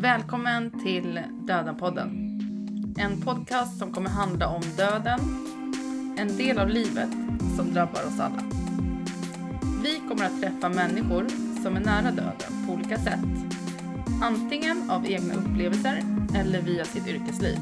Välkommen 0.00 0.80
till 0.80 1.20
Döden-podden. 1.46 2.10
En 2.98 3.20
podcast 3.20 3.78
som 3.78 3.92
kommer 3.92 4.10
handla 4.10 4.48
om 4.48 4.62
döden, 4.76 5.20
en 6.18 6.36
del 6.36 6.58
av 6.58 6.68
livet 6.68 7.10
som 7.56 7.74
drabbar 7.74 8.06
oss 8.06 8.20
alla. 8.20 8.42
Vi 9.82 10.02
kommer 10.08 10.24
att 10.24 10.40
träffa 10.40 10.68
människor 10.68 11.28
som 11.62 11.76
är 11.76 11.80
nära 11.80 12.10
döden 12.10 12.66
på 12.66 12.72
olika 12.72 12.96
sätt. 12.98 13.24
Antingen 14.22 14.90
av 14.90 15.06
egna 15.06 15.34
upplevelser 15.34 16.02
eller 16.34 16.62
via 16.62 16.84
sitt 16.84 17.08
yrkesliv. 17.08 17.58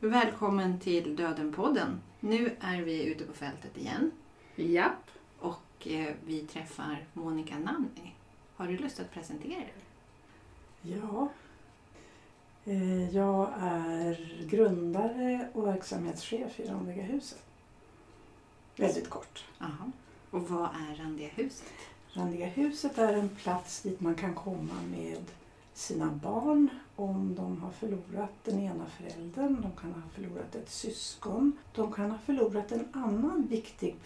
Välkommen 0.00 0.80
till 0.80 1.16
Döden-podden. 1.16 2.00
Nu 2.20 2.56
är 2.60 2.82
vi 2.82 3.04
ute 3.04 3.24
på 3.24 3.32
fältet 3.32 3.76
igen 3.76 4.10
Japp. 4.56 5.19
Och 5.80 5.86
eh, 5.88 6.14
vi 6.26 6.40
träffar 6.40 7.04
Monica 7.12 7.58
Nanni. 7.58 8.14
Har 8.56 8.66
du 8.68 8.76
lust 8.76 9.00
att 9.00 9.12
presentera 9.12 9.58
dig? 9.58 9.74
Ja. 10.82 11.28
Eh, 12.64 13.14
Jag 13.16 13.52
är 13.60 14.44
grundare 14.46 15.48
och 15.52 15.66
verksamhetschef 15.66 16.60
i 16.60 16.64
Randiga 16.68 17.02
huset. 17.02 17.42
Väldigt 18.76 19.10
kort. 19.10 19.44
Aha. 19.60 19.90
Och 20.30 20.48
vad 20.48 20.64
är 20.64 20.96
Randiga 21.02 21.28
huset? 21.28 21.72
Randiga 22.12 22.46
huset 22.46 22.98
är 22.98 23.12
en 23.12 23.28
plats 23.28 23.82
dit 23.82 24.00
man 24.00 24.14
kan 24.14 24.34
komma 24.34 24.74
med 24.90 25.24
sina 25.74 26.06
barn 26.06 26.68
om 27.00 27.34
de 27.34 27.62
har 27.62 27.70
förlorat 27.70 28.30
den 28.44 28.58
ena 28.58 28.86
föräldern, 28.86 29.62
de 29.62 29.72
kan 29.80 29.92
ha 29.92 30.08
förlorat 30.14 30.54
ett 30.54 30.70
syskon, 30.70 31.52
de 31.74 31.92
kan 31.92 32.10
ha 32.10 32.18
förlorat 32.18 32.72
en 32.72 32.88
annan 32.92 33.46
viktig 33.50 33.96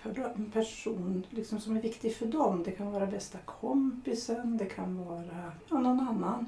person 0.53 1.27
liksom 1.31 1.61
som 1.61 1.77
är 1.77 1.83
viktig 1.83 2.17
för 2.17 2.27
dem. 2.27 2.63
Det 2.63 2.71
kan 2.71 2.93
vara 2.93 3.07
bästa 3.07 3.39
kompisen, 3.39 4.57
det 4.57 4.67
kan 4.67 5.05
vara 5.05 5.53
ja, 5.69 5.79
någon 5.79 6.01
annan 6.01 6.47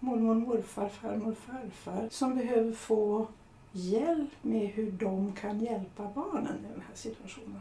mormor, 0.00 0.34
morfar, 0.34 0.88
farmor, 0.88 1.34
farfar 1.34 2.08
som 2.10 2.34
behöver 2.34 2.72
få 2.72 3.26
hjälp 3.72 4.30
med 4.42 4.68
hur 4.68 4.90
de 4.90 5.32
kan 5.32 5.60
hjälpa 5.60 6.10
barnen 6.14 6.58
i 6.58 6.72
den 6.72 6.82
här 6.88 6.94
situationen. 6.94 7.60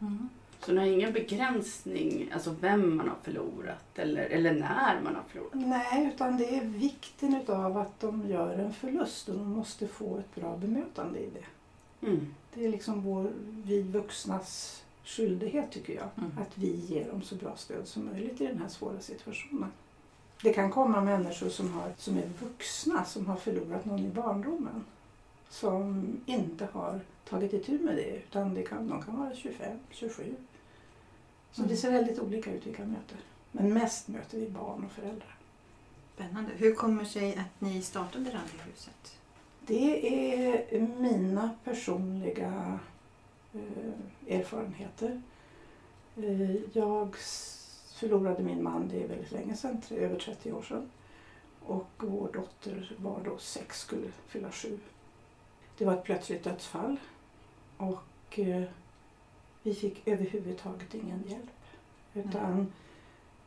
Mm. 0.00 0.28
Så 0.66 0.72
ni 0.72 0.78
har 0.78 0.86
ingen 0.86 1.12
begränsning, 1.12 2.30
alltså 2.34 2.54
vem 2.60 2.96
man 2.96 3.08
har 3.08 3.16
förlorat 3.22 3.98
eller, 3.98 4.22
eller 4.22 4.52
när 4.52 5.00
man 5.00 5.14
har 5.14 5.22
förlorat? 5.28 5.52
Nej, 5.54 6.12
utan 6.14 6.36
det 6.36 6.56
är 6.56 6.64
vikten 6.64 7.34
utav 7.34 7.76
att 7.76 8.00
de 8.00 8.28
gör 8.28 8.58
en 8.58 8.72
förlust 8.72 9.28
och 9.28 9.34
de 9.34 9.50
måste 9.50 9.88
få 9.88 10.18
ett 10.18 10.34
bra 10.34 10.56
bemötande 10.56 11.18
i 11.18 11.30
det. 11.30 11.44
Mm. 12.06 12.34
Det 12.54 12.64
är 12.64 12.70
liksom 12.70 13.02
vår, 13.02 13.30
vi 13.64 13.82
vuxnas 13.82 14.82
skyldighet 15.04 15.70
tycker 15.70 15.94
jag. 15.94 16.08
Mm. 16.16 16.30
Att 16.40 16.58
vi 16.58 16.74
ger 16.74 17.08
dem 17.10 17.22
så 17.22 17.34
bra 17.34 17.56
stöd 17.56 17.88
som 17.88 18.04
möjligt 18.04 18.40
i 18.40 18.46
den 18.46 18.58
här 18.58 18.68
svåra 18.68 19.00
situationen. 19.00 19.72
Det 20.42 20.52
kan 20.52 20.70
komma 20.70 21.00
människor 21.00 21.48
som, 21.48 21.72
har, 21.72 21.92
som 21.98 22.16
är 22.16 22.30
vuxna 22.40 23.04
som 23.04 23.26
har 23.26 23.36
förlorat 23.36 23.84
någon 23.84 24.06
i 24.06 24.08
barndomen. 24.08 24.84
Som 25.50 26.06
inte 26.26 26.68
har 26.72 27.00
tagit 27.28 27.52
itu 27.52 27.78
med 27.78 27.96
det 27.96 28.16
utan 28.16 28.54
det 28.54 28.62
kan, 28.62 28.88
de 28.88 29.02
kan 29.02 29.16
vara 29.16 29.34
25, 29.34 29.78
27. 29.90 30.34
Så 31.52 31.62
det 31.62 31.76
ser 31.76 31.90
väldigt 31.90 32.18
olika 32.18 32.52
ut 32.52 32.66
vilka 32.66 32.84
möter. 32.84 33.16
Men 33.52 33.74
mest 33.74 34.08
möter 34.08 34.38
vi 34.38 34.48
barn 34.48 34.84
och 34.84 34.92
föräldrar. 34.92 35.36
Spännande. 36.14 36.50
Hur 36.56 36.74
kommer 36.74 37.04
sig 37.04 37.36
att 37.36 37.60
ni 37.60 37.82
startade 37.82 38.24
Randiga 38.24 38.62
huset? 38.64 39.18
Det 39.66 40.14
är 40.76 40.80
mina 40.80 41.50
personliga 41.64 42.78
eh, 43.54 44.38
erfarenheter. 44.38 45.22
Eh, 46.16 46.56
jag 46.72 47.16
förlorade 47.94 48.42
min 48.42 48.62
man, 48.62 48.88
det 48.88 49.04
är 49.04 49.08
väldigt 49.08 49.32
länge 49.32 49.56
sedan, 49.56 49.82
över 49.90 50.18
30 50.18 50.52
år 50.52 50.62
sedan. 50.62 50.90
Och 51.66 51.90
vår 51.96 52.32
dotter 52.32 52.96
var 52.98 53.20
då 53.24 53.38
sex, 53.38 53.80
skulle 53.80 54.06
fylla 54.26 54.50
sju. 54.50 54.78
Det 55.78 55.84
var 55.84 55.92
ett 55.92 56.04
plötsligt 56.04 56.44
dödsfall 56.44 56.96
och 57.76 58.38
eh, 58.38 58.64
vi 59.62 59.74
fick 59.74 60.08
överhuvudtaget 60.08 60.94
ingen 60.94 61.24
hjälp. 61.28 61.50
Utan 62.14 62.72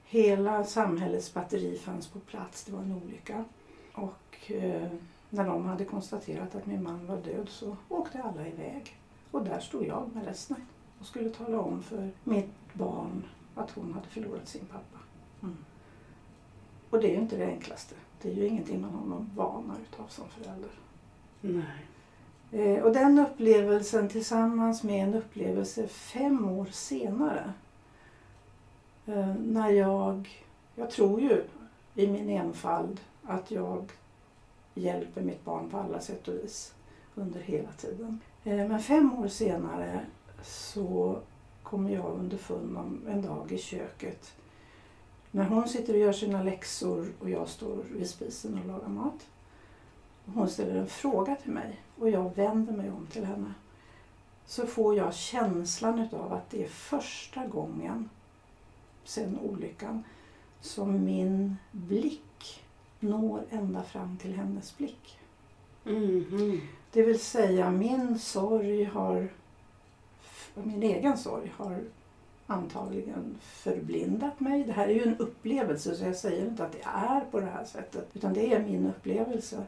hela 0.03 0.63
samhällets 0.63 1.33
batteri 1.33 1.77
fanns 1.77 2.07
på 2.07 2.19
plats, 2.19 2.63
det 2.63 2.71
var 2.71 2.81
en 2.81 3.01
olycka. 3.03 3.45
Och 3.93 4.51
eh, 4.51 4.91
när 5.29 5.45
de 5.45 5.65
hade 5.65 5.85
konstaterat 5.85 6.55
att 6.55 6.65
min 6.65 6.83
man 6.83 7.07
var 7.07 7.17
död 7.17 7.49
så 7.49 7.77
åkte 7.89 8.23
alla 8.23 8.47
iväg. 8.47 8.97
Och 9.31 9.43
där 9.43 9.59
stod 9.59 9.85
jag 9.85 10.09
med 10.13 10.25
resten 10.25 10.57
och 10.99 11.05
skulle 11.05 11.29
tala 11.29 11.59
om 11.59 11.83
för 11.83 12.09
mitt 12.23 12.73
barn 12.73 13.23
att 13.55 13.71
hon 13.71 13.93
hade 13.93 14.07
förlorat 14.07 14.47
sin 14.47 14.65
pappa. 14.65 14.99
Mm. 15.41 15.57
Och 16.89 16.99
det 16.99 17.07
är 17.07 17.11
ju 17.11 17.21
inte 17.21 17.37
det 17.37 17.45
enklaste. 17.45 17.95
Det 18.21 18.31
är 18.31 18.35
ju 18.35 18.47
ingenting 18.47 18.81
man 18.81 18.91
har 18.91 19.05
någon 19.05 19.31
vana 19.35 19.75
utav 19.81 20.07
som 20.07 20.29
förälder. 20.29 20.71
Nej. 21.41 21.85
Eh, 22.55 22.83
och 22.83 22.93
den 22.93 23.19
upplevelsen 23.19 24.09
tillsammans 24.09 24.83
med 24.83 25.03
en 25.03 25.13
upplevelse 25.13 25.87
fem 25.87 26.49
år 26.49 26.65
senare. 26.65 27.53
Eh, 29.05 29.35
när 29.35 29.69
jag, 29.69 30.43
jag 30.75 30.89
tror 30.89 31.21
ju 31.21 31.43
i 31.95 32.07
min 32.07 32.29
enfald 32.29 32.99
att 33.23 33.51
jag 33.51 33.91
hjälper 34.73 35.21
mitt 35.21 35.45
barn 35.45 35.69
på 35.69 35.77
alla 35.77 35.99
sätt 35.99 36.27
och 36.27 36.33
vis 36.33 36.73
under 37.15 37.39
hela 37.39 37.71
tiden. 37.71 38.19
Eh, 38.43 38.67
men 38.67 38.79
fem 38.79 39.19
år 39.19 39.27
senare 39.27 39.99
så 40.43 41.19
kommer 41.63 41.89
jag 41.89 42.19
underfund 42.19 42.77
om 42.77 43.01
en 43.07 43.21
dag 43.21 43.51
i 43.51 43.57
köket 43.57 44.33
när 45.31 45.45
hon 45.45 45.67
sitter 45.67 45.93
och 45.93 45.99
gör 45.99 46.13
sina 46.13 46.43
läxor 46.43 47.07
och 47.19 47.29
jag 47.29 47.49
står 47.49 47.83
vid 47.91 48.09
spisen 48.09 48.59
och 48.59 48.67
lagar 48.67 48.89
mat. 48.89 49.27
Hon 50.25 50.49
ställer 50.49 50.75
en 50.75 50.87
fråga 50.87 51.35
till 51.35 51.51
mig 51.51 51.79
och 51.99 52.09
jag 52.09 52.35
vänder 52.35 52.73
mig 52.73 52.91
om 52.91 53.07
till 53.07 53.25
henne. 53.25 53.53
Så 54.45 54.67
får 54.67 54.95
jag 54.97 55.13
känslan 55.13 55.99
utav 55.99 56.33
att 56.33 56.49
det 56.49 56.63
är 56.63 56.67
första 56.67 57.47
gången 57.47 58.09
sen 59.03 59.39
olyckan 59.39 60.03
som 60.61 61.05
min 61.05 61.55
blick 61.71 62.63
når 62.99 63.43
ända 63.49 63.83
fram 63.83 64.17
till 64.17 64.33
hennes 64.33 64.77
blick. 64.77 65.19
Mhm. 65.83 66.61
Det 66.91 67.03
vill 67.03 67.19
säga 67.19 67.71
min 67.71 68.19
sorg 68.19 68.83
har, 68.83 69.27
min 70.53 70.83
egen 70.83 71.17
sorg 71.17 71.53
har 71.57 71.83
antagligen 72.47 73.37
förblindat 73.41 74.39
mig. 74.39 74.63
Det 74.63 74.71
här 74.71 74.87
är 74.87 74.93
ju 74.93 75.03
en 75.03 75.17
upplevelse 75.17 75.95
så 75.95 76.05
jag 76.05 76.15
säger 76.15 76.45
inte 76.47 76.65
att 76.65 76.71
det 76.71 76.83
är 76.83 77.21
på 77.31 77.39
det 77.39 77.45
här 77.45 77.65
sättet 77.65 78.09
utan 78.13 78.33
det 78.33 78.53
är 78.53 78.63
min 78.63 78.85
upplevelse. 78.85 79.63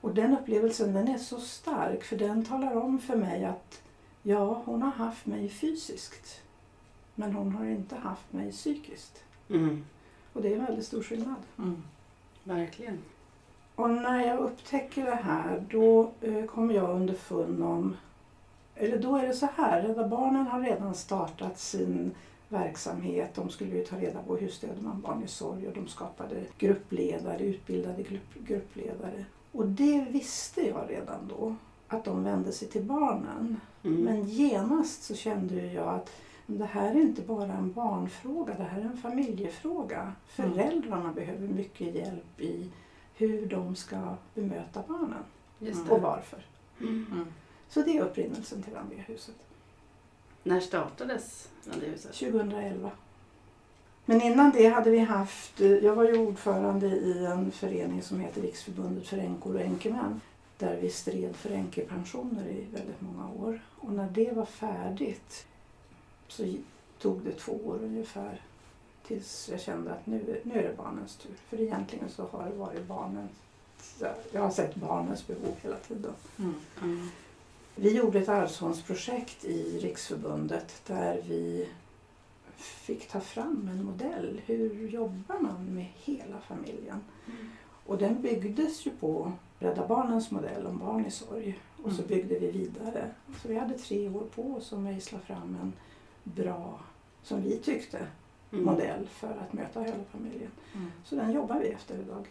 Och 0.00 0.14
den 0.14 0.38
upplevelsen 0.38 0.92
den 0.92 1.08
är 1.08 1.18
så 1.18 1.40
stark 1.40 2.04
för 2.04 2.16
den 2.16 2.44
talar 2.44 2.76
om 2.76 2.98
för 2.98 3.16
mig 3.16 3.44
att 3.44 3.82
ja, 4.22 4.62
hon 4.64 4.82
har 4.82 4.90
haft 4.90 5.26
mig 5.26 5.48
fysiskt 5.48 6.40
men 7.14 7.32
hon 7.32 7.52
har 7.52 7.64
inte 7.64 7.96
haft 7.96 8.32
mig 8.32 8.52
psykiskt. 8.52 9.24
Mm. 9.50 9.84
Och 10.32 10.42
det 10.42 10.48
är 10.48 10.58
en 10.58 10.64
väldigt 10.64 10.86
stor 10.86 11.02
skillnad. 11.02 11.42
Mm. 11.58 11.82
Verkligen. 12.44 12.98
Och 13.74 13.90
när 13.90 14.26
jag 14.26 14.38
upptäcker 14.38 15.04
det 15.04 15.20
här 15.22 15.64
då 15.70 16.10
eh, 16.20 16.44
kommer 16.44 16.74
jag 16.74 16.90
underfund 16.90 17.62
om, 17.62 17.96
eller 18.74 18.98
då 18.98 19.16
är 19.16 19.26
det 19.26 19.34
så 19.34 19.48
här, 19.56 19.82
Rädda 19.82 20.08
Barnen 20.08 20.46
har 20.46 20.60
redan 20.60 20.94
startat 20.94 21.58
sin 21.58 22.14
verksamhet. 22.48 23.34
De 23.34 23.50
skulle 23.50 23.76
ju 23.76 23.84
ta 23.84 23.96
reda 23.96 24.22
på 24.22 24.36
hur 24.36 24.48
stöder 24.48 24.82
man 24.82 25.00
barn 25.00 25.22
i 25.24 25.28
sorg 25.28 25.68
och 25.68 25.74
de 25.74 25.88
skapade 25.88 26.36
gruppledare, 26.58 27.42
utbildade 27.42 28.02
grupp, 28.02 28.34
gruppledare. 28.34 29.24
Och 29.52 29.66
det 29.66 30.06
visste 30.10 30.66
jag 30.66 30.90
redan 30.90 31.28
då, 31.28 31.54
att 31.88 32.04
de 32.04 32.24
vände 32.24 32.52
sig 32.52 32.68
till 32.68 32.84
barnen. 32.84 33.60
Mm. 33.82 34.00
Men 34.00 34.24
genast 34.24 35.02
så 35.02 35.14
kände 35.14 35.66
jag 35.66 35.88
att 35.88 36.10
det 36.46 36.64
här 36.64 36.90
är 36.90 37.00
inte 37.00 37.22
bara 37.22 37.52
en 37.52 37.72
barnfråga, 37.72 38.54
det 38.54 38.64
här 38.64 38.80
är 38.80 38.84
en 38.84 38.96
familjefråga. 38.96 40.12
Föräldrarna 40.26 41.12
behöver 41.12 41.48
mycket 41.48 41.94
hjälp 41.94 42.40
i 42.40 42.70
hur 43.14 43.46
de 43.46 43.76
ska 43.76 44.14
bemöta 44.34 44.82
barnen 44.88 45.24
och 45.88 46.02
varför. 46.02 46.46
Mm. 46.80 47.06
Mm. 47.12 47.26
Så 47.68 47.82
det 47.82 47.98
är 47.98 48.02
upprinnelsen 48.02 48.62
till 48.62 48.74
Randiga 48.74 49.02
huset. 49.02 49.36
När 50.42 50.60
startades 50.60 51.48
Randihuset? 51.64 52.12
2011. 52.12 52.90
Men 54.10 54.22
innan 54.22 54.52
det 54.52 54.68
hade 54.68 54.90
vi 54.90 54.98
haft, 54.98 55.60
eh, 55.60 55.70
jag 55.70 55.94
var 55.94 56.04
ju 56.04 56.18
ordförande 56.18 56.86
i 56.86 57.26
en 57.26 57.50
förening 57.50 58.02
som 58.02 58.20
heter 58.20 58.42
Riksförbundet 58.42 59.06
för 59.06 59.18
änkor 59.18 59.54
och 59.54 59.60
änkemän. 59.60 60.20
Där 60.58 60.78
vi 60.80 60.90
stred 60.90 61.36
för 61.36 61.50
änkepensioner 61.50 62.46
i 62.48 62.66
väldigt 62.72 63.00
många 63.00 63.30
år. 63.30 63.60
Och 63.80 63.92
när 63.92 64.10
det 64.10 64.32
var 64.32 64.44
färdigt 64.44 65.46
så 66.28 66.54
tog 66.98 67.20
det 67.20 67.32
två 67.32 67.52
år 67.52 67.78
ungefär 67.82 68.40
tills 69.06 69.48
jag 69.52 69.60
kände 69.60 69.92
att 69.92 70.06
nu, 70.06 70.40
nu 70.42 70.58
är 70.58 70.62
det 70.62 70.76
barnens 70.76 71.16
tur. 71.16 71.34
För 71.48 71.60
egentligen 71.60 72.08
så 72.08 72.26
har 72.26 72.44
det 72.44 72.56
varit 72.56 72.86
barnens, 72.86 73.30
jag 74.32 74.40
har 74.40 74.50
sett 74.50 74.74
barnens 74.74 75.26
behov 75.26 75.54
hela 75.62 75.76
tiden. 75.76 76.12
Mm. 76.38 76.54
Mm. 76.82 77.08
Vi 77.74 77.96
gjorde 77.96 78.18
ett 78.18 78.28
arvsfondsprojekt 78.28 79.44
i 79.44 79.78
Riksförbundet 79.78 80.82
där 80.86 81.22
vi 81.28 81.68
fick 82.60 83.08
ta 83.08 83.20
fram 83.20 83.68
en 83.72 83.84
modell. 83.84 84.40
Hur 84.46 84.88
jobbar 84.88 85.38
man 85.40 85.64
med 85.74 85.86
hela 85.94 86.40
familjen? 86.48 87.00
Och 87.86 87.98
den 87.98 88.22
byggdes 88.22 88.86
ju 88.86 88.90
på 88.90 89.32
Rädda 89.58 89.86
Barnens 89.86 90.30
modell 90.30 90.66
om 90.66 90.78
barn 90.78 91.06
i 91.06 91.10
sorg. 91.10 91.58
Och 91.82 91.92
så 91.92 92.02
Mm. 92.02 92.08
byggde 92.08 92.38
vi 92.38 92.50
vidare. 92.50 93.10
Så 93.42 93.48
vi 93.48 93.58
hade 93.58 93.78
tre 93.78 94.08
år 94.08 94.24
på 94.34 94.42
oss 94.54 94.72
att 94.72 94.78
mejsla 94.78 95.18
fram 95.18 95.56
en 95.62 95.72
bra, 96.24 96.80
som 97.22 97.42
vi 97.42 97.58
tyckte, 97.58 97.98
Mm. 98.52 98.64
modell 98.64 99.06
för 99.06 99.28
att 99.30 99.52
möta 99.52 99.80
hela 99.82 100.04
familjen. 100.12 100.50
Mm. 100.74 100.90
Så 101.04 101.14
den 101.16 101.32
jobbar 101.32 101.58
vi 101.60 101.68
efter 101.68 101.98
idag. 101.98 102.26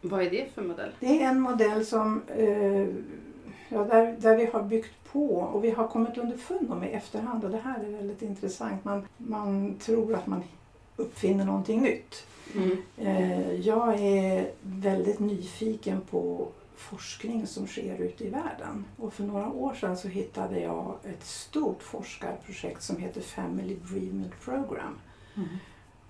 Vad 0.00 0.22
är 0.22 0.30
det 0.30 0.50
för 0.54 0.62
modell? 0.62 0.90
Det 1.00 1.22
är 1.22 1.28
en 1.28 1.40
modell 1.40 1.86
som 1.86 2.22
eh, 2.28 2.88
ja, 3.74 3.84
där, 3.84 4.16
där 4.18 4.36
vi 4.36 4.44
har 4.46 4.62
byggt 4.62 4.92
på 5.12 5.36
och 5.36 5.64
vi 5.64 5.70
har 5.70 5.88
kommit 5.88 6.18
underfund 6.18 6.68
med 6.80 6.90
i 6.90 6.92
efterhand 6.92 7.44
och 7.44 7.50
det 7.50 7.60
här 7.64 7.84
är 7.84 7.90
väldigt 7.90 8.22
intressant. 8.22 8.84
Man, 8.84 9.06
man 9.16 9.74
tror 9.78 10.14
att 10.14 10.26
man 10.26 10.42
uppfinner 10.96 11.44
någonting 11.44 11.82
nytt. 11.82 12.26
Mm. 12.54 12.76
Eh, 12.96 13.52
jag 13.60 14.00
är 14.00 14.50
väldigt 14.62 15.20
nyfiken 15.20 16.00
på 16.10 16.48
forskning 16.76 17.46
som 17.46 17.66
sker 17.66 17.98
ute 17.98 18.24
i 18.24 18.30
världen. 18.30 18.84
Och 18.96 19.12
för 19.12 19.24
några 19.24 19.52
år 19.52 19.74
sedan 19.74 19.96
så 19.96 20.08
hittade 20.08 20.60
jag 20.60 20.94
ett 21.04 21.24
stort 21.24 21.82
forskarprojekt 21.82 22.82
som 22.82 22.96
heter 22.96 23.20
Family 23.20 23.76
Bereavement 23.76 24.40
Program 24.44 24.98
Mm. 25.36 25.48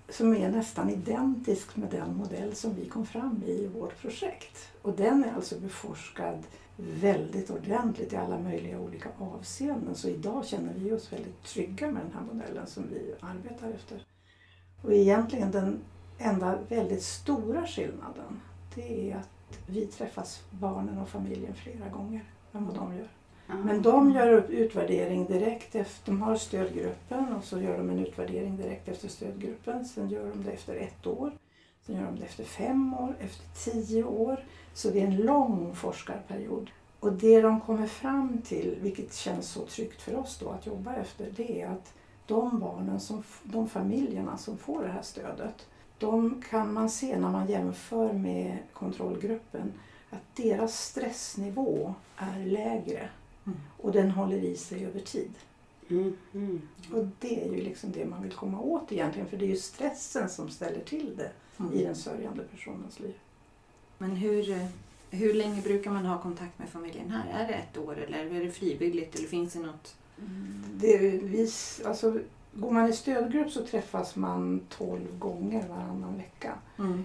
som 0.09 0.35
är 0.35 0.49
nästan 0.49 0.89
identisk 0.89 1.75
med 1.75 1.89
den 1.89 2.15
modell 2.17 2.55
som 2.55 2.75
vi 2.75 2.85
kom 2.85 3.05
fram 3.05 3.43
i 3.45 3.51
i 3.51 3.67
vårt 3.67 4.01
projekt. 4.01 4.57
Och 4.81 4.93
den 4.93 5.23
är 5.23 5.33
alltså 5.33 5.59
beforskad 5.59 6.43
väldigt 6.77 7.49
ordentligt 7.49 8.13
i 8.13 8.15
alla 8.15 8.39
möjliga 8.39 8.79
olika 8.79 9.09
avseenden. 9.19 9.95
Så 9.95 10.09
idag 10.09 10.45
känner 10.45 10.73
vi 10.73 10.91
oss 10.91 11.13
väldigt 11.13 11.43
trygga 11.43 11.91
med 11.91 12.01
den 12.01 12.13
här 12.13 12.33
modellen 12.33 12.67
som 12.67 12.83
vi 12.89 13.13
arbetar 13.19 13.69
efter. 13.69 14.05
Och 14.81 14.93
egentligen 14.93 15.51
den 15.51 15.79
enda 16.17 16.59
väldigt 16.69 17.03
stora 17.03 17.67
skillnaden 17.67 18.41
det 18.75 19.11
är 19.11 19.15
att 19.15 19.59
vi 19.67 19.85
träffas, 19.85 20.43
barnen 20.51 20.97
och 20.97 21.09
familjen, 21.09 21.53
flera 21.53 21.89
gånger 21.89 22.23
än 22.53 22.65
vad 22.65 22.75
de 22.75 22.95
gör. 22.95 23.07
Men 23.47 23.81
de 23.81 24.11
gör 24.11 24.33
upp 24.33 24.49
utvärdering 24.49 25.25
direkt 25.25 25.75
efter, 25.75 26.11
de 26.11 26.21
har 26.21 26.35
stödgruppen 26.35 27.33
och 27.33 27.43
så 27.43 27.61
gör 27.61 27.77
de 27.77 27.89
en 27.89 27.99
utvärdering 27.99 28.57
direkt 28.57 28.87
efter 28.87 29.07
stödgruppen. 29.07 29.85
Sen 29.85 30.09
gör 30.09 30.29
de 30.29 30.43
det 30.43 30.51
efter 30.51 30.75
ett 30.75 31.07
år. 31.07 31.31
Sen 31.85 31.95
gör 31.95 32.05
de 32.05 32.19
det 32.19 32.25
efter 32.25 32.43
fem 32.43 32.93
år, 32.93 33.15
efter 33.19 33.71
tio 33.71 34.03
år. 34.03 34.45
Så 34.73 34.89
det 34.89 35.01
är 35.01 35.07
en 35.07 35.17
lång 35.17 35.75
forskarperiod. 35.75 36.69
Och 36.99 37.13
det 37.13 37.41
de 37.41 37.61
kommer 37.61 37.87
fram 37.87 38.41
till, 38.41 38.77
vilket 38.81 39.13
känns 39.13 39.49
så 39.49 39.65
tryggt 39.65 40.01
för 40.01 40.15
oss 40.15 40.37
då 40.39 40.49
att 40.49 40.65
jobba 40.65 40.95
efter, 40.95 41.31
det 41.35 41.61
är 41.61 41.69
att 41.69 41.93
de 42.25 42.59
barnen, 42.59 42.99
som, 42.99 43.23
de 43.43 43.69
familjerna 43.69 44.37
som 44.37 44.57
får 44.57 44.83
det 44.83 44.89
här 44.89 45.01
stödet, 45.01 45.67
de 45.99 46.43
kan 46.49 46.73
man 46.73 46.89
se 46.89 47.19
när 47.19 47.31
man 47.31 47.47
jämför 47.47 48.13
med 48.13 48.57
kontrollgruppen 48.73 49.73
att 50.09 50.35
deras 50.35 50.79
stressnivå 50.79 51.93
är 52.17 52.45
lägre 52.45 53.09
Mm. 53.45 53.59
och 53.77 53.91
den 53.91 54.11
håller 54.11 54.37
i 54.37 54.55
sig 54.55 54.85
över 54.85 54.99
tid. 54.99 55.31
Mm. 55.89 56.17
Mm. 56.33 56.61
Och 56.93 57.07
det 57.19 57.45
är 57.45 57.53
ju 57.53 57.61
liksom 57.61 57.91
det 57.91 58.05
man 58.05 58.23
vill 58.23 58.31
komma 58.31 58.59
åt 58.59 58.91
egentligen 58.91 59.27
för 59.27 59.37
det 59.37 59.45
är 59.45 59.49
ju 59.49 59.57
stressen 59.57 60.29
som 60.29 60.49
ställer 60.49 60.79
till 60.79 61.15
det 61.17 61.31
i 61.73 61.83
den 61.83 61.95
sörjande 61.95 62.43
personens 62.43 62.99
liv. 62.99 63.13
Men 63.97 64.11
hur, 64.11 64.67
hur 65.11 65.33
länge 65.33 65.61
brukar 65.61 65.91
man 65.91 66.05
ha 66.05 66.21
kontakt 66.21 66.59
med 66.59 66.69
familjen 66.69 67.11
här? 67.11 67.43
Är 67.43 67.47
det 67.47 67.53
ett 67.53 67.77
år 67.77 67.97
eller 67.97 68.17
är 68.17 68.43
det 68.43 68.51
frivilligt 68.51 69.15
eller 69.15 69.27
finns 69.27 69.53
det 69.53 69.59
något? 69.59 69.95
Det 70.73 70.95
är, 70.95 71.19
vi, 71.19 71.49
alltså, 71.85 72.19
går 72.53 72.71
man 72.71 72.89
i 72.89 72.93
stödgrupp 72.93 73.51
så 73.51 73.65
träffas 73.65 74.15
man 74.15 74.61
12 74.69 75.19
gånger 75.19 75.67
varannan 75.67 76.17
vecka. 76.17 76.53
Eh, 76.77 76.99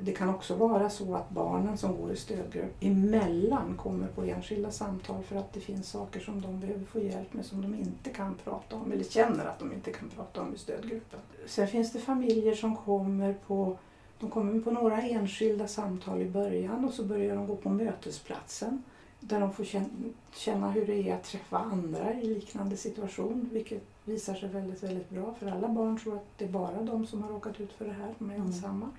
Det 0.00 0.16
kan 0.16 0.28
också 0.28 0.54
vara 0.54 0.90
så 0.90 1.14
att 1.14 1.30
barnen 1.30 1.78
som 1.78 1.96
går 1.96 2.12
i 2.12 2.16
stödgrupp 2.16 2.74
emellan 2.80 3.74
kommer 3.76 4.06
på 4.06 4.22
enskilda 4.22 4.70
samtal 4.70 5.22
för 5.22 5.36
att 5.36 5.52
det 5.52 5.60
finns 5.60 5.88
saker 5.90 6.20
som 6.20 6.40
de 6.40 6.60
behöver 6.60 6.84
få 6.84 7.00
hjälp 7.00 7.32
med 7.34 7.44
som 7.46 7.62
de 7.62 7.74
inte 7.74 8.10
kan 8.10 8.34
prata 8.44 8.76
om 8.76 8.92
eller 8.92 9.04
känner 9.04 9.44
att 9.46 9.58
de 9.58 9.72
inte 9.72 9.92
kan 9.92 10.08
prata 10.08 10.40
om 10.42 10.54
i 10.54 10.58
stödgruppen. 10.58 11.20
Sen 11.46 11.68
finns 11.68 11.92
det 11.92 11.98
familjer 11.98 12.54
som 12.54 12.76
kommer 12.76 13.34
på 13.46 13.76
de 14.20 14.30
kommer 14.30 14.60
på 14.60 14.70
några 14.70 15.02
enskilda 15.02 15.68
samtal 15.68 16.22
i 16.22 16.30
början 16.30 16.84
och 16.84 16.92
så 16.94 17.04
börjar 17.04 17.36
de 17.36 17.46
gå 17.46 17.56
på 17.56 17.70
mötesplatsen 17.70 18.82
där 19.20 19.40
de 19.40 19.52
får 19.52 19.64
känn- 19.64 20.14
känna 20.34 20.70
hur 20.70 20.86
det 20.86 21.08
är 21.10 21.14
att 21.14 21.24
träffa 21.24 21.58
andra 21.58 22.14
i 22.14 22.26
liknande 22.34 22.76
situation 22.76 23.48
vilket 23.52 23.82
visar 24.04 24.34
sig 24.34 24.48
väldigt, 24.48 24.82
väldigt 24.82 25.10
bra 25.10 25.34
för 25.38 25.46
alla 25.50 25.68
barn 25.68 25.98
tror 25.98 26.16
att 26.16 26.26
det 26.38 26.44
är 26.44 26.48
bara 26.48 26.82
de 26.82 27.06
som 27.06 27.22
har 27.22 27.30
råkat 27.30 27.60
ut 27.60 27.72
för 27.72 27.84
det 27.84 27.92
här, 27.92 28.14
de 28.18 28.30
är 28.30 28.34
Mm. 28.34 28.46
ensamma. 28.46 28.84
Mm. 28.84 28.96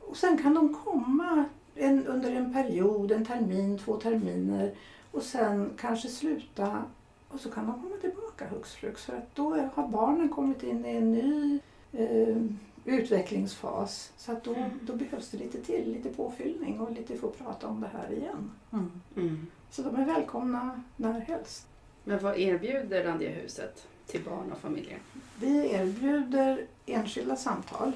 Och 0.00 0.16
sen 0.16 0.38
kan 0.38 0.54
de 0.54 0.74
komma 0.74 1.44
en, 1.74 2.06
under 2.06 2.32
en 2.32 2.52
period, 2.52 3.12
en 3.12 3.24
termin, 3.24 3.78
två 3.78 3.96
terminer 3.96 4.74
och 5.10 5.22
sen 5.22 5.70
kanske 5.78 6.08
sluta 6.08 6.84
och 7.28 7.40
så 7.40 7.50
kan 7.50 7.66
de 7.66 7.82
komma 7.82 7.96
tillbaka 8.00 8.48
hux 8.48 8.74
flux 8.74 9.04
för 9.04 9.16
att 9.16 9.34
då 9.34 9.68
har 9.74 9.88
barnen 9.88 10.28
kommit 10.28 10.62
in 10.62 10.86
i 10.86 10.96
en 10.96 11.12
ny 11.12 11.60
eh, 11.92 12.36
utvecklingsfas. 12.84 14.12
Så 14.16 14.32
att 14.32 14.44
då, 14.44 14.56
då 14.82 14.92
behövs 14.92 15.30
det 15.30 15.38
lite 15.38 15.62
till, 15.62 15.92
lite 15.92 16.08
påfyllning 16.08 16.80
och 16.80 16.92
lite 16.92 17.16
få 17.16 17.30
prata 17.30 17.66
om 17.66 17.80
det 17.80 17.90
här 17.92 18.12
igen. 18.12 18.50
Mm. 18.72 18.90
Mm. 19.16 19.46
Så 19.70 19.82
de 19.82 19.96
är 19.96 20.04
välkomna 20.04 20.82
när 20.96 21.20
helst. 21.20 21.66
Men 22.04 22.18
vad 22.18 22.38
erbjuder 22.38 23.04
Randiahuset 23.04 23.86
till 24.06 24.24
barn 24.24 24.52
och 24.52 24.58
familjer? 24.58 24.98
Vi 25.40 25.72
erbjuder 25.72 26.66
enskilda 26.86 27.36
samtal. 27.36 27.92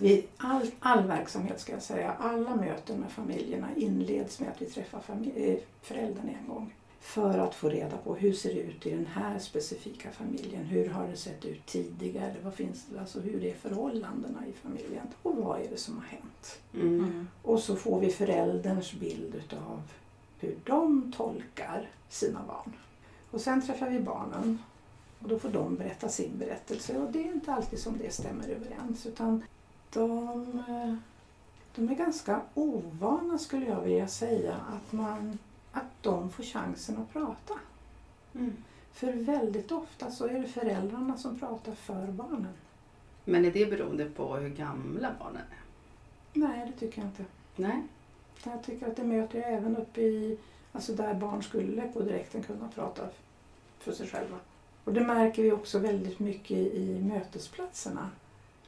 Vi, 0.00 0.26
all, 0.36 0.70
all 0.80 1.06
verksamhet 1.06 1.60
ska 1.60 1.72
jag 1.72 1.82
säga, 1.82 2.12
alla 2.18 2.56
möten 2.56 3.00
med 3.00 3.10
familjerna 3.10 3.68
inleds 3.76 4.40
med 4.40 4.48
att 4.48 4.62
vi 4.62 4.66
träffar 4.66 5.02
eh, 5.34 5.58
föräldern 5.82 6.28
en 6.28 6.54
gång. 6.54 6.74
För 7.00 7.38
att 7.38 7.54
få 7.54 7.68
reda 7.68 7.96
på 7.96 8.14
hur 8.14 8.32
ser 8.32 8.54
det 8.54 8.60
ut 8.60 8.86
i 8.86 8.90
den 8.90 9.06
här 9.06 9.38
specifika 9.38 10.10
familjen? 10.10 10.64
Hur 10.64 10.88
har 10.88 11.08
det 11.08 11.16
sett 11.16 11.44
ut 11.44 11.66
tidigare? 11.66 12.34
Vad 12.42 12.54
finns 12.54 12.86
det, 12.88 13.00
alltså 13.00 13.20
hur 13.20 13.44
är 13.44 13.54
förhållandena 13.54 14.46
i 14.48 14.52
familjen? 14.52 15.06
Och 15.22 15.36
vad 15.36 15.60
är 15.60 15.68
det 15.70 15.76
som 15.76 15.96
har 15.96 16.04
hänt? 16.04 16.58
Mm. 16.74 16.98
Mm. 16.98 17.28
Och 17.42 17.60
så 17.60 17.76
får 17.76 18.00
vi 18.00 18.10
förälderns 18.10 18.92
bild 18.92 19.34
utav 19.34 19.82
hur 20.38 20.56
de 20.64 21.12
tolkar 21.16 21.88
sina 22.08 22.40
barn. 22.46 22.72
Och 23.30 23.40
sen 23.40 23.62
träffar 23.62 23.90
vi 23.90 24.00
barnen 24.00 24.58
och 25.22 25.28
då 25.28 25.38
får 25.38 25.48
de 25.48 25.76
berätta 25.76 26.08
sin 26.08 26.38
berättelse 26.38 26.98
och 26.98 27.12
det 27.12 27.18
är 27.28 27.32
inte 27.32 27.52
alltid 27.52 27.78
som 27.78 27.98
det 27.98 28.14
stämmer 28.14 28.48
överens 28.48 29.06
utan 29.06 29.42
de, 29.92 30.58
eh, 30.68 30.94
de 31.74 31.88
är 31.88 31.94
ganska 31.94 32.40
ovana 32.54 33.38
skulle 33.38 33.66
jag 33.66 33.80
vilja 33.80 34.08
säga 34.08 34.54
att, 34.54 34.92
man, 34.92 35.38
att 35.72 36.02
de 36.02 36.30
får 36.30 36.42
chansen 36.42 36.98
att 36.98 37.12
prata. 37.12 37.54
Mm. 38.34 38.56
För 38.92 39.12
väldigt 39.12 39.72
ofta 39.72 40.10
så 40.10 40.26
är 40.26 40.38
det 40.38 40.48
föräldrarna 40.48 41.16
som 41.16 41.38
pratar 41.38 41.74
för 41.74 42.06
barnen. 42.06 42.54
Men 43.24 43.44
är 43.44 43.50
det 43.50 43.66
beroende 43.66 44.04
på 44.04 44.36
hur 44.36 44.48
gamla 44.48 45.14
barnen 45.18 45.42
är? 45.50 45.60
Nej, 46.32 46.66
det 46.66 46.86
tycker 46.86 47.00
jag 47.00 47.08
inte. 47.08 47.24
Nej. 47.56 47.82
Jag 48.44 48.62
tycker 48.62 48.86
att 48.86 48.96
det 48.96 49.04
möter 49.04 49.38
jag 49.38 49.52
även 49.52 49.76
upp 49.76 49.98
i, 49.98 50.38
alltså 50.72 50.92
där 50.92 51.14
barn 51.14 51.42
skulle 51.42 51.82
på 51.82 52.00
direkten 52.00 52.42
kunna 52.42 52.68
prata 52.68 53.02
för 53.78 53.92
sig 53.92 54.06
själva. 54.06 54.36
Och 54.84 54.92
det 54.92 55.00
märker 55.00 55.42
vi 55.42 55.52
också 55.52 55.78
väldigt 55.78 56.18
mycket 56.18 56.56
i 56.56 57.00
mötesplatserna. 57.02 58.10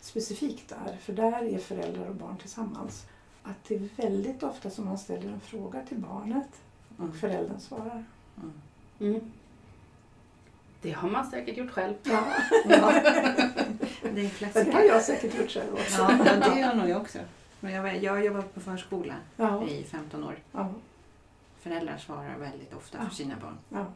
Specifikt 0.03 0.69
där, 0.69 0.97
för 1.01 1.13
där 1.13 1.43
är 1.55 1.59
föräldrar 1.59 2.09
och 2.09 2.15
barn 2.15 2.37
tillsammans. 2.37 3.07
Att 3.43 3.65
det 3.69 3.75
är 3.75 3.89
väldigt 3.97 4.43
ofta 4.43 4.71
som 4.71 4.85
man 4.85 4.99
ställer 4.99 5.33
en 5.33 5.41
fråga 5.41 5.83
till 5.87 5.99
barnet 5.99 6.49
Mm. 6.99 7.11
och 7.11 7.17
föräldern 7.17 7.61
svarar. 7.61 8.05
Mm. 8.37 8.53
Mm. 9.01 9.33
Det 10.83 10.91
har 10.93 11.11
man 11.11 11.27
säkert 11.31 11.57
gjort 11.57 11.71
själv. 11.71 11.95
Ja, 12.03 12.25
Ja. 12.69 12.93
Det 14.03 14.09
är 14.09 14.47
en 14.59 14.65
det 14.67 14.73
har 14.73 14.83
jag 14.83 15.03
säkert 15.03 15.39
gjort 15.39 15.51
själv 15.51 15.73
också. 15.75 16.03
Ja, 16.03 16.17
men 16.25 16.41
det 16.41 16.61
gör 16.61 16.75
nog 16.75 16.89
jag 16.89 17.01
också. 17.01 17.19
Men 17.61 17.73
jag, 17.73 18.03
jag 18.03 18.13
har 18.13 18.19
jobbat 18.23 18.55
på 18.55 18.61
förskola 18.61 19.15
Ja, 19.37 19.69
i 19.69 19.85
15 19.85 20.25
år. 20.25 20.37
ja, 20.53 20.71
Föräldrar 21.61 21.97
svarar 21.99 22.37
väldigt 22.39 22.75
ofta 22.75 22.99
Ja. 23.03 23.09
för 23.09 23.15
sina 23.15 23.35
barn. 23.43 23.59
ja. 23.69 23.87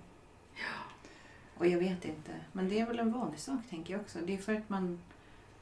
Och 1.59 1.67
jag 1.67 1.79
vet 1.79 2.05
inte, 2.05 2.31
men 2.53 2.69
det 2.69 2.81
är 2.81 2.87
väl 2.87 2.99
en 2.99 3.13
vanlig 3.13 3.41
sak 3.41 3.61
tänker 3.71 3.93
jag 3.95 4.01
också. 4.01 4.19
Det 4.27 4.35
är 4.35 4.39
för 4.39 4.55
att 4.55 4.69
man, 4.69 4.99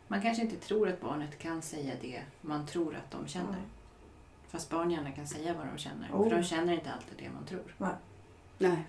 man 0.09 0.23
kanske 0.23 0.43
inte 0.43 0.57
tror 0.57 0.89
att 0.89 1.01
barnet 1.01 1.39
kan 1.39 1.63
säga 1.63 1.95
det 2.03 2.23
man 2.41 2.67
tror 2.67 2.97
att 2.97 3.11
de 3.11 3.27
känner. 3.27 3.59
Ja. 3.59 3.65
Fast 4.49 4.71
barn 4.71 4.91
gärna 4.91 5.11
kan 5.11 5.27
säga 5.27 5.55
vad 5.55 5.67
de 5.67 5.79
känner. 5.79 6.11
Oh. 6.13 6.23
För 6.23 6.37
de 6.37 6.43
känner 6.43 6.73
inte 6.73 6.93
alltid 6.93 7.19
det 7.19 7.31
man 7.31 7.45
tror. 7.45 7.75
Nej. 8.59 8.85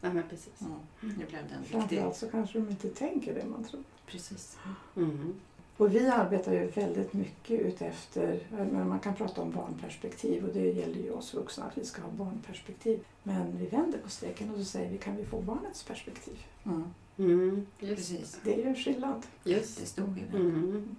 Nej 0.00 0.12
men 0.12 0.22
precis. 0.28 0.60
Mm. 0.60 0.78
Nu 1.00 1.26
blev 1.26 1.48
den 1.48 1.58
riktig. 1.58 1.70
Framförallt 1.70 2.16
så 2.16 2.30
kanske 2.30 2.58
de 2.58 2.68
inte 2.68 2.88
tänker 2.88 3.34
det 3.34 3.44
man 3.44 3.64
tror. 3.64 3.82
Precis. 4.06 4.58
Mm. 4.96 5.34
Och 5.76 5.94
vi 5.94 6.08
arbetar 6.08 6.52
ju 6.52 6.66
väldigt 6.66 7.12
mycket 7.12 7.60
utefter, 7.60 8.40
men 8.50 8.88
man 8.88 9.00
kan 9.00 9.14
prata 9.14 9.42
om 9.42 9.50
barnperspektiv 9.50 10.44
och 10.44 10.54
det 10.54 10.72
gäller 10.72 11.00
ju 11.00 11.10
oss 11.10 11.34
vuxna 11.34 11.64
att 11.64 11.78
vi 11.78 11.84
ska 11.84 12.02
ha 12.02 12.10
barnperspektiv. 12.10 13.04
Men 13.22 13.58
vi 13.58 13.66
vänder 13.66 13.98
på 13.98 14.08
steken 14.08 14.50
och 14.50 14.58
så 14.58 14.64
säger 14.64 14.90
vi 14.90 14.98
kan 14.98 15.16
vi 15.16 15.24
få 15.24 15.40
barnets 15.40 15.84
perspektiv? 15.84 16.44
Mm. 16.64 16.94
Mm, 17.18 17.66
just, 17.80 17.96
Precis. 17.96 18.40
Det 18.44 18.54
är 18.54 18.58
ju 18.58 18.62
en 18.68 18.76
skillnad. 18.76 19.26
just. 19.44 19.78
Jättestor 19.78 20.14
skillnad. 20.14 20.40
Mm. 20.40 20.96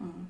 Mm. 0.00 0.26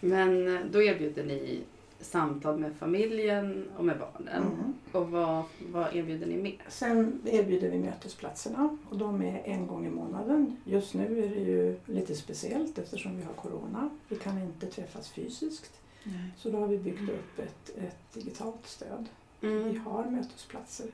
Men 0.00 0.56
eh, 0.56 0.60
då 0.70 0.82
erbjuder 0.82 1.24
ni 1.24 1.60
samtal 2.00 2.58
med 2.58 2.72
familjen 2.76 3.68
och 3.76 3.84
med 3.84 3.98
barnen. 3.98 4.42
Mm. 4.42 4.72
Och 4.92 5.10
vad, 5.10 5.42
vad 5.72 5.96
erbjuder 5.96 6.26
ni 6.26 6.36
mer? 6.36 6.56
Sen 6.68 7.20
erbjuder 7.24 7.70
vi 7.70 7.78
mötesplatserna 7.78 8.76
och 8.88 8.98
de 8.98 9.22
är 9.22 9.42
en 9.44 9.66
gång 9.66 9.86
i 9.86 9.90
månaden. 9.90 10.56
Just 10.64 10.94
nu 10.94 11.24
är 11.24 11.28
det 11.30 11.40
ju 11.40 11.76
lite 11.86 12.14
speciellt 12.14 12.78
eftersom 12.78 13.16
vi 13.16 13.22
har 13.22 13.32
Corona. 13.32 13.90
Vi 14.08 14.16
kan 14.16 14.38
inte 14.42 14.66
träffas 14.66 15.08
fysiskt. 15.08 15.80
Nej. 16.04 16.30
Så 16.36 16.50
då 16.50 16.58
har 16.58 16.66
vi 16.66 16.78
byggt 16.78 17.02
upp 17.10 17.38
ett, 17.38 17.70
ett 17.78 18.12
digitalt 18.14 18.66
stöd. 18.66 19.06
Vi 19.40 19.48
Mm. 19.48 19.80
har 19.80 20.04
mötesplatser 20.04 20.86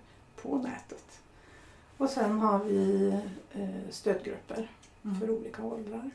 på 0.42 0.58
nätet. 0.58 1.20
Och 1.98 2.10
sen 2.10 2.38
har 2.38 2.58
vi 2.64 3.08
eh, 3.52 3.68
stödgrupper 3.90 4.70
Mm. 5.04 5.20
för 5.20 5.30
olika 5.30 5.64
åldrar. 5.64 6.10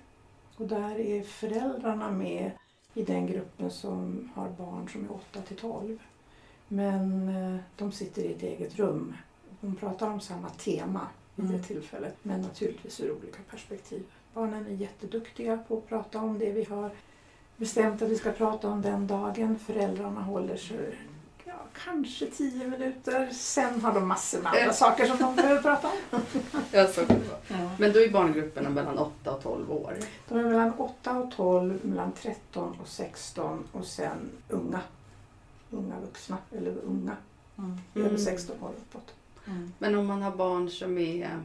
Och 0.58 0.68
där 0.68 1.00
är 1.00 1.24
föräldrarna 1.24 2.12
med 2.12 2.52
i 2.94 3.04
den 3.04 3.28
gruppen 3.28 3.72
som 3.72 4.30
har 4.36 4.50
barn 4.50 4.90
som 4.90 5.04
är 5.06 5.12
8 5.12 5.42
till 5.42 5.58
12. 5.58 6.00
Men 6.68 7.30
eh, 7.30 7.60
de 7.78 7.92
sitter 7.92 8.22
i 8.22 8.32
ett 8.34 8.44
eget 8.44 8.76
rum. 8.80 9.14
De 9.62 9.76
pratar 9.76 10.10
om 10.10 10.20
samma 10.20 10.50
tema 10.50 11.08
vid 11.36 11.46
det 11.46 11.54
Mm. 11.54 11.64
tillfället, 11.64 12.16
men 12.24 12.42
naturligtvis 12.42 13.00
ur 13.00 13.12
olika 13.12 13.38
perspektiv. 13.50 14.04
Barnen 14.34 14.66
är 14.68 14.72
jätteduktiga 14.72 15.58
på 15.68 15.78
att 15.78 15.88
prata 15.90 16.20
om 16.22 16.40
det 16.40 16.52
vi 16.52 16.64
har 16.64 16.92
bestämt 17.58 18.02
att 18.02 18.10
vi 18.10 18.16
ska 18.16 18.32
prata 18.32 18.70
om 18.70 18.82
den 18.82 19.08
dagen. 19.08 19.60
Föräldrarna 19.60 20.22
håller 20.22 20.58
sig 20.58 20.96
kanske 21.86 22.26
10 22.26 22.68
minuter. 22.68 23.30
Sen 23.34 23.82
har 23.82 23.94
de 23.94 24.08
massor 24.08 24.42
med 24.42 24.52
andra 24.54 24.74
saker 24.74 25.06
som 25.06 25.18
de 25.18 25.36
behöver 25.36 25.62
prata 25.62 25.88
om. 25.88 26.20
Ja, 26.72 26.88
så 26.88 27.06
kan 27.06 27.20
det 27.20 27.28
vara. 27.28 27.62
Ja. 27.64 27.70
Men 27.80 27.94
då 27.94 28.00
är 28.00 28.10
barngrupperna 28.12 28.70
mellan 28.70 28.98
8 28.98 29.32
och 29.36 29.44
12 29.44 29.72
år. 29.72 29.98
De 30.30 30.38
är 30.40 30.44
mellan 30.44 30.74
8 30.78 31.12
och 31.20 31.32
12, 31.32 31.80
mellan 31.86 32.12
13 32.12 32.76
och 32.82 32.88
16 32.88 33.64
och 33.72 33.86
sen 33.86 34.30
unga. 34.50 34.80
Unga 35.72 36.00
vuxna, 36.00 36.38
eller 36.52 36.72
unga, 36.86 37.16
Mm. 37.58 37.78
över 37.96 38.10
Mm. 38.10 38.22
16 38.22 38.56
år 38.64 38.70
uppåt. 38.78 39.14
Mm. 39.48 39.74
Men 39.80 39.96
om 39.96 40.06
man 40.08 40.22
har 40.22 40.32
barn 40.32 40.70
som 40.70 40.98
är 40.98 41.40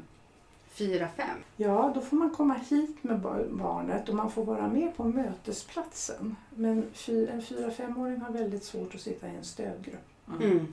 4-5? 0.74 1.08
Ja, 1.56 1.92
då 1.94 2.00
får 2.00 2.16
man 2.16 2.30
komma 2.30 2.54
hit 2.70 3.04
med 3.04 3.18
bar- 3.20 3.46
barnet 3.50 4.08
och 4.08 4.14
man 4.14 4.30
får 4.30 4.44
vara 4.44 4.68
med 4.68 4.96
på 4.96 5.04
mötesplatsen. 5.04 6.36
Men 6.54 6.78
en 6.78 7.42
4-5-åring 7.42 8.20
har 8.20 8.32
väldigt 8.32 8.64
svårt 8.64 8.94
att 8.94 9.00
sitta 9.00 9.26
i 9.28 9.36
en 9.36 9.44
stödgrupp. 9.44 10.04
Mm. 10.40 10.72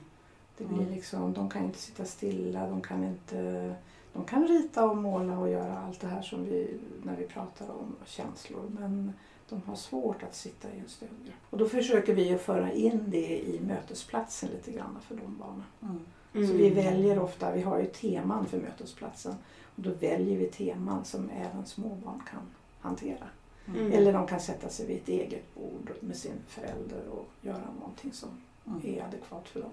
Det 0.58 0.64
blir 0.64 0.78
Mm. 0.82 0.94
liksom, 0.94 1.32
de 1.32 1.50
kan 1.50 1.64
inte 1.64 1.78
sitta 1.78 2.04
stilla, 2.04 2.66
de 2.66 2.80
kan 2.80 3.04
inte... 3.04 3.74
De 4.12 4.24
kan 4.24 4.48
rita 4.48 4.90
och 4.90 4.96
måla 4.96 5.38
och 5.38 5.50
göra 5.50 5.78
allt 5.78 6.00
det 6.00 6.06
här 6.06 6.22
som 6.22 6.44
vi, 6.44 6.78
när 7.02 7.16
vi 7.16 7.26
pratar 7.26 7.70
om 7.70 7.96
känslor. 8.04 8.62
Men 8.80 9.12
de 9.48 9.62
har 9.66 9.76
svårt 9.76 10.22
att 10.22 10.34
sitta 10.34 10.68
i 10.68 10.78
en 10.78 10.88
stödgrupp. 10.88 11.34
Och 11.50 11.58
då 11.58 11.68
försöker 11.68 12.14
vi 12.14 12.34
att 12.34 12.40
föra 12.40 12.72
in 12.72 13.04
det 13.06 13.38
i 13.48 13.60
mötesplatsen 13.66 14.48
lite 14.48 14.72
grann 14.72 14.98
för 15.08 15.16
de 15.16 15.36
barnen. 15.38 15.64
Mm. 15.82 16.00
Mm. 16.34 16.46
Så 16.48 16.52
vi 16.54 16.70
väljer 16.70 17.18
ofta, 17.18 17.52
vi 17.52 17.62
har 17.62 17.78
ju 17.78 17.86
teman 17.86 18.46
för 18.46 18.58
mötesplatsen. 18.60 19.34
Och 19.76 19.82
då 19.82 19.90
väljer 19.90 20.38
vi 20.38 20.46
teman 20.46 21.04
som 21.04 21.30
även 21.30 21.66
småbarn 21.66 22.22
kan 22.30 22.42
hantera. 22.80 23.28
Mm. 23.66 23.92
Eller 23.92 24.12
de 24.12 24.26
kan 24.26 24.40
sätta 24.40 24.68
sig 24.68 24.86
vid 24.86 24.96
ett 24.96 25.08
eget 25.08 25.54
bord 25.54 25.90
med 26.00 26.16
sin 26.16 26.38
förälder 26.46 27.08
och 27.10 27.28
göra 27.42 27.70
någonting 27.80 28.12
som 28.12 28.28
Mm. 28.28 28.40
Är 28.84 29.04
adekvat 29.04 29.48
för 29.48 29.60
dem. 29.60 29.70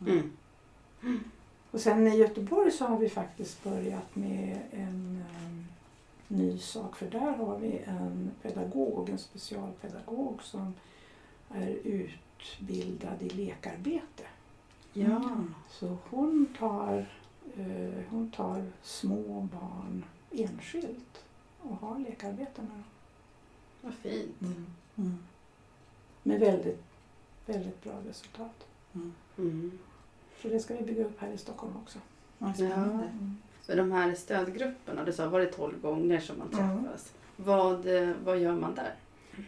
Mm. 0.00 0.30
Och 1.70 1.80
sen 1.80 2.06
i 2.06 2.16
Göteborg 2.16 2.70
så 2.70 2.84
har 2.84 2.98
vi 2.98 3.08
faktiskt 3.08 3.64
börjat 3.64 4.16
med 4.16 4.60
en 4.70 5.24
em, 5.44 5.66
ny 6.28 6.58
sak. 6.58 6.96
För 6.96 7.10
där 7.10 7.32
har 7.32 7.58
vi 7.58 7.78
en 7.84 8.30
pedagog, 8.42 9.08
en 9.08 9.18
specialpedagog 9.18 10.42
som 10.42 10.74
är 11.50 11.68
utbildad 11.68 13.22
i 13.22 13.28
lekarbete. 13.28 14.24
Ja. 14.92 15.36
Så 15.70 15.96
hon 16.10 16.46
tar, 16.58 17.06
eh, 17.56 18.04
hon 18.10 18.30
tar 18.30 18.64
små 18.82 19.40
barn 19.40 20.04
enskilt 20.30 21.24
och 21.62 21.76
har 21.76 21.98
lekarbete 21.98 22.62
med 22.62 22.70
dem. 22.70 22.84
Vad 23.80 23.94
fint. 23.94 24.42
Mm. 24.96 25.18
Med 26.22 26.40
väldigt, 26.40 26.82
väldigt 27.46 27.84
bra 27.84 27.92
resultat. 28.08 28.66
Mm. 29.38 29.78
Så 30.42 30.48
det 30.48 30.60
ska 30.60 30.74
vi 30.76 30.82
bygga 30.84 31.04
upp 31.04 31.20
här 31.20 31.30
i 31.32 31.38
Stockholm 31.38 31.72
också. 31.82 31.98
Vad 32.38 32.54
spännande. 32.54 33.04
Mm. 33.04 33.36
Så 33.62 33.74
de 33.74 33.92
här 33.92 34.14
stödgrupperna, 34.14 35.04
du 35.04 35.12
sa 35.12 35.28
var 35.28 35.40
det 35.40 35.46
12 35.46 35.80
gånger 35.80 36.20
som 36.20 36.38
man 36.38 36.52
Mm. 36.52 36.84
träffas. 36.84 37.12
Vad, 37.36 38.02
eh, 38.02 38.10
vad 38.24 38.38
gör 38.38 38.56
man 38.56 38.74
där? 38.74 38.94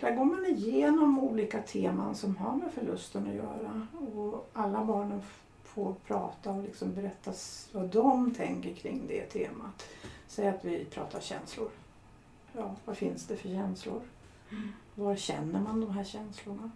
Där 0.00 0.16
går 0.16 0.24
man 0.24 0.46
igenom 0.46 1.18
olika 1.18 1.62
teman 1.62 2.14
som 2.14 2.36
har 2.36 2.56
med 2.56 2.72
förlusten 2.72 3.26
att 3.28 3.34
göra. 3.34 3.86
Och 4.14 4.50
alla 4.52 4.84
barnen 4.84 5.22
får 5.64 5.94
prata 6.06 6.50
och 6.52 6.62
liksom 6.62 6.94
berätta 6.94 7.32
vad 7.72 7.88
de 7.88 8.34
tänker 8.34 8.74
kring 8.74 9.02
det 9.08 9.24
temat. 9.24 9.86
Säg 10.26 10.48
att 10.48 10.64
vi 10.64 10.84
pratar 10.84 11.20
känslor. 11.20 11.68
Ja, 12.52 12.74
vad 12.84 12.96
finns 12.96 13.26
det 13.26 13.36
för 13.36 13.48
känslor? 13.48 14.00
Var 14.94 15.16
känner 15.16 15.60
man 15.60 15.80
de 15.80 15.90
här 15.90 16.04
känslorna? 16.04 16.70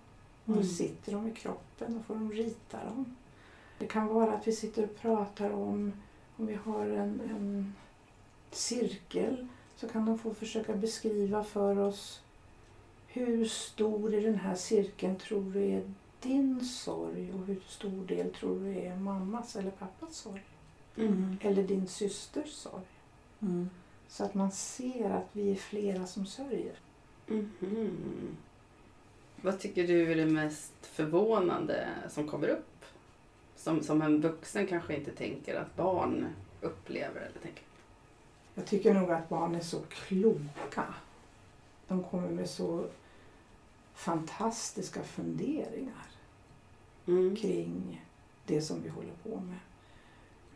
Hur 0.45 0.55
Mm. 0.55 0.67
sitter 0.67 1.13
de 1.13 1.29
i 1.29 1.31
kroppen? 1.35 1.95
Då 1.95 2.01
får 2.03 2.15
de 2.15 2.33
rita 2.33 2.85
dem. 2.85 3.17
Det 3.79 3.87
kan 3.87 4.07
vara 4.07 4.33
att 4.33 4.49
vi 4.49 4.53
sitter 4.53 4.85
och 4.85 4.97
pratar 4.97 5.51
om, 5.51 5.93
om 6.37 6.47
vi 6.47 6.55
har 6.55 6.87
en, 6.87 7.21
en 7.31 7.75
cirkel, 8.51 9.47
så 9.77 9.89
kan 9.89 10.07
de 10.07 10.19
få 10.19 10.35
försöka 10.35 10.75
beskriva 10.77 11.45
för 11.45 11.79
oss 11.79 12.23
hur 13.07 13.45
stor 13.45 14.15
i 14.15 14.21
den 14.21 14.35
här 14.35 14.55
cirkeln 14.55 15.17
tror 15.17 15.53
du 15.53 15.63
är 15.65 15.83
din 16.21 16.61
sorg 16.65 17.33
och 17.33 17.47
hur 17.47 17.61
stor 17.69 18.07
del 18.07 18.33
tror 18.35 18.61
du 18.61 18.75
är 18.79 18.97
mammas 18.97 19.57
eller 19.57 19.71
pappas 19.71 20.17
sorg? 20.17 20.43
Mm. 20.97 21.37
Eller 21.41 21.63
din 21.63 21.87
systers 21.89 22.53
sorg? 22.53 22.85
Mm. 23.41 23.71
Så 24.09 24.25
att 24.25 24.35
man 24.35 24.51
ser 24.53 25.11
att 25.11 25.29
vi 25.33 25.51
är 25.51 25.57
flera 25.57 26.07
som 26.07 26.27
sörjer. 26.27 26.75
Mhm. 27.27 28.37
Vad 29.43 29.61
tycker 29.61 29.87
du 29.87 30.13
är 30.13 30.17
det 30.17 30.27
mest 30.27 30.73
förvånande 30.83 31.89
som 32.09 32.29
kommer 32.29 32.49
upp? 32.49 32.85
Som, 33.57 33.83
som 33.83 34.03
en 34.03 34.21
vuxen 34.21 34.67
kanske 34.67 34.97
inte 34.97 35.11
tänker 35.11 35.55
att 35.55 35.77
barn 35.77 36.27
upplever 36.61 37.21
eller 37.21 37.39
tänker. 37.43 37.65
Jag 38.55 38.67
tycker 38.67 38.95
nog 38.95 39.11
att 39.11 39.29
barn 39.29 39.55
är 39.55 39.61
så 39.61 39.81
kloka. 39.81 40.95
De 41.89 42.05
kommer 42.05 42.29
med 42.29 42.51
så 42.51 42.87
fantastiska 43.95 45.03
funderingar 45.03 46.07
Mm. 47.07 47.37
kring 47.37 48.05
det 48.47 48.63
som 48.63 48.83
vi 48.83 48.89
håller 48.89 49.15
på 49.23 49.41
med. 49.41 49.59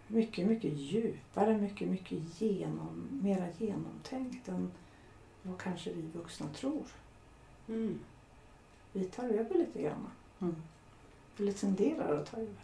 Mycket, 0.07 0.47
mycket 0.47 0.73
djupare, 0.73 1.59
mycket, 1.59 1.89
mycket 1.89 2.41
genom, 2.41 3.09
mera 3.23 3.47
genomtänkt 3.59 4.49
än 4.49 4.71
vad 5.43 5.59
kanske 5.59 5.93
vi 5.93 6.03
vuxna 6.03 6.47
tror. 6.49 6.87
Mm. 7.69 7.99
Vi 8.97 9.05
tar 9.05 9.25
över 9.25 9.55
lite 9.55 9.83
grann. 9.83 10.11
Mm. 10.41 10.57
Eller 11.39 11.53
tenderar 11.53 12.17
att 12.17 12.31
ta 12.31 12.37
över. 12.37 12.55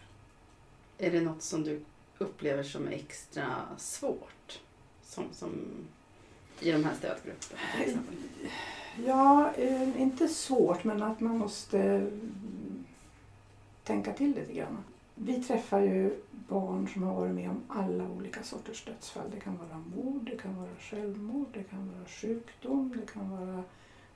Är 0.99 1.11
det 1.11 1.21
något 1.21 1.43
som 1.43 1.65
du 1.65 1.81
upplever 2.19 2.63
som 2.63 2.89
är 2.89 2.93
extra 2.93 3.47
svårt? 3.79 4.61
Som, 5.03 5.25
som 5.33 5.51
i 6.61 6.73
de 6.73 6.85
här 6.85 6.95
stödgrupperna 6.95 7.61
till 7.77 7.89
exempel? 7.89 8.15
Ja, 9.07 9.53
eh, 9.57 10.01
inte 10.01 10.29
svårt 10.29 10.85
men 10.85 11.03
att 11.03 11.21
man 11.21 11.39
måste 11.39 11.79
mm, 11.81 12.85
tänka 13.85 14.13
till 14.13 14.35
lite 14.35 14.53
grann. 14.53 14.85
Vi 15.15 15.43
träffar 15.43 15.81
ju 15.81 16.21
barn 16.31 16.89
som 16.89 17.03
har 17.03 17.15
varit 17.15 17.35
med 17.35 17.51
om 17.51 17.63
alla 17.69 18.11
olika 18.11 18.43
sorters 18.43 18.85
dödsfall. 18.85 19.31
Det 19.35 19.41
kan 19.41 19.57
vara 19.57 19.83
mord, 19.97 20.23
det 20.31 20.37
kan 20.37 20.57
vara 20.57 20.77
självmord, 20.81 21.49
det 21.53 21.63
kan 21.63 21.93
vara 21.93 22.07
sjukdom, 22.07 22.95
det 22.97 23.13
kan 23.13 23.31
vara 23.31 23.65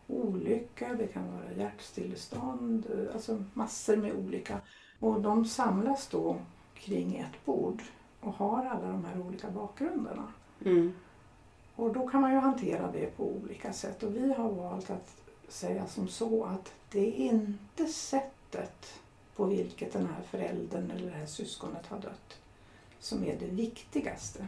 olycka, 0.06 0.94
det 0.94 1.06
kan 1.06 1.32
vara 1.32 1.52
hjärtstillestånd, 1.52 2.86
alltså 3.14 3.44
massor 3.52 3.96
med 3.96 4.12
olika. 4.12 4.60
Och 5.00 5.20
de 5.20 5.44
samlas 5.44 6.08
då 6.08 6.36
kring 6.74 7.16
ett 7.16 7.44
bord 7.44 7.82
och 8.20 8.32
har 8.32 8.64
alla 8.64 8.88
de 8.88 9.04
här 9.04 9.20
olika 9.20 9.50
bakgrunderna. 9.50 10.32
Mm. 10.64 10.92
Och 11.76 11.92
då 11.92 12.08
kan 12.08 12.20
man 12.20 12.32
ju 12.32 12.38
hantera 12.38 12.92
det 12.92 13.16
på 13.16 13.24
olika 13.24 13.72
sätt. 13.72 14.02
Och 14.02 14.16
vi 14.16 14.32
har 14.34 14.52
valt 14.52 14.90
att 14.90 15.16
säga 15.48 15.86
som 15.86 16.08
så 16.08 16.44
att 16.44 16.72
det 16.90 17.08
är 17.08 17.32
inte 17.32 17.86
sättet 17.86 19.00
på 19.36 19.44
vilket 19.44 19.92
den 19.92 20.06
här 20.06 20.22
föräldern 20.30 20.90
eller 20.90 21.10
det 21.10 21.16
här 21.16 21.26
syskonet 21.26 21.86
har 21.86 21.98
dött 21.98 22.38
som 23.00 23.24
är 23.24 23.36
det 23.38 23.46
viktigaste. 23.46 24.46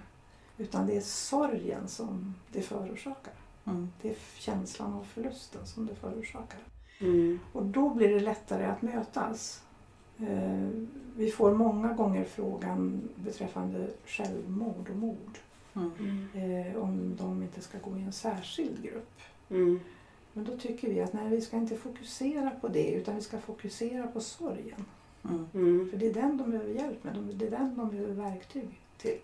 Utan 0.58 0.86
det 0.86 0.96
är 0.96 1.00
sorgen 1.00 1.88
som 1.88 2.34
det 2.52 2.62
förorsakar. 2.62 3.34
Mm. 3.70 3.88
Det 4.02 4.10
är 4.10 4.16
känslan 4.38 4.92
av 4.92 5.04
förlusten 5.04 5.66
som 5.66 5.86
det 5.86 5.94
förorsakar. 5.94 6.60
Mm. 6.98 7.38
Och 7.52 7.64
då 7.66 7.90
blir 7.94 8.08
det 8.08 8.20
lättare 8.20 8.64
att 8.64 8.82
mötas. 8.82 9.62
Eh, 10.18 10.68
Vi 11.16 11.30
får 11.30 11.54
många 11.54 11.92
gånger 11.92 12.24
frågan 12.24 13.08
beträffande 13.16 13.88
självmord 14.06 14.90
och 14.90 14.96
mord. 14.96 15.38
Mm. 15.74 16.26
eh, 16.34 16.76
Om 16.82 17.16
de 17.16 17.42
inte 17.42 17.60
ska 17.60 17.78
gå 17.78 17.96
i 17.98 18.02
en 18.02 18.12
särskild 18.12 18.82
grupp. 18.82 19.20
Mm. 19.50 19.80
Men 20.32 20.44
då 20.44 20.56
tycker 20.56 20.88
vi 20.88 21.00
att 21.00 21.12
nej, 21.12 21.28
vi 21.28 21.40
ska 21.40 21.56
inte 21.56 21.76
fokusera 21.76 22.50
på 22.50 22.68
det 22.68 22.90
utan 22.90 23.14
vi 23.14 23.20
ska 23.22 23.38
fokusera 23.38 24.06
på 24.06 24.20
sorgen. 24.20 24.84
Mm. 25.24 25.46
Mm. 25.54 25.90
För 25.90 25.96
det 25.96 26.06
är 26.06 26.14
den 26.14 26.36
de 26.36 26.50
behöver 26.50 26.70
hjälp 26.74 27.04
med. 27.04 27.14
De- 27.14 27.38
Det 27.38 27.46
är 27.46 27.50
den 27.50 27.76
de 27.76 27.90
behöver 27.90 28.14
verktyg 28.14 28.80
till. 28.98 29.18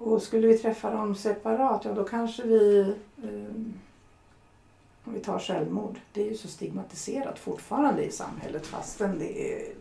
Mm. 0.00 0.12
Och 0.12 0.22
skulle 0.22 0.46
vi 0.46 0.58
träffa 0.58 0.90
dem 0.90 1.14
separat, 1.14 1.84
ja 1.84 1.92
då 1.92 2.04
kanske 2.04 2.42
vi... 2.42 2.80
Eh, 3.22 3.54
om 5.04 5.14
vi 5.14 5.20
tar 5.20 5.38
självmord. 5.38 5.98
Det 6.12 6.22
är 6.22 6.30
ju 6.30 6.36
så 6.36 6.48
stigmatiserat 6.48 7.38
fortfarande 7.38 8.04
i 8.04 8.10
samhället 8.10 8.66
fastän 8.66 9.18
det 9.18 9.52
är, 9.52 9.74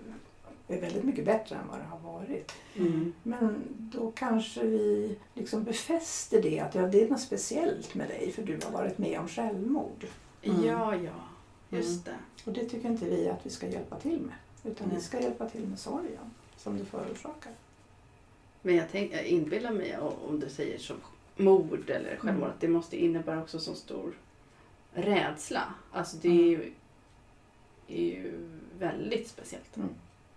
är 0.68 0.82
väldigt 0.82 1.04
mycket 1.04 1.26
bättre 1.26 1.56
än 1.56 1.68
vad 1.70 1.80
det 1.80 1.86
har 1.86 2.14
varit. 2.14 2.52
Mm. 2.76 3.14
Men 3.24 3.62
då 3.70 4.12
kanske 4.12 4.64
vi 4.64 5.16
liksom 5.34 5.64
befäster 5.64 6.42
det 6.42 6.60
att 6.60 6.76
ja, 6.76 6.82
det 6.82 7.04
är 7.04 7.10
något 7.10 7.22
speciellt 7.22 7.96
med 7.96 8.08
dig 8.08 8.32
för 8.32 8.44
du 8.44 8.60
har 8.66 8.72
varit 8.72 8.98
med 8.98 9.20
om 9.20 9.28
självmord. 9.28 10.06
Mm. 10.42 10.66
Ja, 10.66 10.96
ja. 10.96 11.78
Just 11.78 12.06
det. 12.06 12.16
Och 12.46 12.54
det 12.54 12.66
tycker 12.66 12.90
inte 12.90 13.06
vi 13.06 13.30
att 13.30 13.46
vi 13.46 13.50
ska 13.50 13.68
hjälpa 13.68 13.96
till 13.96 14.20
med. 14.22 14.36
Utan 14.72 14.90
vi 14.96 15.02
ska 15.02 15.20
hjälpa 15.20 15.50
till 15.50 15.68
med 15.68 15.80
sorgen 15.80 16.34
som 16.58 16.78
det 16.78 16.86
förorsakar. 16.86 17.52
Men 18.62 18.76
jag, 18.76 18.86
tänk, 18.92 19.14
jag 19.14 19.26
inbillar 19.26 19.72
mig 19.72 19.98
om 19.98 20.40
du 20.40 20.50
säger 20.50 20.78
som 20.78 20.96
mord 21.38 21.90
eller 21.90 22.10
självmord 22.18 22.44
Mm. 22.44 22.50
att 22.50 22.62
det 22.62 22.68
måste 22.68 23.04
innebära 23.04 23.42
också 23.42 23.60
så 23.60 23.76
stor 23.76 24.14
rädsla. 24.94 25.64
Alltså 25.92 26.18
det 26.18 26.30
är 26.30 26.50
ju, 26.50 26.72
är 27.88 28.04
ju 28.04 28.48
väldigt 28.80 29.28
speciellt. 29.28 29.76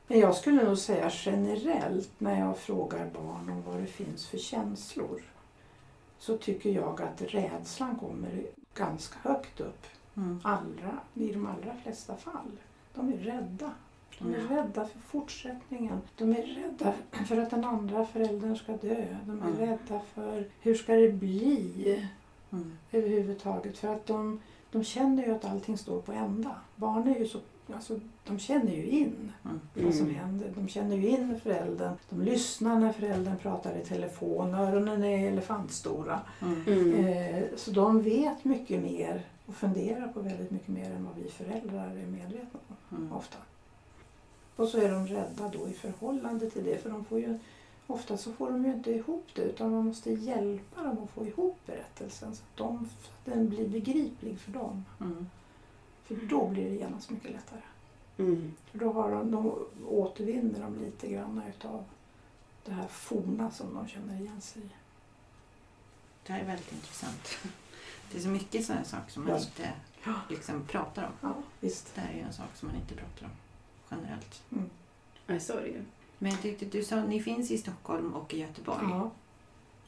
Men 0.07 0.19
jag 0.21 0.37
skulle 0.37 0.65
nog 0.65 0.79
säga 0.79 1.11
generellt 1.13 2.11
när 2.19 2.41
jag 2.41 2.59
frågar 2.59 3.07
barn 3.11 3.51
om 3.51 3.63
vad 3.63 3.81
det 3.81 3.87
finns 3.87 4.27
för 4.29 4.39
känslor 4.39 5.23
så 6.19 6.39
tycker 6.39 6.71
jag 6.71 7.03
att 7.03 7.23
rädslan 7.23 7.99
kommer 7.99 8.47
ganska 8.75 9.19
högt 9.29 9.61
upp. 9.61 9.87
Mm. 10.17 10.41
Allra, 10.45 10.99
I 11.15 11.33
de 11.33 11.47
allra 11.47 11.77
flesta 11.83 12.17
fall. 12.17 12.51
De 12.95 13.13
är 13.13 13.17
rädda. 13.17 13.73
De 14.23 14.35
är 14.35 14.39
rädda 14.57 14.85
för 14.85 14.99
fortsättningen. 14.99 16.01
De 16.17 16.31
är 16.31 16.43
rädda 16.43 16.93
för 17.27 17.39
att 17.39 17.51
den 17.51 17.65
andra 17.65 18.07
föräldern 18.07 18.57
ska 18.57 18.73
dö. 18.73 19.17
De 19.27 19.43
är 19.43 19.47
Mm. 19.47 19.57
rädda 19.59 20.01
för 20.15 20.45
hur 20.61 20.75
ska 20.75 20.95
det 20.95 21.13
bli 21.13 22.07
Mm. 22.53 22.73
överhuvudtaget. 22.93 23.79
För 23.79 23.89
att 23.89 24.07
de, 24.07 24.41
de 24.73 24.85
känner 24.85 25.27
ju 25.27 25.35
att 25.35 25.45
allting 25.45 25.79
står 25.79 26.01
på 26.01 26.13
ända. 26.13 26.57
Barn 26.77 27.09
är 27.09 27.19
ju 27.19 27.27
så, 27.27 27.39
alltså, 27.75 28.01
de 28.27 28.39
känner 28.39 28.73
ju 28.73 28.87
in 28.87 29.33
Mm. 29.45 29.61
vad 29.75 29.95
som 29.95 30.07
Mm. 30.07 30.17
händer. 30.19 30.53
De 30.57 30.69
känner 30.69 30.97
ju 30.97 31.09
in 31.09 31.41
föräldern. 31.43 31.95
De 32.11 32.23
lyssnar 32.23 32.79
när 32.81 32.93
föräldern 32.93 33.37
pratar 33.37 33.77
i 33.77 33.85
telefon. 33.85 34.55
Öronen 34.55 35.05
är 35.05 35.29
elefantstora. 35.33 36.21
Mm. 36.43 36.63
Mm. 36.67 36.95
Eh, 37.07 37.45
så 37.57 37.71
de 37.71 38.03
vet 38.03 38.45
mycket 38.45 38.83
mer 38.83 39.23
och 39.47 39.55
funderar 39.55 40.09
på 40.09 40.21
väldigt 40.21 40.51
mycket 40.51 40.69
mer 40.69 40.91
än 40.91 41.05
vad 41.05 41.15
vi 41.25 41.31
föräldrar 41.31 41.87
är 41.91 42.07
medvetna 42.07 42.61
om 42.89 42.97
Mm. 42.97 43.13
ofta. 43.13 43.39
Och 44.61 44.69
så 44.69 44.79
är 44.79 44.91
de 44.91 45.07
rädda 45.07 45.49
då 45.49 45.69
i 45.69 45.73
förhållande 45.73 46.51
till 46.51 46.65
det. 46.65 46.79
För 46.83 46.91
de 46.91 47.05
får 47.05 47.21
ju, 47.21 47.39
ofta 47.87 48.17
så 48.17 48.33
får 48.33 48.51
de 48.51 48.65
ju 48.65 48.73
inte 48.73 48.91
ihop 48.91 49.27
det 49.35 49.43
utan 49.43 49.71
man 49.71 49.85
måste 49.85 50.13
hjälpa 50.13 50.83
dem 50.83 50.99
att 51.05 51.11
få 51.11 51.27
ihop 51.27 51.59
berättelsen 51.67 52.37
så 52.37 52.43
att, 52.43 52.57
de, 52.57 52.89
så 53.03 53.11
att 53.11 53.25
den 53.25 53.49
blir 53.49 53.69
begriplig 53.69 54.39
för 54.39 54.53
dem. 54.53 54.85
Mm. 55.01 55.27
För 56.05 56.15
då 56.15 56.49
blir 56.49 56.71
det 56.71 56.77
genast 56.77 57.11
mycket 57.11 57.31
lättare. 57.31 57.61
Mm. 58.19 58.53
För 58.71 58.79
då 58.79 58.93
har 58.93 59.11
de, 59.11 59.31
då 59.31 59.59
återvinner 59.89 60.61
de 60.61 60.79
lite 60.85 61.09
grann 61.09 61.43
utav 61.49 61.85
det 62.65 62.73
här 62.73 62.89
forna 62.89 63.51
som 63.51 63.75
de 63.75 63.89
känner 63.89 64.21
igen 64.21 64.41
sig 64.41 64.63
i. 64.63 64.71
Det 66.27 66.33
här 66.33 66.41
är 66.41 66.47
väldigt 66.47 66.73
intressant. 66.73 67.29
Det 68.13 68.19
är 68.19 68.23
så 68.23 68.29
mycket 68.29 68.67
sådana 68.67 68.85
saker 68.85 69.13
som 69.13 69.25
man 69.25 69.33
Ja. 69.33 69.39
inte 69.39 69.75
liksom 70.29 70.63
pratar 70.67 71.05
om. 71.05 71.13
Ja, 71.29 71.35
visst. 71.61 71.95
Det 71.95 72.01
här 72.01 72.13
är 72.13 72.17
ju 72.17 72.23
en 72.23 72.33
sak 72.33 72.57
som 72.57 72.69
man 72.69 72.77
inte 72.77 72.95
pratar 72.95 73.27
om 73.27 73.33
generellt. 73.91 74.43
Nej, 75.27 75.41
så 75.41 75.53
är 75.53 75.61
det 75.61 75.69
ju. 75.69 75.85
Men 76.19 76.31
jag 76.31 76.43
tyckte 76.43 76.65
du 76.65 76.85
sa 76.85 77.05
ni 77.05 77.23
finns 77.23 77.51
i 77.51 77.59
Stockholm 77.59 78.15
och 78.15 78.35
i 78.35 78.39
Göteborg. 78.41 78.87
Ja. 78.91 79.11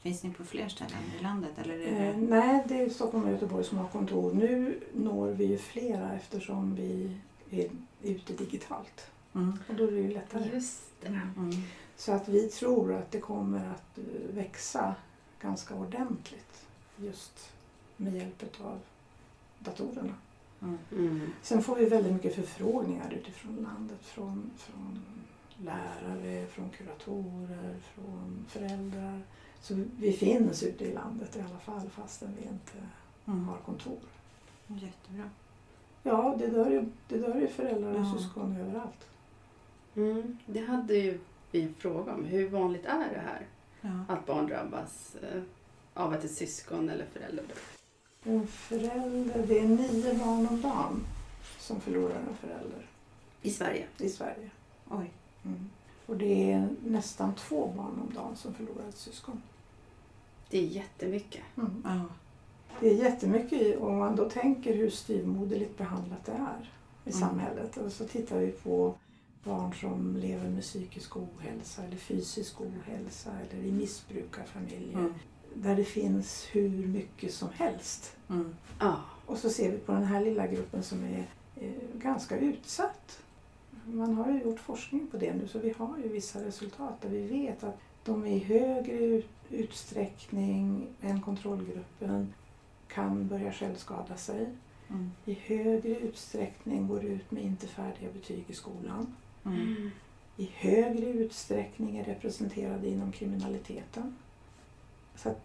Finns 0.01 0.23
ni 0.23 0.33
på 0.33 0.45
fler 0.45 0.67
ställen 0.67 0.99
i 1.19 1.23
landet? 1.23 1.51
Eller 1.57 1.79
Eh, 1.81 2.15
det... 2.15 2.17
nej, 2.17 2.63
det 2.67 2.81
är 2.81 2.89
Stockholm 2.89 3.23
och 3.25 3.31
Göteborg 3.31 3.63
som 3.63 3.77
har 3.77 3.87
kontor. 3.87 4.33
Nu 4.33 4.79
når 4.93 5.27
vi 5.27 5.45
ju 5.45 5.57
flera 5.57 6.13
eftersom 6.13 6.75
vi 6.75 7.17
är 7.51 7.69
ute 8.01 8.33
digitalt. 8.33 9.07
Mm. 9.35 9.59
Och 9.69 9.75
då 9.75 9.87
är 9.87 9.91
det 9.91 9.99
ju 9.99 10.13
lättare. 10.13 10.49
Just 10.53 10.81
det. 11.01 11.07
Mm. 11.07 11.51
Så 11.97 12.11
att 12.11 12.27
vi 12.27 12.47
tror 12.47 12.93
att 12.93 13.11
det 13.11 13.19
kommer 13.19 13.69
att 13.69 13.97
eh, 13.97 14.35
växa 14.35 14.95
ganska 15.41 15.75
ordentligt 15.75 16.65
just 16.97 17.49
med 17.97 18.13
hjälp 18.15 18.43
av 18.61 18.79
datorerna. 19.59 20.13
Mm. 20.91 21.31
Sen 21.41 21.63
får 21.63 21.75
vi 21.75 21.85
väldigt 21.85 22.13
mycket 22.13 22.35
förfrågningar 22.35 23.13
utifrån 23.13 23.55
landet 23.55 24.05
från, 24.05 24.51
från 24.57 24.99
lärare, 25.57 26.45
från 26.47 26.69
kuratorer, 26.69 27.75
från 27.95 28.45
föräldrar. 28.49 29.21
Så 29.61 29.83
vi 29.99 30.11
finns 30.13 30.63
ute 30.63 30.85
i 30.85 30.93
landet 30.93 31.35
i 31.37 31.41
alla 31.41 31.59
fall 31.59 31.89
fastän 31.89 32.35
vi 32.35 32.41
inte 32.47 32.87
Mm. 33.25 33.47
har 33.47 33.57
kontor. 33.57 33.99
Jättebra. 34.67 35.29
Ja, 36.03 36.35
det 36.39 36.47
dör 36.47 36.69
ju, 36.71 36.85
det 37.07 37.17
dör 37.17 37.35
ju 37.39 37.47
föräldrar 37.47 37.93
och 37.93 37.99
Ja. 38.05 38.13
syskon 38.17 38.57
överallt. 38.57 39.07
Mm. 39.95 40.37
Det 40.45 40.59
hade 40.59 40.93
ju 40.95 41.19
vi 41.51 41.61
en 41.61 41.73
fråga 41.73 42.13
om. 42.13 42.25
Hur 42.25 42.49
vanligt 42.49 42.85
är 42.85 43.09
det 43.13 43.19
här? 43.25 43.47
Ja. 43.81 44.13
Att 44.13 44.25
barn 44.25 44.47
drabbas 44.47 45.15
eh, 45.15 45.41
av 45.93 46.13
att 46.13 46.23
ett 46.23 46.31
syskon 46.31 46.89
eller 46.89 47.05
förälder 47.05 47.43
dör? 47.43 47.57
En 48.25 48.47
förälder, 48.47 49.45
det 49.47 49.59
är 49.59 49.67
nio 49.67 50.13
barn 50.13 50.47
om 50.47 50.61
dagen 50.61 51.05
som 51.59 51.81
förlorar 51.81 52.15
en 52.15 52.35
förälder 52.41 52.85
I 53.41 53.51
Sverige? 53.51 53.85
i 53.97 54.09
Sverige. 54.09 54.49
Oj. 54.89 55.11
Mm. 55.45 55.69
Och 56.05 56.17
det 56.17 56.51
är 56.51 56.69
nästan 56.85 57.35
två 57.35 57.67
barn 57.77 57.99
om 58.07 58.13
dagen 58.15 58.35
som 58.35 58.53
förlorar 58.53 58.89
ett 58.89 58.97
syskon. 58.97 59.41
Det 60.49 60.57
är 60.57 60.67
jättemycket. 60.67 61.41
Mm. 61.57 61.83
Ja. 61.85 62.01
Det 62.79 62.89
är 62.89 62.95
jättemycket 62.95 63.79
om 63.79 63.97
man 63.97 64.15
då 64.15 64.29
tänker 64.29 64.73
hur 64.75 64.89
styvmoderligt 64.89 65.77
behandlat 65.77 66.25
det 66.25 66.31
är 66.31 66.71
i 67.05 67.09
Mm. 67.09 67.19
samhället. 67.19 67.77
Och 67.77 67.91
så 67.91 68.05
tittar 68.05 68.39
vi 68.39 68.51
på 68.51 68.93
barn 69.43 69.73
som 69.73 70.15
lever 70.17 70.49
med 70.49 70.61
psykisk 70.61 71.17
ohälsa 71.17 71.83
eller 71.83 71.97
fysisk 71.97 72.61
ohälsa 72.61 73.31
eller 73.51 73.63
i 73.63 73.71
missbrukarfamiljer. 73.71 74.93
Mm. 74.99 75.13
Där 75.55 75.75
det 75.75 75.83
finns 75.83 76.47
hur 76.51 76.87
mycket 76.87 77.33
som 77.33 77.49
helst. 77.49 78.15
Mm. 78.29 78.55
Ja. 78.79 78.95
Och 79.25 79.37
så 79.37 79.49
ser 79.49 79.71
vi 79.71 79.77
på 79.77 79.91
den 79.91 80.03
här 80.03 80.21
lilla 80.23 80.47
gruppen 80.47 80.83
som 80.83 81.03
är 81.03 81.25
eh, 81.55 81.71
ganska 81.97 82.37
utsatt. 82.37 83.19
Man 83.85 84.13
har 84.13 84.31
ju 84.31 84.41
gjort 84.41 84.59
forskning 84.59 85.07
på 85.07 85.17
det 85.17 85.33
nu 85.33 85.47
så 85.47 85.59
vi 85.59 85.73
har 85.77 85.97
ju 85.97 86.09
vissa 86.09 86.45
resultat 86.45 87.01
där 87.01 87.09
vi 87.09 87.21
vet 87.27 87.63
att 87.63 87.77
de 88.03 88.25
i 88.25 88.39
högre 88.39 88.97
ut- 88.97 89.29
utsträckning 89.49 90.87
än 91.01 91.21
kontrollgruppen 91.21 92.33
kan 92.87 93.27
börja 93.27 93.51
självskada 93.53 94.17
sig. 94.17 94.47
Mm. 94.89 95.11
I 95.25 95.33
högre 95.33 95.95
utsträckning 95.99 96.87
går 96.87 97.03
ut 97.03 97.31
med 97.31 97.43
inte 97.43 97.67
färdiga 97.67 98.11
betyg 98.13 98.43
i 98.47 98.53
skolan. 98.53 99.15
Mm. 99.45 99.89
I 100.37 100.49
högre 100.53 101.05
utsträckning 101.05 101.97
är 101.97 102.03
representerade 102.03 102.87
inom 102.87 103.11
kriminaliteten. 103.11 104.15
Så 105.15 105.35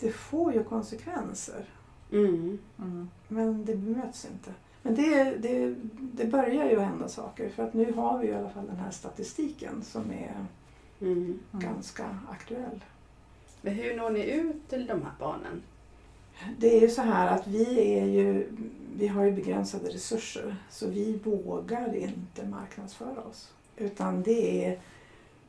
det 0.00 0.10
får 0.10 0.54
ju 0.54 0.64
konsekvenser. 0.64 1.64
Mm. 2.12 2.58
Mm. 2.78 3.10
Men 3.28 3.64
det 3.64 3.74
bemöts 3.76 4.24
inte. 4.24 4.50
Men 4.82 4.94
det, 4.94 5.24
det, 5.24 5.74
det 5.98 6.24
börjar 6.24 6.70
ju 6.70 6.78
hända 6.78 7.08
saker 7.08 7.50
för 7.50 7.62
att 7.62 7.74
nu 7.74 7.92
har 7.92 8.18
vi 8.18 8.28
i 8.28 8.34
alla 8.34 8.50
fall 8.50 8.66
den 8.66 8.76
här 8.76 8.90
statistiken 8.90 9.82
som 9.82 10.10
är 10.10 10.46
Mm. 11.00 11.22
Mm. 11.22 11.38
ganska 11.52 12.18
aktuell. 12.30 12.84
Men 13.62 13.74
hur 13.74 13.96
når 13.96 14.10
ni 14.10 14.30
ut 14.30 14.68
till 14.68 14.86
de 14.86 15.02
här 15.02 15.12
barnen? 15.18 15.62
Det 16.58 16.76
är 16.76 16.80
ju 16.80 16.88
så 16.88 17.02
här 17.02 17.34
att 17.34 17.46
vi 17.46 17.80
är 17.98 18.04
ju, 18.06 18.48
vi 18.96 19.06
har 19.06 19.24
ju 19.24 19.32
begränsade 19.32 19.88
resurser 19.88 20.56
så 20.70 20.88
vi 20.88 21.18
vågar 21.24 21.94
inte 21.94 22.46
marknadsföra 22.46 23.22
oss. 23.22 23.52
Utan 23.76 24.22
det 24.22 24.64
är, 24.64 24.80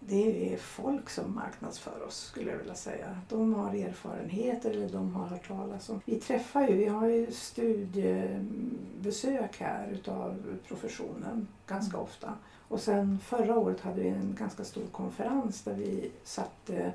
det 0.08 0.54
är 0.54 0.58
folk 0.58 1.10
som 1.10 1.36
marknadsför 1.36 2.04
oss 2.08 2.18
skulle 2.18 2.52
jag 2.52 2.58
vilja 2.58 2.76
säga. 2.76 3.18
De 3.30 3.54
har 3.54 3.74
erfarenheter 3.74 4.72
eller 4.72 4.89
de 4.89 5.15
har 5.15 5.28
hört 5.28 5.48
talas 5.48 5.89
om. 5.89 6.02
Vi 6.06 6.15
träffar 6.15 6.68
ju, 6.68 6.76
vi 6.76 6.86
har 6.86 7.08
ju 7.08 7.32
studiebesök 7.32 9.60
här 9.60 9.88
utav 9.91 10.58
professionen 10.68 11.48
ganska 11.68 11.98
ofta. 11.98 12.34
Och 12.68 12.80
sen 12.80 13.20
förra 13.20 13.58
året 13.58 13.82
hade 13.82 14.02
vi 14.02 14.08
en 14.08 14.36
ganska 14.39 14.63
stor 14.63 14.86
konferens 14.91 15.62
där 15.62 15.74
vi 15.74 16.12
satte, 16.24 16.94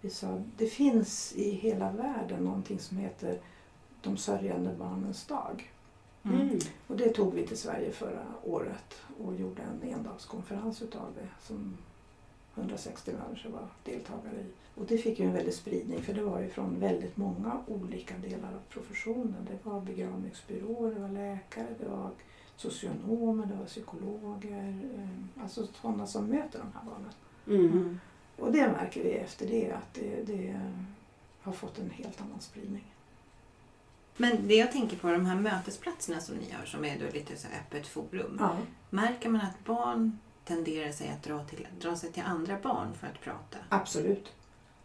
vi 0.00 0.10
sa 0.10 0.42
det 0.56 0.66
finns 0.66 1.32
i 1.36 1.50
hela 1.50 1.92
världen 1.92 2.44
någonting 2.44 2.78
som 2.78 2.96
heter 2.96 3.38
de 4.02 4.16
sörjande 4.16 4.70
barnens 4.78 5.26
dag. 5.26 5.70
Mm. 6.24 6.58
Och 6.86 6.96
det 6.96 7.08
tog 7.08 7.34
vi 7.34 7.46
till 7.46 7.58
Sverige 7.58 7.92
förra 7.92 8.24
året 8.44 8.94
och 9.24 9.34
gjorde 9.34 9.62
en 9.62 9.82
endagskonferens 9.88 10.82
utav 10.82 11.06
det 11.14 11.28
som 11.46 11.76
160 12.54 13.12
människor 13.12 13.50
var 13.50 13.68
deltagare 13.84 14.36
i. 14.36 14.46
Och 14.74 14.86
det 14.86 14.98
fick 14.98 15.18
ju 15.18 15.26
en 15.26 15.32
väldig 15.32 15.54
spridning 15.54 16.02
för 16.02 16.14
det 16.14 16.22
var 16.22 16.40
ju 16.40 16.48
från 16.48 16.80
väldigt 16.80 17.16
många 17.16 17.60
olika 17.66 18.14
delar 18.18 18.48
av 18.48 18.60
professionen. 18.68 19.48
Det 19.50 19.70
var 19.70 19.80
begravningsbyråer, 19.80 20.94
det 20.94 21.00
var 21.00 21.08
läkare, 21.08 21.66
det 21.78 21.88
var 21.88 22.10
socionomer, 22.56 23.46
det 23.46 23.54
var 23.54 23.66
psykologer, 23.66 24.90
eh, 24.98 25.42
alltså 25.42 25.66
sådana 25.66 26.06
som 26.06 26.26
möter 26.26 26.58
de 26.58 26.72
här 26.74 26.90
barnen. 26.90 27.12
Mm. 27.46 27.78
Mm. 27.78 28.00
Och 28.36 28.52
det 28.52 28.68
märker 28.68 29.04
vi 29.04 29.10
efter 29.10 29.46
det 29.46 29.70
att 29.70 29.94
det, 29.94 30.22
det 30.26 30.60
har 31.40 31.52
fått 31.52 31.78
en 31.78 31.90
helt 31.90 32.20
annan 32.20 32.40
spridning. 32.40 32.94
Men 34.16 34.48
det 34.48 34.54
jag 34.54 34.72
tänker 34.72 34.96
på, 34.96 35.10
de 35.10 35.26
här 35.26 35.36
mötesplatserna 35.36 36.20
som 36.20 36.36
ni 36.36 36.50
har 36.50 36.64
som 36.64 36.84
är 36.84 36.98
då 36.98 37.04
lite 37.12 37.36
så 37.36 37.48
här 37.48 37.60
öppet 37.60 37.86
forum. 37.86 38.36
Ja, 38.40 38.56
Märker 38.90 39.28
man 39.28 39.40
att 39.40 39.64
barn 39.64 40.18
tenderar 40.44 40.92
sig 40.92 41.08
att 41.08 41.22
dra, 41.22 41.44
till, 41.44 41.66
dra 41.80 41.96
sig 41.96 42.12
till 42.12 42.22
andra 42.26 42.58
barn 42.62 42.88
för 43.00 43.06
att 43.06 43.20
prata? 43.20 43.58
absolut. 43.68 44.32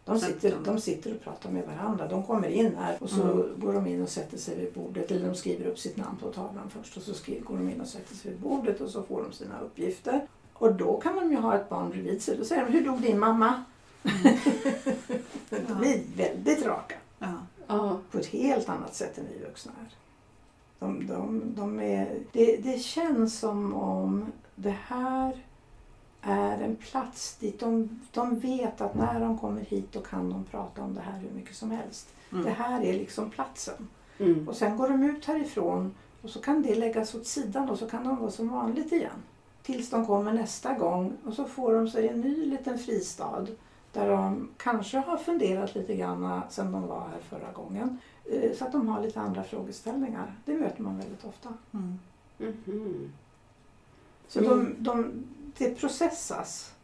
De 0.04 0.20
sitter, 0.20 0.50
de- 0.50 0.64
de 0.64 0.80
sitter 0.80 1.14
och 1.14 1.20
pratar 1.22 1.50
med 1.50 1.66
varandra. 1.66 2.08
De 2.08 2.22
kommer 2.22 2.48
in 2.48 2.76
här 2.76 2.96
och 3.02 3.10
så 3.10 3.22
Mm. 3.22 3.60
går 3.60 3.72
de 3.72 3.86
in 3.86 4.02
och 4.02 4.08
sätter 4.08 4.38
sig 4.38 4.56
vid 4.58 4.72
bordet. 4.72 5.10
Eller 5.10 5.26
de 5.28 5.34
skriver 5.34 5.66
upp 5.66 5.78
sitt 5.78 5.96
namn 5.96 6.16
på 6.16 6.32
tavlan 6.32 6.70
först 6.70 6.96
och 6.96 7.02
så 7.02 7.14
skriver, 7.14 7.40
går 7.40 7.56
de 7.56 7.68
in 7.70 7.80
och 7.80 7.86
sätter 7.86 8.14
sig 8.14 8.30
vid 8.30 8.40
bordet 8.40 8.80
och 8.80 8.90
så 8.90 9.02
får 9.02 9.22
de 9.22 9.32
sina 9.32 9.60
uppgifter. 9.60 10.26
Och 10.52 10.74
då 10.74 11.00
kan 11.00 11.16
de 11.16 11.30
ju 11.30 11.36
ha 11.36 11.54
ett 11.56 11.68
barn 11.68 11.90
bredvid 11.90 12.22
sig. 12.22 12.36
Då 12.38 12.44
säger 12.44 12.64
de, 12.66 12.72
hur 12.72 12.84
dog 12.84 13.00
din 13.02 13.18
mamma? 13.18 13.64
de 15.50 15.74
blir 15.78 16.02
väldigt 16.16 16.66
raka. 16.66 16.94
Ja. 17.18 17.34
Ja. 17.66 17.98
på 18.10 18.18
ett 18.18 18.26
helt 18.26 18.68
annat 18.68 18.94
sätt 18.94 19.18
än 19.18 19.24
vi 19.32 19.44
vuxna 19.44 19.72
är. 19.80 19.94
De, 20.78 21.06
de, 21.06 21.42
de 21.56 21.80
är 21.80 22.18
det, 22.32 22.56
det 22.56 22.78
känns 22.78 23.38
som 23.38 23.74
om 23.74 24.32
det 24.54 24.76
här 24.86 25.44
är 26.22 26.60
en 26.60 26.76
plats 26.76 27.36
dit 27.36 27.60
de, 27.60 28.00
de 28.12 28.38
vet 28.38 28.80
att 28.80 28.94
när 28.94 29.20
de 29.20 29.38
kommer 29.38 29.60
hit 29.60 29.92
då 29.92 30.00
kan 30.00 30.30
de 30.30 30.44
prata 30.44 30.82
om 30.82 30.94
det 30.94 31.00
här 31.00 31.18
hur 31.18 31.30
mycket 31.30 31.56
som 31.56 31.70
helst. 31.70 32.08
Mm. 32.32 32.44
Det 32.44 32.50
här 32.50 32.82
är 32.82 32.92
liksom 32.92 33.30
platsen. 33.30 33.88
Mm. 34.18 34.48
Och 34.48 34.56
sen 34.56 34.76
går 34.76 34.88
de 34.88 35.02
ut 35.02 35.24
härifrån 35.24 35.94
och 36.22 36.30
så 36.30 36.40
kan 36.40 36.62
det 36.62 36.74
läggas 36.74 37.14
åt 37.14 37.26
sidan 37.26 37.70
och 37.70 37.78
så 37.78 37.86
kan 37.86 38.04
de 38.04 38.16
vara 38.16 38.30
som 38.30 38.48
vanligt 38.48 38.92
igen. 38.92 39.22
Tills 39.62 39.90
de 39.90 40.06
kommer 40.06 40.32
nästa 40.32 40.74
gång 40.74 41.12
och 41.24 41.34
så 41.34 41.44
får 41.44 41.74
de 41.74 41.88
sig 41.88 42.08
en 42.08 42.20
ny 42.20 42.46
liten 42.46 42.78
fristad 42.78 43.46
där 43.92 44.08
de 44.08 44.48
kanske 44.56 44.98
har 44.98 45.16
funderat 45.16 45.74
lite 45.74 45.96
grann 45.96 46.40
sedan 46.50 46.72
de 46.72 46.86
var 46.86 47.00
här 47.00 47.20
förra 47.28 47.52
gången. 47.52 47.98
Eh, 48.24 48.52
Så 48.58 48.64
att 48.64 48.72
de 48.72 48.88
har 48.88 49.02
lite 49.02 49.20
andra 49.20 49.42
frågeställningar. 49.42 50.34
Det 50.44 50.54
möter 50.54 50.82
man 50.82 50.98
väldigt 50.98 51.24
ofta. 51.24 51.48
Mm. 51.72 51.98
Mhm. 52.38 53.12
Så 54.28 54.38
Mm. 54.38 54.50
de, 54.78 54.84
de, 54.84 55.12
det 55.58 55.74
processas 55.80 56.74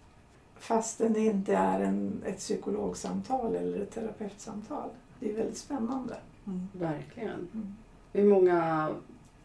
fastän 0.57 1.13
det 1.13 1.21
inte 1.21 1.55
är 1.55 1.81
en, 1.81 2.23
ett 2.27 2.39
psykologsamtal 2.39 3.55
eller 3.57 3.81
ett 3.81 3.91
terapeutsamtal. 3.91 4.91
Det 5.21 5.31
är 5.31 5.37
väldigt 5.37 5.59
spännande. 5.59 6.17
Mm. 6.47 6.69
Verkligen. 6.73 7.49
Mm. 7.55 7.77
Hur 8.13 8.25
många 8.25 8.91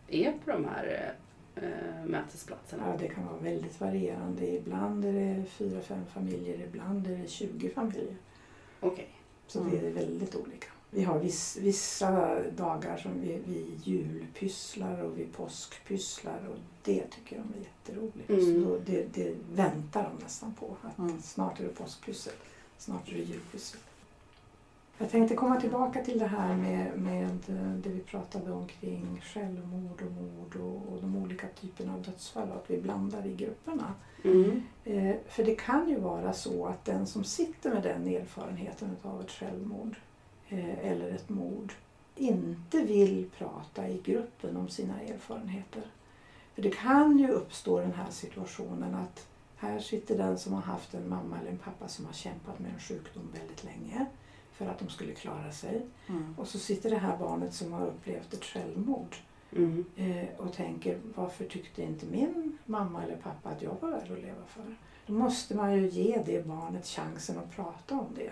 är 0.08 0.32
på 0.46 0.52
de 0.52 0.66
här 0.66 1.14
eh, 1.56 2.06
mötesplatserna? 2.06 2.84
Ja, 2.88 2.98
det 3.00 3.08
kan 3.08 3.26
vara 3.26 3.38
väldigt 3.38 3.82
varierande. 3.82 4.48
Ibland 4.48 5.06
är 5.06 5.14
det 5.14 5.46
fyra, 5.46 5.82
fem 5.82 6.06
familjer, 6.14 6.62
ibland 6.68 7.08
är 7.08 7.18
det 7.18 7.28
20 7.28 7.70
familjer. 7.70 8.16
Okej. 8.80 9.10
Så 9.48 9.60
Mm. 9.60 9.72
det 9.72 9.88
är 9.88 9.92
väldigt 9.92 10.36
olika. 10.36 10.68
Vi 10.94 11.04
har 11.04 11.20
viss, 11.20 11.58
vissa 11.62 12.40
dagar 12.50 12.98
som 12.98 13.22
vi, 13.22 13.40
vi 13.46 13.80
julpysslar 13.84 15.04
och 15.04 15.20
vi 15.20 15.26
påskpysslar 15.26 16.48
och 16.50 16.58
det 16.84 17.08
tycker 17.08 17.36
de 17.38 17.60
är 17.60 17.64
jätteroligt. 17.64 18.30
Mm. 18.30 18.64
Så 18.64 18.70
då, 18.70 18.78
det, 18.86 19.14
det 19.14 19.36
väntar 19.54 20.04
de 20.04 20.24
nästan 20.24 20.54
på. 20.54 20.76
Att 20.82 20.98
Mm. 20.98 21.22
Snart 21.22 21.60
är 21.60 21.64
det 21.64 21.70
påskpyssel, 21.70 22.34
snart 22.78 23.10
är 23.10 23.14
det 23.14 23.24
julpyssel. 23.24 23.80
Jag 24.98 25.10
tänkte 25.10 25.36
komma 25.36 25.62
tillbaka 25.62 26.04
till 26.04 26.20
det 26.20 26.28
här 26.28 26.56
med, 26.56 27.00
med 27.00 27.40
eh, 27.50 27.74
det 27.84 27.90
vi 27.90 28.00
pratade 28.00 28.52
om 28.52 28.68
kring 28.68 29.22
självmord 29.24 30.02
och 30.02 30.12
mord 30.12 30.56
och, 30.56 30.94
och 30.94 31.02
de 31.02 31.16
olika 31.16 31.48
typerna 31.62 31.94
av 31.94 32.02
dödsfall 32.02 32.50
och 32.50 32.56
att 32.56 32.72
vi 32.72 32.78
blandar 32.78 33.26
i 33.26 33.36
grupperna. 33.36 33.94
Mm. 34.24 34.64
Eh, 34.86 35.16
för 35.28 35.44
det 35.44 35.56
kan 35.56 35.90
ju 35.90 36.00
vara 36.00 36.34
så 36.34 36.66
att 36.66 36.86
den 36.86 37.08
som 37.08 37.24
sitter 37.24 37.74
med 37.74 37.84
den 37.84 38.08
erfarenheten 38.08 38.98
av 39.02 39.22
ett 39.22 39.32
självmord 39.32 39.96
eller 40.60 41.10
ett 41.10 41.30
mord 41.30 41.74
inte 42.16 42.82
vill 42.84 43.30
prata 43.38 43.88
i 43.90 44.02
gruppen 44.04 44.58
om 44.58 44.70
sina 44.70 45.02
erfarenheter. 45.02 45.84
För 46.56 46.62
det 46.62 46.70
kan 46.70 47.20
ju 47.20 47.28
uppstå 47.28 47.80
den 47.80 47.94
här 47.94 48.10
situationen 48.12 48.96
att 48.96 49.28
här 49.56 49.80
sitter 49.80 50.18
den 50.18 50.38
som 50.40 50.54
har 50.54 50.62
haft 50.62 50.94
en 50.94 51.10
mamma 51.10 51.40
eller 51.40 51.52
en 51.52 51.58
pappa 51.58 51.88
som 51.88 52.06
har 52.06 52.14
kämpat 52.14 52.60
med 52.60 52.74
en 52.74 52.80
sjukdom 52.80 53.24
väldigt 53.40 53.64
länge 53.64 54.06
för 54.54 54.66
att 54.66 54.80
de 54.80 54.90
skulle 54.90 55.14
klara 55.14 55.52
sig. 55.52 55.86
Mm. 56.08 56.36
Och 56.38 56.48
så 56.48 56.60
sitter 56.60 56.90
det 56.90 56.98
här 56.98 57.18
barnet 57.18 57.54
som 57.54 57.74
har 57.74 57.88
upplevt 57.88 58.34
ett 58.34 58.44
självmord 58.44 59.16
Mm. 59.56 59.86
eh, 59.96 60.28
och 60.38 60.54
tänker 60.54 61.00
varför 61.16 61.46
tyckte 61.46 61.84
inte 61.84 62.06
min 62.06 62.58
mamma 62.66 63.04
eller 63.04 63.16
pappa 63.16 63.50
att 63.50 63.62
jag 63.62 63.76
var 63.82 63.90
värd 63.90 64.12
att 64.12 64.22
leva 64.22 64.46
för? 64.48 64.76
Då 65.06 65.14
måste 65.14 65.56
man 65.56 65.74
ju 65.78 65.90
ge 65.90 66.24
det 66.26 66.48
barnet 66.48 66.86
chansen 66.86 67.38
att 67.38 67.56
prata 67.56 67.96
om 68.00 68.08
det. 68.16 68.32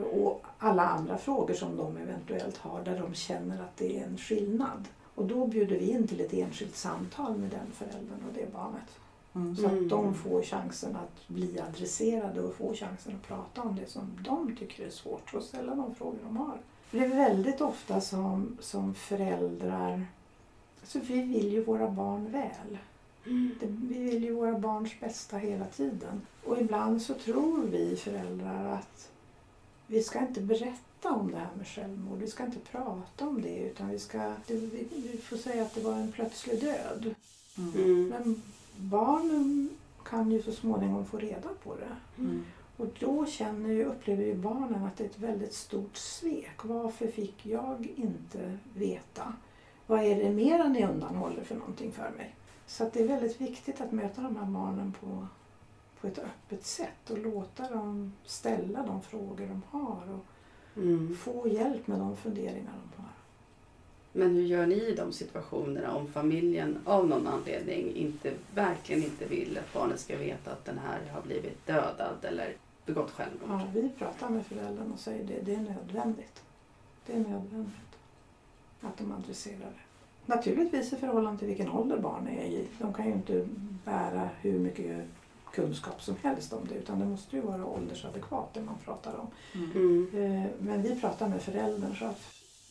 Och 0.00 0.44
alla 0.58 0.82
andra 0.88 1.18
frågor 1.18 1.54
som 1.54 1.76
de 1.76 1.96
eventuellt 1.96 2.56
har 2.56 2.84
där 2.84 2.98
de 3.00 3.14
känner 3.14 3.62
att 3.62 3.76
det 3.76 3.98
är 3.98 4.04
en 4.04 4.18
skillnad. 4.18 4.88
Och 5.14 5.24
då 5.26 5.46
bjuder 5.46 5.78
vi 5.78 5.90
in 5.90 6.08
till 6.08 6.20
ett 6.20 6.32
enskilt 6.32 6.76
samtal 6.76 7.36
med 7.38 7.50
den 7.50 7.72
föräldern 7.72 8.18
och 8.28 8.34
det 8.34 8.52
barnet. 8.52 8.98
Mm. 9.34 9.56
Så 9.56 9.66
Mm. 9.68 9.82
att 9.84 9.90
de 9.90 10.14
får 10.14 10.42
chansen 10.42 10.96
att 10.96 11.28
bli 11.28 11.60
adresserade 11.60 12.40
och 12.40 12.54
få 12.54 12.74
chansen 12.74 13.16
att 13.16 13.28
prata 13.28 13.62
om 13.62 13.76
det 13.76 13.86
som 13.90 14.18
de 14.24 14.56
tycker 14.56 14.86
är 14.86 14.90
svårt 14.90 15.34
och 15.34 15.42
ställa 15.42 15.74
de 15.74 15.94
frågor 15.94 16.18
de 16.24 16.36
har. 16.36 16.58
Det 16.90 16.98
är 16.98 17.08
väldigt 17.08 17.60
ofta 17.60 18.00
som, 18.00 18.56
som 18.60 18.94
föräldrar, 18.94 20.06
alltså 20.80 20.98
vi 20.98 21.22
vill 21.22 21.52
ju 21.52 21.64
våra 21.64 21.90
barn 21.90 22.32
väl. 22.32 22.78
Mm. 23.26 23.50
Det, 23.60 23.66
vi 23.66 23.98
vill 24.02 24.24
ju 24.24 24.32
våra 24.34 24.58
barns 24.58 25.00
bästa 25.00 25.36
hela 25.36 25.64
tiden. 25.64 26.20
Och 26.44 26.60
ibland 26.60 27.02
så 27.02 27.14
tror 27.14 27.62
vi 27.66 27.96
föräldrar 27.96 28.72
att 28.72 29.10
vi 29.92 30.02
ska 30.02 30.18
inte 30.18 30.40
berätta 30.40 31.10
om 31.10 31.30
det 31.30 31.38
här 31.38 31.48
med 31.56 31.66
självmord. 31.66 32.18
Vi 32.18 32.26
ska 32.26 32.44
inte 32.44 32.58
prata 32.58 33.26
om 33.28 33.42
det 33.42 33.56
utan 33.58 33.88
vi 33.88 33.98
ska, 33.98 34.34
vi, 34.46 34.86
vi 34.90 35.18
får 35.18 35.36
säga 35.36 35.62
att 35.62 35.74
det 35.74 35.80
var 35.80 35.92
en 35.92 36.12
plötslig 36.12 36.60
död. 36.60 37.14
Mm. 37.58 38.08
Men 38.08 38.42
barnen 38.76 39.70
kan 40.04 40.32
ju 40.32 40.42
så 40.42 40.52
småningom 40.52 41.06
få 41.06 41.18
reda 41.18 41.48
på 41.64 41.76
det. 41.76 42.22
Mm. 42.22 42.44
Och 42.76 42.88
då 42.98 43.26
känner 43.26 43.70
ju, 43.70 43.84
upplever 43.84 44.24
ju 44.24 44.34
barnen 44.34 44.84
att 44.84 44.96
det 44.96 45.04
är 45.04 45.08
ett 45.08 45.18
väldigt 45.18 45.54
stort 45.54 45.96
svek. 45.96 46.64
Varför 46.64 47.06
fick 47.06 47.46
jag 47.46 47.88
inte 47.96 48.58
veta? 48.74 49.32
Vad 49.86 50.02
är 50.04 50.24
det 50.24 50.30
mera 50.30 50.68
ni 50.68 50.84
undanhåller 50.84 51.42
för 51.42 51.54
någonting 51.54 51.92
för 51.92 52.10
mig? 52.16 52.34
Så 52.66 52.90
det 52.92 53.00
är 53.02 53.08
väldigt 53.08 53.40
viktigt 53.40 53.80
att 53.80 53.92
möta 53.92 54.22
de 54.22 54.36
här 54.36 54.46
barnen 54.46 54.94
på, 55.00 55.26
på 56.02 56.08
ett 56.08 56.18
öppet 56.18 56.66
sätt 56.66 57.10
och 57.10 57.18
låta 57.18 57.70
dem 57.70 58.12
ställa 58.24 58.86
de 58.86 59.02
frågor 59.02 59.46
de 59.46 59.62
har 59.70 60.02
och 60.14 60.24
Mm. 60.76 61.16
få 61.16 61.48
hjälp 61.48 61.86
med 61.86 61.98
de 61.98 62.16
funderingar 62.16 62.72
de 62.96 63.02
har. 63.02 63.10
Men 64.12 64.34
hur 64.34 64.42
gör 64.42 64.66
ni 64.66 64.74
i 64.74 64.94
de 64.94 65.12
situationerna 65.12 65.94
om 65.96 66.06
familjen 66.12 66.78
av 66.84 67.08
någon 67.08 67.26
anledning 67.26 67.94
inte, 67.96 68.32
verkligen 68.54 69.04
inte 69.04 69.24
vill 69.26 69.58
att 69.58 69.72
barnet 69.74 70.00
ska 70.00 70.16
veta 70.16 70.52
att 70.52 70.64
den 70.64 70.78
här 70.78 71.00
har 71.12 71.22
blivit 71.22 71.66
dödad 71.66 72.16
eller 72.22 72.56
begått 72.86 73.10
självmord? 73.10 73.50
Ja, 73.50 73.66
vi 73.74 73.88
pratar 73.98 74.28
med 74.28 74.46
föräldern 74.46 74.92
och 74.92 74.98
säger 74.98 75.24
det, 75.24 75.40
det 75.40 75.54
är 75.54 75.60
nödvändigt. 75.60 76.42
Det 77.06 77.12
är 77.12 77.18
nödvändigt 77.18 77.96
att 78.80 78.98
de 78.98 79.12
adresserar 79.12 79.58
det. 79.58 80.32
Naturligtvis 80.34 80.92
i 80.92 80.96
förhållande 80.96 81.38
till 81.38 81.48
vilken 81.48 81.70
ålder 81.70 81.98
barn 81.98 82.28
är 82.28 82.44
i. 82.44 82.66
De 82.78 82.92
kan 82.94 83.06
ju 83.06 83.12
inte 83.12 83.48
bära 83.84 84.28
hur 84.40 84.58
mycket 84.58 85.06
kunskap 85.52 86.02
som 86.02 86.16
helst 86.22 86.52
om 86.52 86.66
det 86.68 86.74
utan 86.74 86.98
det 86.98 87.04
måste 87.04 87.36
ju 87.36 87.42
vara 87.42 87.66
åldersadekvat 87.66 88.54
det 88.54 88.60
man 88.62 88.78
pratar 88.84 89.14
om. 89.18 89.26
Mm. 89.54 89.70
Mm. 89.70 90.42
Eh, 90.42 90.50
Men 90.58 90.82
vi 90.82 91.00
pratar 91.00 91.28
med 91.28 91.42
föräldern 91.42 91.96
så 91.96 92.04
att, 92.04 92.20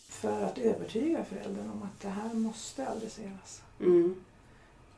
för 0.10 0.44
att 0.44 0.58
övertyga 0.58 1.24
föräldern 1.24 1.70
om 1.70 1.84
att 1.84 2.02
det 2.02 2.10
här 2.10 2.34
måste 2.34 2.90
adresseras. 2.90 3.62
Mm. 3.80 4.16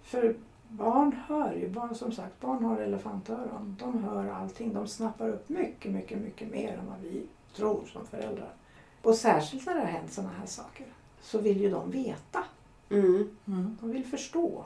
För 0.03 0.35
barn 0.67 1.15
hör 1.27 1.53
ju, 1.53 1.69
barn 1.69 1.95
som 1.95 2.11
sagt, 2.11 2.41
barn 2.41 2.63
har 2.63 2.77
elefantöron. 2.77 3.75
De 3.79 4.03
hör 4.03 4.27
allting. 4.27 4.73
De 4.73 4.87
snappar 4.87 5.29
upp 5.29 5.49
mycket, 5.49 5.91
mycket, 5.91 6.21
mycket 6.21 6.51
mer 6.51 6.77
än 6.77 6.87
vad 6.87 6.99
vi 7.01 7.25
tror 7.55 7.85
som 7.93 8.05
föräldrar. 8.05 8.53
Och 9.01 9.15
särskilt 9.15 9.65
när 9.65 9.73
det 9.73 9.79
har 9.79 9.87
hänt 9.87 10.13
sådana 10.13 10.33
här 10.39 10.45
saker 10.45 10.85
så 11.21 11.39
vill 11.39 11.61
ju 11.61 11.69
de 11.69 11.91
veta. 11.91 12.43
Mm. 12.89 13.29
Mm. 13.47 13.77
De 13.81 13.91
vill 13.91 14.05
förstå. 14.05 14.63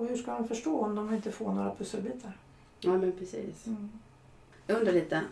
Och 0.00 0.06
hur 0.06 0.16
ska 0.16 0.32
de 0.34 0.48
förstå 0.48 0.80
om 0.80 0.94
de 0.94 1.14
inte 1.14 1.32
får 1.32 1.52
några 1.52 1.74
pusselbitar? 1.74 2.32
Ja, 2.80 2.90
men 2.98 3.12
precis. 3.12 3.66
Mm. 3.66 3.90
Jag 4.66 4.78
undrar 4.78 4.92
lite 4.92 5.22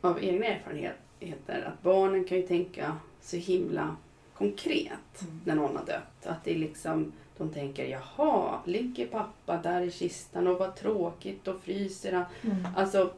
av 0.00 0.24
egna 0.24 0.46
erfarenheter 0.46 1.64
att 1.72 1.82
barnen 1.82 2.24
kan 2.24 2.36
ju 2.38 2.46
tänka 2.46 2.96
så 3.20 3.36
himla 3.36 3.96
konkret 4.34 5.22
Mm. 5.22 5.40
när 5.44 5.54
någon 5.54 5.76
har 5.76 5.84
dött. 5.86 6.26
Att 6.26 6.44
det 6.44 6.50
är 6.54 6.58
liksom, 6.58 7.12
de 7.36 7.48
tänker 7.48 7.84
jaha, 7.86 8.58
ligger 8.64 9.06
pappa 9.06 9.56
där 9.56 9.80
i 9.80 9.90
kistan 9.90 10.46
och 10.46 10.58
vad 10.58 10.76
tråkigt 10.76 11.48
och 11.48 11.60
fryser 11.60 12.12
han. 12.12 12.24
Mm. 12.42 12.66
Alltså, 12.76 13.12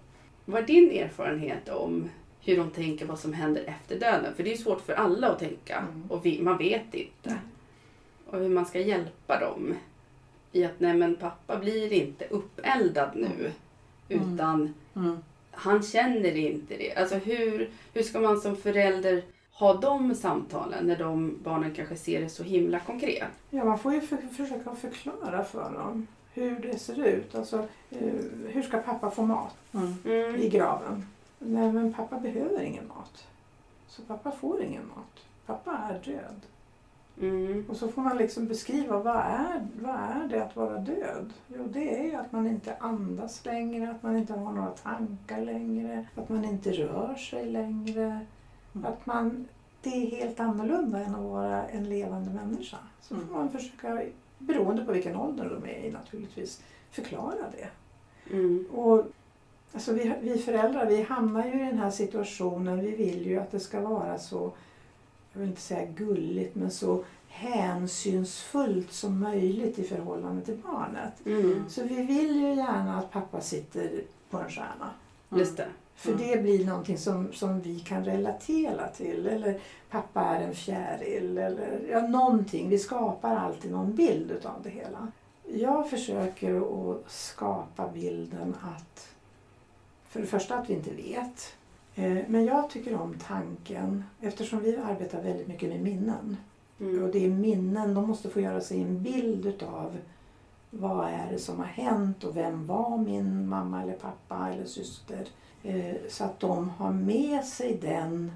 vad 0.45 0.63
är 0.63 0.67
din 0.67 0.91
erfarenhet 0.91 1.69
om 1.69 2.09
hur 2.41 2.57
de 2.57 2.71
tänker 2.71 3.07
vad 3.07 3.19
som 3.19 3.33
händer 3.33 3.63
efter 3.67 4.01
döden? 4.01 4.35
För 4.35 4.43
det 4.43 4.53
är 4.53 4.57
svårt 4.57 4.81
för 4.81 4.93
alla 4.93 5.29
att 5.29 5.39
tänka 5.39 5.77
Mm. 5.79 6.11
och 6.11 6.27
vi, 6.27 6.43
man 6.43 6.59
vet 6.59 6.95
inte. 6.95 7.37
Och 8.31 8.39
hur 8.39 8.49
man 8.49 8.67
ska 8.67 8.81
hjälpa 8.81 9.41
dem 9.41 9.75
i 10.59 10.65
att 10.65 10.81
nej 10.81 10.95
men 10.95 11.17
pappa 11.17 11.57
blir 11.57 11.93
inte 11.93 12.25
uppeldad 12.31 13.11
nu. 13.15 13.53
Mm. 14.09 14.35
Utan 14.35 14.75
Mm. 14.97 15.19
han 15.51 15.83
känner 15.83 16.37
inte 16.37 16.77
det. 16.77 16.95
Alltså 16.95 17.15
hur, 17.15 17.71
hur 17.95 18.03
ska 18.03 18.21
man 18.21 18.41
som 18.41 18.57
förälder 18.57 19.23
ha 19.53 19.75
de 19.75 20.15
samtalen 20.15 20.87
när 20.87 20.97
de 20.99 21.39
barnen 21.45 21.75
kanske 21.75 21.97
ser 21.97 22.21
det 22.21 22.29
så 22.29 22.43
himla 22.43 22.81
konkret? 22.81 23.29
Ja, 23.51 23.65
man 23.65 23.79
får 23.79 23.95
ju 23.95 24.01
för, 24.01 24.17
försöka 24.17 24.75
förklara 24.75 25.45
för 25.45 25.71
dem 25.73 26.07
hur 26.35 26.59
det 26.59 26.79
ser 26.79 27.05
ut. 27.07 27.35
Alltså, 27.35 27.59
eh, 27.91 27.99
hur 28.49 28.63
ska 28.63 28.79
pappa 28.79 29.11
få 29.11 29.23
mat 29.23 29.55
Mm. 29.75 29.95
i 30.05 30.37
Mm. 30.37 30.51
graven? 30.51 31.07
Nej, 31.39 31.73
men 31.73 31.93
pappa 31.95 32.19
behöver 32.21 32.63
ingen 32.63 32.89
mat. 32.89 33.25
Så 33.89 34.03
pappa 34.03 34.31
får 34.31 34.63
ingen 34.63 34.83
mat. 34.97 35.25
Pappa 35.47 35.79
är 35.91 36.13
död. 36.13 36.41
Mm. 37.21 37.65
Och 37.69 37.77
så 37.77 37.89
får 37.89 38.03
man 38.03 38.17
liksom 38.17 38.47
beskriva 38.47 38.99
vad 38.99 39.17
är, 39.17 39.67
vad 39.81 39.95
är 39.95 40.29
det 40.31 40.45
att 40.45 40.57
vara 40.57 40.79
död? 40.79 41.33
Jo, 41.49 41.65
det 41.73 42.01
är 42.01 42.05
ju 42.05 42.15
att 42.15 42.33
man 42.33 42.47
inte 42.47 42.77
andas 42.77 43.45
längre, 43.45 43.91
att 43.91 44.03
man 44.03 44.17
inte 44.17 44.33
har 44.33 44.53
några 44.53 44.71
tankar 44.71 45.41
längre, 45.41 46.07
att 46.15 46.29
man 46.29 46.45
inte 46.45 46.71
rör 46.73 47.15
sig 47.15 47.47
längre. 47.51 48.27
Mm. 48.75 48.87
Att 48.87 49.07
man, 49.07 49.49
det 49.83 49.91
är 49.91 50.17
helt 50.17 50.41
annorlunda 50.41 50.99
än 50.99 51.15
att 51.15 51.23
vara 51.23 51.65
en 51.69 51.89
levande 51.89 52.31
människa. 52.31 52.77
Så 53.01 53.15
Mm. 53.15 53.29
får 53.29 53.35
man 53.35 53.51
försöka, 53.51 54.03
beroende 54.39 54.85
på 54.85 54.93
vilken 54.93 55.17
ålder 55.17 55.61
de 55.61 55.71
är 55.71 55.85
i 55.85 55.91
naturligtvis, 55.91 56.63
förklara 56.91 57.45
det. 57.53 57.69
Mm. 58.35 58.67
Och, 58.73 59.05
alltså 59.73 59.93
vi, 59.93 60.15
vi 60.21 60.39
föräldrar 60.39 60.87
vi 60.87 61.03
hamnar 61.03 61.47
ju 61.47 61.63
i 61.63 61.65
den 61.65 61.79
här 61.79 61.91
situationen. 61.91 62.81
Vi 62.81 62.97
vill 62.97 63.27
ju 63.27 63.39
att 63.39 63.51
det 63.51 63.61
ska 63.61 63.81
vara 63.81 64.19
så, 64.19 64.53
jag 65.39 65.41
vill 65.41 65.51
inte 65.51 65.63
säga 65.63 65.87
gulligt, 65.87 66.55
men 66.55 66.71
så 66.71 67.05
hänsynsfullt 67.29 68.93
som 68.93 69.21
möjligt 69.21 69.79
i 69.79 69.85
förhållande 69.85 70.45
till 70.45 70.57
barnet. 70.57 71.27
Mm. 71.27 71.65
Så 71.69 71.83
vi 71.83 72.03
vill 72.03 72.37
ju 72.37 72.55
gärna 72.55 72.99
att 72.99 73.11
pappa 73.11 73.41
sitter 73.41 74.03
på 74.31 74.39
en 74.39 74.51
stjärna. 74.51 74.91
Just 75.31 75.57
det. 75.57 75.67
För 75.95 76.13
Mm. 76.13 76.23
det 76.27 76.43
blir 76.43 76.67
någonting 76.67 76.99
som, 76.99 77.33
som 77.33 77.61
vi 77.61 77.81
kan 77.81 78.05
relatera 78.05 78.89
till. 78.89 79.27
Eller 79.27 79.61
pappa 79.91 80.21
är 80.21 80.41
en 80.41 80.55
fjäril. 80.55 81.39
Eller 81.39 81.81
ja, 81.91 82.01
någonting. 82.01 82.69
Vi 82.69 82.79
skapar 82.79 83.37
alltid 83.37 83.71
någon 83.73 83.95
bild 83.95 84.31
utav 84.31 84.63
det 84.63 84.71
hela. 84.71 85.13
Jag 85.53 85.91
försöker 85.91 86.57
att 86.57 87.11
skapa 87.11 87.89
bilden 87.89 88.55
att 88.63 89.09
för 90.09 90.21
det 90.21 90.27
första 90.27 90.55
att 90.59 90.71
vi 90.71 90.75
inte 90.75 90.91
vet. 90.91 91.55
Eh, 91.99 92.19
Men 92.29 92.45
jag 92.45 92.71
tycker 92.71 93.01
om 93.01 93.15
tanken, 93.27 94.05
eftersom 94.21 94.61
vi 94.61 94.77
arbetar 94.77 95.23
väldigt 95.23 95.49
mycket 95.49 95.69
med 95.69 95.81
minnen. 95.81 96.37
Och 96.77 96.83
Mm. 96.87 97.11
det 97.11 97.25
är 97.25 97.31
minnen, 97.31 97.95
de 97.95 98.07
måste 98.09 98.31
få 98.31 98.41
göra 98.41 98.61
sig 98.61 98.81
en 98.83 99.03
bild 99.03 99.47
utav 99.47 99.97
vad 100.71 101.09
är 101.09 101.31
det 101.33 101.39
som 101.39 101.59
har 101.59 101.65
hänt 101.67 102.25
och 102.25 102.37
vem 102.37 102.67
var 102.67 102.99
min 102.99 103.49
mamma 103.49 103.83
eller 103.83 103.93
pappa 103.93 104.49
eller 104.53 104.65
syster. 104.67 105.27
Eh, 105.63 105.95
Så 106.09 106.25
att 106.25 106.41
de 106.41 106.71
har 106.71 106.93
med 106.93 107.45
sig 107.45 107.79
den 107.83 108.33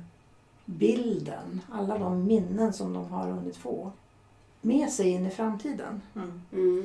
bilden, 0.64 1.61
alla 1.72 1.98
de 1.98 2.25
minnen 2.25 2.72
som 2.72 2.92
de 2.92 3.05
har 3.07 3.31
hunnit 3.31 3.57
få, 3.57 3.92
med 4.61 4.90
sig 4.90 5.09
in 5.09 5.27
i 5.27 5.31
framtiden. 5.31 6.03
Mm. 6.16 6.42
Mm. 6.53 6.85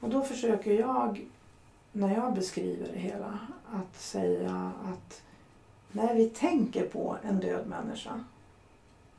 Och 0.00 0.08
då 0.10 0.22
försöker 0.22 0.78
jag, 0.80 1.26
när 1.92 2.14
jag 2.14 2.34
beskriver 2.34 2.88
det 2.92 2.98
hela, 2.98 3.38
att 3.72 3.96
säga 4.00 4.72
att 4.84 5.22
när 5.94 6.14
vi 6.14 6.28
tänker 6.28 6.86
på 6.86 7.16
en 7.22 7.40
död 7.40 7.66
människa, 7.66 8.24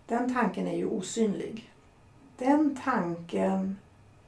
den 0.08 0.34
tanken 0.34 0.68
är 0.68 0.78
ju 0.78 0.86
osynlig. 0.86 1.72
Den 2.38 2.80
tanken 2.84 3.78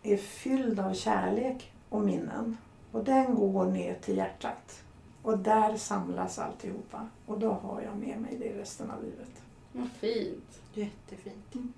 är 0.04 0.18
fylld 0.18 0.80
av 0.80 0.94
kärlek 0.94 1.72
och 1.90 2.02
minnen. 2.02 2.58
Och 2.92 3.04
den 3.04 3.36
går 3.36 3.66
ner 3.66 3.94
till 3.94 4.18
hjärtat. 4.18 4.84
Och 5.22 5.38
där 5.38 5.78
samlas 5.78 6.40
alltihopa. 6.40 7.08
Och 7.26 7.40
då 7.40 7.52
har 7.52 7.82
jag 7.82 7.98
med 7.98 8.22
mig 8.22 8.38
det 8.40 8.62
resten 8.62 8.92
av 8.92 9.04
livet. 9.04 9.42
Vad 9.72 9.90
fint. 9.92 10.60
Jättefint. 10.74 11.56
Mm. 11.56 11.74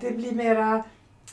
Det 0.00 0.10
blir 0.10 0.32
mera, 0.32 0.84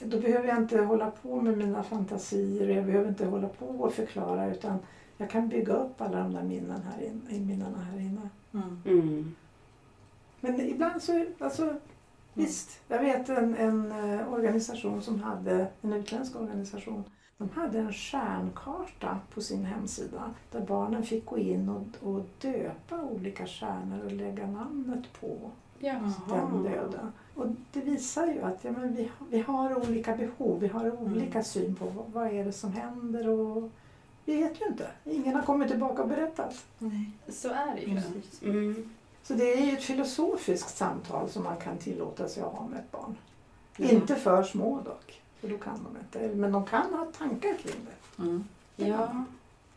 då 0.03 0.19
behöver 0.19 0.47
jag 0.47 0.57
inte 0.57 0.81
hålla 0.81 1.11
på 1.11 1.41
med 1.41 1.57
mina 1.57 1.83
fantasier 1.83 2.69
och 2.69 2.75
jag 2.75 2.85
behöver 2.85 3.09
inte 3.09 3.25
hålla 3.25 3.47
på 3.47 3.65
och 3.65 3.93
förklara 3.93 4.51
utan 4.51 4.79
jag 5.19 5.29
kan 5.29 5.47
bygga 5.47 5.73
upp 5.73 6.01
alla 6.01 6.19
de 6.19 6.33
där 6.33 6.43
minnen 6.43 6.81
här 6.81 7.01
in, 7.05 7.21
i 7.29 7.39
minnena 7.39 7.77
här 7.91 7.99
inne. 7.99 8.29
Mm. 8.53 8.81
Mm. 8.85 9.35
Men 10.41 10.59
ibland 10.59 11.01
så, 11.01 11.25
alltså 11.39 11.75
visst, 12.33 12.81
jag 12.87 12.99
vet 12.99 13.29
en, 13.29 13.55
en 13.55 13.91
eh, 13.91 14.33
organisation 14.33 15.01
som 15.01 15.23
hade, 15.23 15.67
en 15.81 15.93
utländsk 15.93 16.35
organisation, 16.35 17.03
de 17.37 17.49
hade 17.49 17.79
en 17.79 17.93
stjärnkarta 17.93 19.19
på 19.33 19.41
sin 19.41 19.65
hemsida 19.65 20.33
där 20.51 20.61
barnen 20.61 21.03
fick 21.03 21.25
gå 21.25 21.37
in 21.37 21.69
och, 21.69 22.07
och 22.13 22.25
döpa 22.41 23.01
olika 23.03 23.45
stjärnor 23.45 24.05
och 24.05 24.11
lägga 24.11 24.47
namnet 24.47 25.13
på 25.19 25.51
Ja. 25.79 25.99
den 26.29 26.63
döda. 26.63 27.11
Och 27.35 27.45
det 27.73 27.79
visar 27.81 28.27
ju 28.27 28.41
att 28.41 28.63
ja, 28.63 28.71
men 28.71 28.95
vi, 28.95 29.11
vi 29.29 29.39
har 29.39 29.89
olika 29.89 30.15
behov, 30.15 30.59
vi 30.59 30.67
har 30.67 31.01
olika 31.01 31.43
syn 31.43 31.75
på 31.75 31.85
vad, 31.85 32.05
vad 32.13 32.27
är 32.33 32.45
det 32.45 32.51
som 32.51 32.71
händer 32.71 33.29
och 33.29 33.69
vi 34.29 34.43
vet 34.43 34.61
ju 34.61 34.65
inte. 34.65 34.87
Ingen 35.05 35.35
har 35.35 35.41
kommit 35.43 35.67
tillbaka 35.69 36.01
och 36.01 36.07
berättat. 36.09 36.65
Nej. 36.77 37.11
Så 37.29 37.49
är 37.49 37.75
det 37.75 37.81
ju. 37.81 38.01
Mm. 38.51 38.89
Så 39.23 39.33
det 39.33 39.53
är 39.53 39.65
ju 39.65 39.73
ett 39.77 39.83
filosofiskt 39.83 40.77
samtal 40.77 41.29
som 41.29 41.43
man 41.43 41.57
kan 41.57 41.77
tillåta 41.77 42.27
sig 42.29 42.43
att 42.43 42.53
ha 42.53 42.67
med 42.67 42.79
ett 42.79 42.91
barn. 42.91 43.15
Ja. 43.77 43.89
Inte 43.89 44.15
för 44.15 44.43
små 44.43 44.81
dock, 44.81 45.21
för 45.41 45.47
då 45.47 45.57
kan 45.57 45.83
de 45.83 45.99
inte. 45.99 46.35
Men 46.35 46.51
de 46.51 46.65
kan 46.65 46.93
ha 46.93 47.05
tankar 47.17 47.53
kring 47.57 47.75
det. 47.85 48.21
Mm. 48.23 48.43
Ja. 48.75 49.25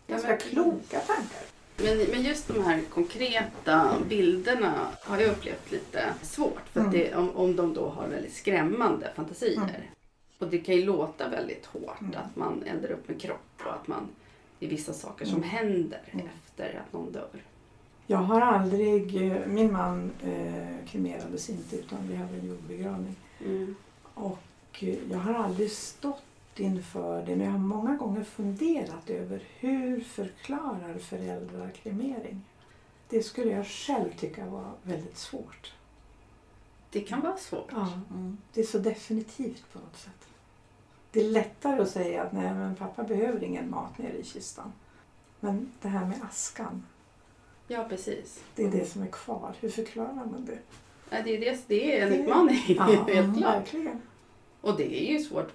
Ganska 0.06 0.28
men- 0.28 0.38
kloka 0.38 1.00
tankar. 1.00 1.42
Men, 1.76 1.98
men 2.10 2.22
just 2.22 2.48
de 2.48 2.64
här 2.64 2.80
konkreta 2.90 3.92
bilderna 4.08 4.74
har 5.02 5.18
jag 5.18 5.30
upplevt 5.30 5.70
lite 5.72 6.04
svårt. 6.22 6.68
För 6.72 6.80
att 6.80 6.86
Mm. 6.86 6.98
det, 6.98 7.14
om, 7.16 7.30
om 7.36 7.56
de 7.56 7.74
då 7.74 7.88
har 7.88 8.08
väldigt 8.08 8.34
skrämmande 8.34 9.12
fantasier. 9.16 9.56
Mm. 9.58 9.70
Och 10.38 10.46
det 10.48 10.58
kan 10.58 10.74
ju 10.76 10.84
låta 10.84 11.28
väldigt 11.28 11.66
hårt 11.66 12.00
Mm. 12.00 12.14
att 12.16 12.36
man 12.36 12.62
eldar 12.66 12.90
upp 12.92 13.10
en 13.10 13.18
kropp 13.18 13.60
och 13.66 13.72
att 13.74 13.88
man 13.88 14.08
det 14.62 14.66
är 14.66 14.70
vissa 14.70 14.92
saker 14.92 15.24
som 15.24 15.36
Mm. 15.36 15.48
händer 15.48 16.00
Mm. 16.10 16.26
efter 16.26 16.80
att 16.86 16.92
någon 16.92 17.12
dör. 17.12 17.42
Jag 18.06 18.18
har 18.18 18.40
aldrig, 18.40 19.32
eh, 19.32 19.46
min 19.46 19.72
man 19.72 20.10
eh, 20.24 20.86
kremerades 20.86 21.50
inte 21.50 21.76
utan 21.76 22.08
vi 22.08 22.14
hade 22.16 22.34
en 22.38 22.46
jordbegravning. 22.48 23.16
Mm. 23.44 23.74
Och 24.14 24.38
eh, 24.80 24.96
jag 25.10 25.18
har 25.18 25.34
aldrig 25.34 25.70
stått 25.70 26.22
inför 26.56 27.26
det 27.26 27.36
men 27.36 27.44
jag 27.46 27.52
har 27.52 27.58
många 27.58 27.96
gånger 27.96 28.24
funderat 28.24 29.10
över 29.10 29.42
hur 29.58 30.00
förklarar 30.00 30.98
föräldrar 30.98 31.70
kremering? 31.82 32.42
Det 33.08 33.22
skulle 33.22 33.50
jag 33.50 33.66
själv 33.66 34.08
tycka 34.18 34.46
var 34.46 34.70
väldigt 34.82 35.18
svårt. 35.18 35.72
Det 36.90 37.00
kan 37.00 37.20
vara 37.20 37.36
svårt. 37.36 37.68
Ja, 37.72 37.92
Mm. 38.10 38.38
det 38.54 38.60
är 38.60 38.64
så 38.64 38.78
definitivt 38.78 39.64
på 39.72 39.78
något 39.78 39.96
sätt. 39.96 40.21
Det 41.12 41.20
är 41.20 41.24
lättare 41.30 41.82
att 41.82 41.90
säga 41.90 42.22
att 42.22 42.32
nej 42.32 42.54
men 42.54 42.74
pappa 42.74 43.02
behöver 43.02 43.44
ingen 43.44 43.70
mat 43.70 43.98
nere 43.98 44.12
i 44.18 44.24
kistan. 44.24 44.72
Men 45.40 45.72
det 45.82 45.88
här 45.88 46.06
med 46.06 46.20
askan, 46.30 46.86
Ja, 47.68 47.86
precis. 47.88 48.44
det 48.54 48.64
är 48.64 48.70
det 48.70 48.84
som 48.86 49.02
är 49.02 49.06
kvar. 49.06 49.54
Hur 49.60 49.68
förklarar 49.68 50.12
man 50.14 50.44
det? 50.44 50.58
Ja, 51.10 51.22
det, 51.24 51.36
är 51.36 51.40
det, 51.40 51.60
det 51.66 51.98
är 52.00 52.02
en 52.06 52.12
Det- 52.12 52.18
utmaning, 52.18 52.58
Ja, 52.68 52.82
helt 52.84 53.38
klart. 53.38 53.54
verkligen. 53.54 54.02
Och 54.60 54.76
det 54.76 55.02
är 55.08 55.12
ju 55.12 55.18
svårt 55.18 55.52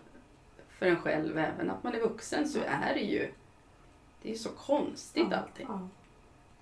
för 0.79 0.85
en 0.85 0.95
själv, 0.95 1.37
även 1.37 1.69
att 1.69 1.83
man 1.83 1.93
är 1.95 1.99
vuxen 1.99 2.47
så 2.49 2.59
är 2.67 2.93
det 2.93 2.99
ju 3.01 3.31
det 4.21 4.31
är 4.31 4.35
så 4.35 4.49
konstigt 4.49 5.27
Ja, 5.31 5.37
allting. 5.37 5.65
Ja, 5.69 5.87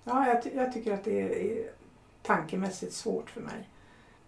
ja 0.04 0.26
jag, 0.28 0.42
ty- 0.42 0.54
jag 0.54 0.72
tycker 0.72 0.92
att 0.94 1.04
det 1.04 1.20
är 1.20 1.70
tankemässigt 2.22 2.92
svårt 2.92 3.30
för 3.30 3.40
mig 3.40 3.68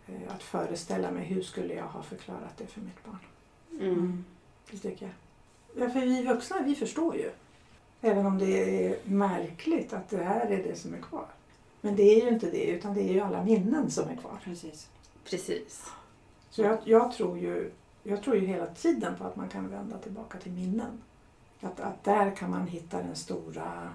eh, 0.07 0.35
att 0.35 0.43
föreställa 0.43 1.11
mig 1.11 1.25
hur 1.25 1.43
skulle 1.43 1.75
jag 1.75 1.85
ha 1.87 2.03
förklarat 2.03 2.57
det 2.59 2.67
för 2.67 2.81
mitt 2.81 3.05
barn. 3.05 3.19
Mm. 3.81 4.25
Det 4.71 4.79
tycker 4.79 5.07
jag. 5.07 5.15
Ja, 5.85 5.91
för 5.93 6.01
vi 6.01 6.23
vuxna, 6.23 6.61
vi 6.61 6.75
förstår 6.75 7.17
ju. 7.17 7.31
Även 8.01 8.27
om 8.27 8.39
det 8.39 8.87
är 8.87 8.99
märkligt 9.05 9.93
att 9.93 10.09
det 10.09 10.25
här 10.25 10.47
är 10.47 10.63
det 10.63 10.77
som 10.79 10.95
är 10.95 10.99
kvar. 10.99 11.27
Men 11.81 11.97
det 11.97 12.03
är 12.03 12.25
ju 12.25 12.29
inte 12.29 12.51
det, 12.51 12.65
utan 12.65 12.95
det 12.95 13.01
är 13.01 13.13
ju 13.13 13.21
alla 13.21 13.45
minnen 13.45 13.91
som 13.91 14.09
är 14.09 14.17
kvar. 14.17 14.41
Precis. 14.45 14.89
Precis. 15.25 15.87
Så 16.51 16.63
jag, 16.63 16.79
jag, 16.85 17.13
tror 17.13 17.39
ju, 17.39 17.71
jag 18.03 18.23
tror 18.23 18.37
ju 18.37 18.47
hela 18.47 18.67
tiden 18.67 19.15
på 19.19 19.25
att 19.25 19.37
man 19.37 19.49
kan 19.49 19.69
vända 19.71 19.99
tillbaka 19.99 20.39
till 20.39 20.53
minnen. 20.53 21.03
Att, 21.61 21.81
att 21.81 22.05
där 22.05 22.37
kan 22.37 22.51
man 22.51 22.67
hitta 22.67 23.03
den 23.03 23.17
stora 23.17 23.93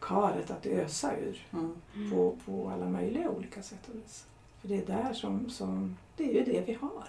karet 0.00 0.50
att 0.50 0.66
ösa 0.66 1.16
ur 1.16 1.46
Mm. 1.52 2.10
på, 2.10 2.36
på 2.46 2.68
alla 2.68 2.88
möjliga 2.88 3.30
olika 3.30 3.62
sätt 3.62 3.88
och 3.88 3.94
vis. 3.94 4.24
För 4.60 4.68
det 4.68 4.76
är 4.76 4.86
där 4.86 5.12
som, 5.12 5.50
som, 5.50 5.96
det 6.16 6.24
är 6.24 6.32
ju 6.34 6.52
det 6.52 6.60
vi 6.60 6.72
har. 6.72 7.08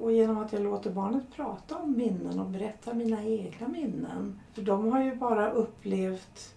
Och 0.00 0.12
genom 0.12 0.38
att 0.38 0.52
jag 0.52 0.62
låter 0.62 0.90
barnet 0.90 1.30
prata 1.36 1.76
om 1.76 1.96
minnen 1.96 2.40
och 2.40 2.46
berätta 2.46 2.94
mina 2.94 3.24
egna 3.24 3.68
minnen. 3.68 4.40
För 4.54 4.62
de 4.62 4.92
har 4.92 5.02
ju 5.02 5.14
bara 5.14 5.50
upplevt, 5.50 6.54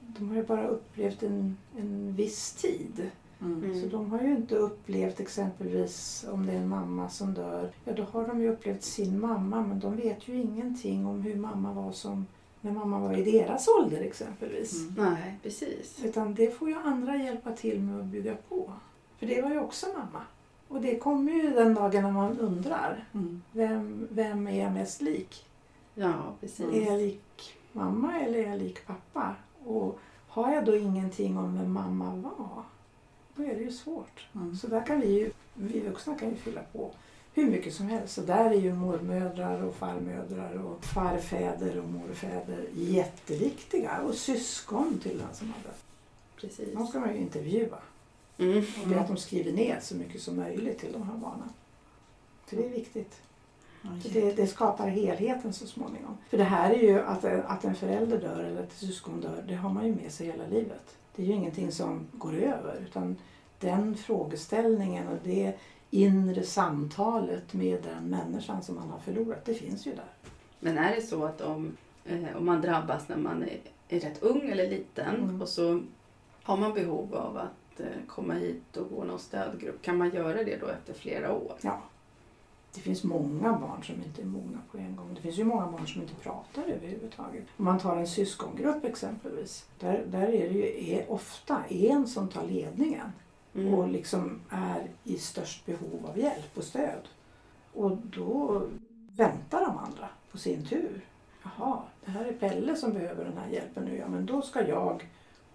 de 0.00 0.28
har 0.28 0.36
ju 0.36 0.46
bara 0.46 0.66
upplevt 0.66 1.22
en, 1.22 1.56
en 1.78 2.14
viss 2.14 2.52
tid. 2.52 3.10
Mm. 3.40 3.80
Så 3.80 3.86
de 3.86 4.10
har 4.10 4.20
ju 4.20 4.30
inte 4.30 4.56
upplevt 4.56 5.20
exempelvis 5.20 6.26
om 6.30 6.46
det 6.46 6.52
är 6.52 6.56
en 6.56 6.68
mamma 6.68 7.08
som 7.08 7.34
dör. 7.34 7.70
Ja, 7.84 7.92
då 7.92 8.02
har 8.02 8.26
de 8.26 8.40
ju 8.40 8.48
upplevt 8.48 8.82
sin 8.82 9.20
mamma 9.20 9.62
men 9.62 9.80
de 9.80 9.96
vet 9.96 10.28
ju 10.28 10.34
ingenting 10.34 11.06
om 11.06 11.20
hur 11.20 11.36
mamma 11.36 11.72
var 11.72 11.92
som 11.92 12.26
när 12.60 12.72
mamma 12.72 12.98
var 12.98 13.16
i 13.16 13.32
deras 13.32 13.68
ålder 13.68 14.00
exempelvis. 14.00 14.88
Mm. 14.88 14.94
Nej, 14.96 15.38
precis. 15.42 16.04
Utan 16.04 16.34
det 16.34 16.58
får 16.58 16.68
ju 16.68 16.74
andra 16.74 17.16
hjälpa 17.16 17.52
till 17.52 17.80
med 17.80 18.00
att 18.00 18.06
bygga 18.06 18.36
på. 18.48 18.72
För 19.18 19.26
det 19.26 19.42
var 19.42 19.50
ju 19.50 19.60
också 19.60 19.86
mamma. 19.86 20.22
Och 20.70 20.80
det 20.80 20.98
kommer 20.98 21.32
ju 21.32 21.50
den 21.50 21.74
dagen 21.74 22.02
när 22.02 22.10
man 22.10 22.38
undrar. 22.38 23.04
Mm. 23.14 23.42
Vem, 23.52 24.08
vem 24.10 24.48
är 24.48 24.62
jag 24.62 24.72
mest 24.72 25.00
lik? 25.00 25.46
Ja, 25.94 26.34
precis. 26.40 26.74
Är 26.74 26.86
jag 26.86 26.98
lik 26.98 27.58
mamma 27.72 28.20
eller 28.20 28.38
är 28.38 28.48
jag 28.48 28.58
lik 28.58 28.86
pappa? 28.86 29.34
Och 29.64 29.98
har 30.28 30.52
jag 30.52 30.64
då 30.64 30.76
ingenting 30.76 31.38
om 31.38 31.58
vem 31.58 31.72
mamma 31.72 32.14
var, 32.14 32.62
då 33.34 33.42
är 33.42 33.54
det 33.54 33.62
ju 33.62 33.72
svårt. 33.72 34.28
Mm. 34.34 34.56
Så 34.56 34.66
där 34.66 34.86
kan 34.86 35.00
vi 35.00 35.18
ju, 35.18 35.30
vi 35.54 35.80
vuxna 35.80 36.14
kan 36.14 36.30
ju 36.30 36.36
fylla 36.36 36.60
på 36.72 36.90
hur 37.34 37.50
mycket 37.50 37.74
som 37.74 37.88
helst. 37.88 38.14
Så 38.14 38.20
där 38.20 38.50
är 38.50 38.60
ju 38.60 38.74
mormödrar 38.74 39.62
och 39.62 39.74
farmödrar 39.74 40.54
och 40.54 40.84
farfäder 40.84 41.78
och 41.78 41.88
morfäder 41.88 42.66
jätteviktiga. 42.74 44.00
Och 44.00 44.14
syskon 44.14 44.98
till 45.02 45.18
den 45.18 45.34
som 45.34 45.48
har 45.48 45.62
dött. 45.62 45.84
precis. 46.36 46.74
De 46.74 46.86
ska 46.86 47.00
man 47.00 47.14
ju 47.14 47.20
intervjua. 47.20 47.78
Mm. 48.40 48.64
Och 48.82 48.88
be 48.88 49.00
att 49.00 49.08
de 49.08 49.16
skriver 49.16 49.52
ner 49.52 49.78
så 49.80 49.96
mycket 49.96 50.22
som 50.22 50.36
möjligt 50.36 50.78
till 50.78 50.92
de 50.92 51.02
här 51.02 51.16
barnen. 51.16 51.48
För 52.46 52.56
det 52.56 52.64
är 52.64 52.70
viktigt. 52.70 53.20
Det, 54.12 54.36
det 54.36 54.46
skapar 54.46 54.86
helheten 54.88 55.52
så 55.52 55.66
småningom. 55.66 56.18
För 56.30 56.38
det 56.38 56.44
här 56.44 56.70
är 56.70 56.82
ju 56.82 57.00
att, 57.00 57.24
att 57.24 57.64
en 57.64 57.74
förälder 57.74 58.20
dör 58.20 58.44
eller 58.44 58.62
att 58.62 58.72
ett 58.72 58.78
syskon 58.78 59.20
dör, 59.20 59.44
det 59.48 59.54
har 59.54 59.70
man 59.70 59.86
ju 59.86 59.94
med 59.94 60.12
sig 60.12 60.26
hela 60.26 60.46
livet. 60.46 60.96
Det 61.16 61.22
är 61.22 61.26
ju 61.26 61.32
ingenting 61.32 61.72
som 61.72 62.06
går 62.12 62.34
över 62.34 62.80
utan 62.82 63.16
den 63.58 63.96
frågeställningen 63.96 65.08
och 65.08 65.18
det 65.24 65.54
inre 65.90 66.42
samtalet 66.42 67.52
med 67.52 67.82
den 67.82 68.10
människan 68.10 68.62
som 68.62 68.74
man 68.74 68.90
har 68.90 68.98
förlorat, 68.98 69.44
det 69.44 69.54
finns 69.54 69.86
ju 69.86 69.94
där. 69.94 70.12
Men 70.60 70.78
är 70.78 70.94
det 70.94 71.02
så 71.02 71.24
att 71.24 71.40
om, 71.40 71.76
eh, 72.04 72.36
om 72.36 72.46
man 72.46 72.60
drabbas 72.60 73.08
när 73.08 73.16
man 73.16 73.42
är, 73.42 73.60
är 73.88 74.00
rätt 74.00 74.22
ung 74.22 74.50
eller 74.50 74.70
liten 74.70 75.14
Mm. 75.16 75.42
och 75.42 75.48
så 75.48 75.82
har 76.42 76.56
man 76.56 76.74
behov 76.74 77.14
av 77.14 77.36
att 77.36 77.48
eh, 77.80 78.06
komma 78.06 78.34
hit 78.34 78.76
och 78.76 78.90
gå 78.90 79.04
någon 79.04 79.18
stödgrupp, 79.18 79.82
kan 79.82 79.96
man 79.96 80.10
göra 80.10 80.44
det 80.44 80.56
då 80.56 80.66
efter 80.66 80.94
flera 80.94 81.32
år? 81.32 81.56
Ja. 81.60 81.80
Det 82.74 82.80
finns 82.80 83.04
många 83.04 83.52
barn 83.52 83.82
som 83.82 83.94
inte 83.94 84.22
är 84.22 84.26
mogna 84.26 84.58
på 84.70 84.78
en 84.78 84.96
gång. 84.96 85.14
Det 85.14 85.20
finns 85.20 85.38
ju 85.38 85.44
många 85.44 85.66
barn 85.66 85.86
som 85.86 86.02
inte 86.02 86.14
pratar 86.14 86.62
överhuvudtaget. 86.62 87.44
Om 87.56 87.64
man 87.64 87.78
tar 87.78 87.96
en 87.96 88.06
syskongrupp 88.06 88.84
exempelvis. 88.84 89.66
Där, 89.78 90.04
där 90.06 90.28
är 90.28 90.48
det 90.48 90.58
ju 90.58 90.90
är 90.94 91.10
ofta 91.12 91.64
en 91.68 92.06
som 92.06 92.28
tar 92.28 92.46
ledningen 92.46 93.12
Mm. 93.54 93.74
och 93.74 93.88
liksom 93.88 94.40
är 94.50 94.90
i 95.04 95.18
störst 95.18 95.66
behov 95.66 96.06
av 96.08 96.18
hjälp 96.18 96.50
och 96.58 96.64
stöd. 96.64 97.08
Och 97.74 97.96
då 97.96 98.62
väntar 99.16 99.60
de 99.60 99.78
andra 99.78 100.08
på 100.32 100.38
sin 100.38 100.66
tur. 100.66 101.00
Jaha, 101.42 101.82
det 102.04 102.10
här 102.10 102.24
är 102.24 102.32
Pelle 102.32 102.76
som 102.76 102.92
behöver 102.92 103.24
den 103.24 103.38
här 103.38 103.48
hjälpen 103.50 103.84
nu. 103.84 103.96
Ja, 103.96 104.08
men 104.08 104.26
då 104.26 104.42
ska 104.42 104.68
jag, 104.68 105.08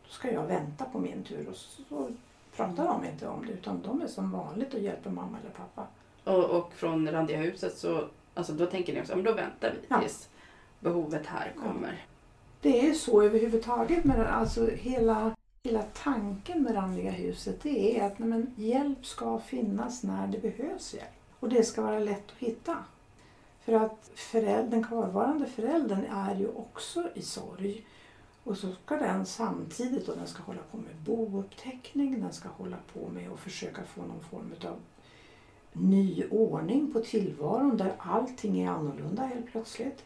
då 0.07 0.13
ska 0.13 0.31
jag 0.31 0.43
vänta 0.47 0.85
på 0.85 0.99
min 0.99 1.23
tur. 1.23 1.47
Och 1.49 1.55
så 1.55 2.09
pratar 2.55 2.85
de 2.85 3.05
inte 3.05 3.27
om 3.27 3.45
det 3.45 3.53
utan 3.53 3.81
de 3.81 4.01
är 4.01 4.07
som 4.07 4.31
vanligt 4.31 4.73
och 4.73 4.79
hjälper 4.79 5.09
mamma 5.09 5.37
eller 5.41 5.51
pappa. 5.51 5.87
Och, 6.23 6.45
och 6.59 6.73
från 6.73 7.11
Randiga 7.11 7.37
huset 7.37 7.77
så 7.77 8.07
alltså 8.33 8.53
då 8.53 8.65
tänker 8.65 8.93
ni 8.93 9.01
också, 9.01 9.11
ja, 9.11 9.15
men 9.15 9.25
då 9.25 9.33
väntar 9.33 9.71
vi 9.71 9.77
Ja. 9.87 9.99
tills 9.99 10.29
behovet 10.79 11.25
här 11.25 11.53
kommer. 11.63 12.05
Det 12.61 12.87
är 12.89 12.93
så 12.93 13.21
överhuvudtaget 13.21 14.03
med 14.03 14.27
alltså 14.33 14.69
hela, 14.69 15.35
hela 15.63 15.83
tanken 15.83 16.63
med 16.63 16.75
Randiga 16.75 17.11
huset 17.11 17.63
det 17.63 17.99
är 17.99 18.05
att 18.05 18.19
nej, 18.19 18.29
men, 18.29 18.53
hjälp 18.55 19.05
ska 19.05 19.39
finnas 19.39 20.03
när 20.03 20.27
det 20.27 20.37
behövs 20.41 20.93
hjälp. 20.93 21.09
Och 21.39 21.49
det 21.49 21.63
ska 21.63 21.81
vara 21.81 21.99
lätt 21.99 22.31
att 22.31 22.37
hitta. 22.37 22.77
För 23.61 23.73
att 23.73 24.11
föräldern, 24.15 24.69
den 24.69 24.83
kvarvarande 24.83 25.45
föräldern 25.45 26.05
är 26.11 26.35
ju 26.35 26.47
också 26.47 27.03
i 27.13 27.21
sorg. 27.21 27.85
Och 28.45 28.57
så 28.57 28.71
ska 28.71 28.95
den 28.95 29.25
samtidigt, 29.25 30.09
och 30.09 30.17
den 30.17 30.27
ska 30.27 30.43
hålla 30.43 30.61
på 30.71 30.77
med 30.77 30.95
bouppteckning, 31.05 32.21
den 32.21 32.33
ska 32.33 32.49
hålla 32.49 32.77
på 32.93 33.09
med 33.09 33.31
att 33.31 33.39
försöka 33.39 33.83
få 33.83 34.01
någon 34.01 34.23
form 34.23 34.53
av 34.65 34.79
ny 35.73 36.25
ordning 36.31 36.93
på 36.93 36.99
tillvaron 36.99 37.77
där 37.77 37.95
allting 37.97 38.61
är 38.61 38.69
annorlunda 38.69 39.25
helt 39.25 39.51
plötsligt. 39.51 40.03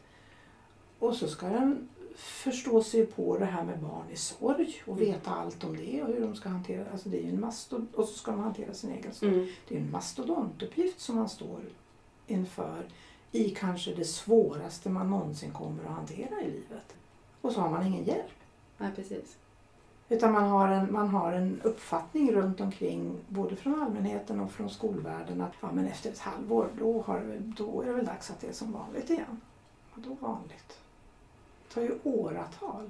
Och 1.00 1.16
så 1.16 1.28
ska 1.28 1.50
den 1.50 1.90
förstå 2.16 2.84
sig 2.84 3.06
på 3.06 3.38
det 3.38 3.46
här 3.46 3.64
med 3.64 3.80
barn 3.80 4.10
i 4.12 4.16
sorg 4.16 4.82
och 4.86 5.02
veta 5.02 5.32
allt 5.32 5.64
om 5.64 5.78
det 5.78 6.04
och 6.04 6.08
hur 6.08 6.22
de 6.22 6.36
ska 6.36 6.50
hantera 6.50 6.92
alltså 6.92 7.10
det. 7.10 7.26
Är 7.26 7.30
en 7.30 7.40
mastod- 7.46 7.96
och 7.96 8.06
så 8.06 8.18
ska 8.18 8.32
de 8.32 8.40
hantera 8.40 8.74
sin 8.74 8.92
egen 8.92 9.14
sorg. 9.14 9.34
Mm. 9.34 9.48
Det 9.68 9.76
är 9.76 9.80
en 9.80 9.92
mastodontuppgift 9.92 11.00
som 11.00 11.16
man 11.16 11.30
står 11.30 11.62
inför 12.28 12.88
i 13.32 13.50
kanske 13.50 13.94
det 13.94 14.06
svåraste 14.06 14.90
man 14.90 15.10
någonsin 15.10 15.52
kommer 15.52 15.84
att 15.84 15.96
hantera 15.96 16.42
i 16.42 16.46
livet. 16.46 16.96
Och 17.42 17.52
så 17.52 17.62
har 17.62 17.70
man 17.70 17.86
ingen 17.88 18.04
hjälp. 18.04 18.32
Nej, 18.78 18.92
precis. 18.96 19.38
Utan 20.10 20.32
man 20.32 20.44
har, 20.44 20.68
en, 20.68 20.94
man 20.94 21.08
har 21.10 21.34
en 21.34 21.62
uppfattning 21.64 22.32
runt 22.32 22.62
omkring 22.62 23.16
både 23.28 23.56
från 23.56 23.82
allmänheten 23.82 24.40
och 24.40 24.52
från 24.52 24.70
skolvärlden 24.70 25.42
att 25.42 25.54
ja, 25.62 25.70
men 25.74 25.88
efter 25.88 26.10
ett 26.12 26.20
halvår 26.20 26.70
då, 26.80 27.02
har 27.02 27.38
då 27.42 27.82
är 27.82 27.86
det 27.86 27.94
väl 27.94 28.06
dags 28.06 28.30
att 28.32 28.40
det 28.42 28.48
är 28.48 28.54
som 28.54 28.72
vanligt 28.72 29.10
igen. 29.10 29.42
Vadå 29.96 30.16
vanligt? 30.20 30.80
Det 31.68 31.74
tar 31.74 31.82
ju 31.82 32.00
åratal. 32.04 32.90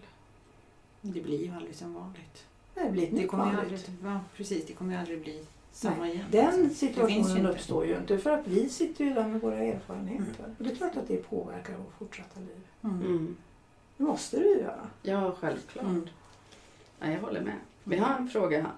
Det 1.01 1.21
blir 1.21 1.45
ju 1.45 1.51
aldrig 1.51 1.75
som 1.75 1.93
vanligt. 1.93 2.45
Det 2.73 2.89
blir 2.91 3.03
ett 3.03 3.09
Det 3.11 3.15
nytt 3.15 3.29
kommer 3.29 3.45
ju 3.51 3.55
vanligt. 3.57 3.73
aldrig, 3.89 4.13
ja, 4.13 4.19
precis, 4.35 4.65
det 4.65 4.73
kommer 4.73 4.93
ju 4.93 4.99
aldrig 4.99 5.21
bli 5.21 5.45
samma 5.71 5.95
Nej, 5.97 6.13
igen. 6.13 6.25
Den 6.31 6.45
Det 6.45 6.51
finns 6.57 6.83
ju 6.83 6.87
situationen 6.87 7.37
inte. 7.37 7.49
uppstår 7.51 7.85
ju 7.85 7.97
inte 7.97 8.17
för 8.17 8.29
att 8.31 8.47
vi 8.47 8.69
sitter 8.69 9.05
ju 9.05 9.13
där 9.13 9.27
med 9.27 9.41
våra 9.41 9.57
erfarenheter. 9.57 10.55
Och 10.57 10.63
det 10.63 10.71
är 10.71 10.75
klart 10.75 10.97
att 10.97 11.07
det 11.07 11.17
påverkar 11.29 11.77
vårt 11.77 11.93
fortsatta 11.97 12.39
liv. 12.39 12.61
Mm. 12.83 13.01
Mm. 13.01 13.35
Det 13.99 14.05
måste 14.05 14.39
det 14.39 14.45
ju 14.45 14.59
göra. 14.59 14.87
Ja, 15.01 15.35
självklart. 15.39 15.85
Mm. 15.85 16.07
Ja, 16.99 17.11
jag 17.11 17.19
håller 17.19 17.41
med. 17.41 17.55
Vi 17.83 17.97
har 17.97 18.15
en 18.15 18.29
fråga, 18.29 18.71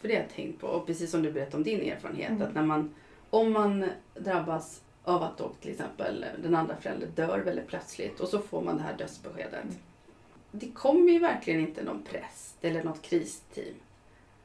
för 0.00 0.08
det 0.08 0.14
har 0.14 0.20
jag 0.22 0.30
tänkt 0.30 0.60
på, 0.60 0.66
och 0.66 0.86
precis 0.86 1.10
som 1.10 1.22
du 1.22 1.32
berättade 1.32 1.56
om 1.56 1.62
din 1.62 1.80
erfarenhet, 1.92 2.30
Mm. 2.30 2.42
att 2.42 2.54
när 2.54 2.62
man, 2.62 2.94
om 3.30 3.52
man 3.52 3.90
drabbas 4.14 4.80
av 5.04 5.22
att 5.22 5.38
då 5.38 5.48
till 5.60 5.70
exempel 5.70 6.24
den 6.42 6.54
andra 6.54 6.76
föräldern 6.76 7.10
dör 7.14 7.38
väldigt 7.38 7.66
plötsligt 7.66 8.20
och 8.20 8.28
så 8.28 8.38
får 8.38 8.62
man 8.62 8.76
det 8.76 8.82
här 8.82 8.96
dödsbeskedet. 8.96 9.64
Mm. 9.64 9.74
Det 10.50 10.70
kommer 10.70 11.12
ju 11.12 11.18
verkligen 11.18 11.60
inte 11.60 11.82
någon 11.84 12.02
präst 12.02 12.56
eller 12.60 12.84
något 12.84 13.02
kristeam. 13.02 13.74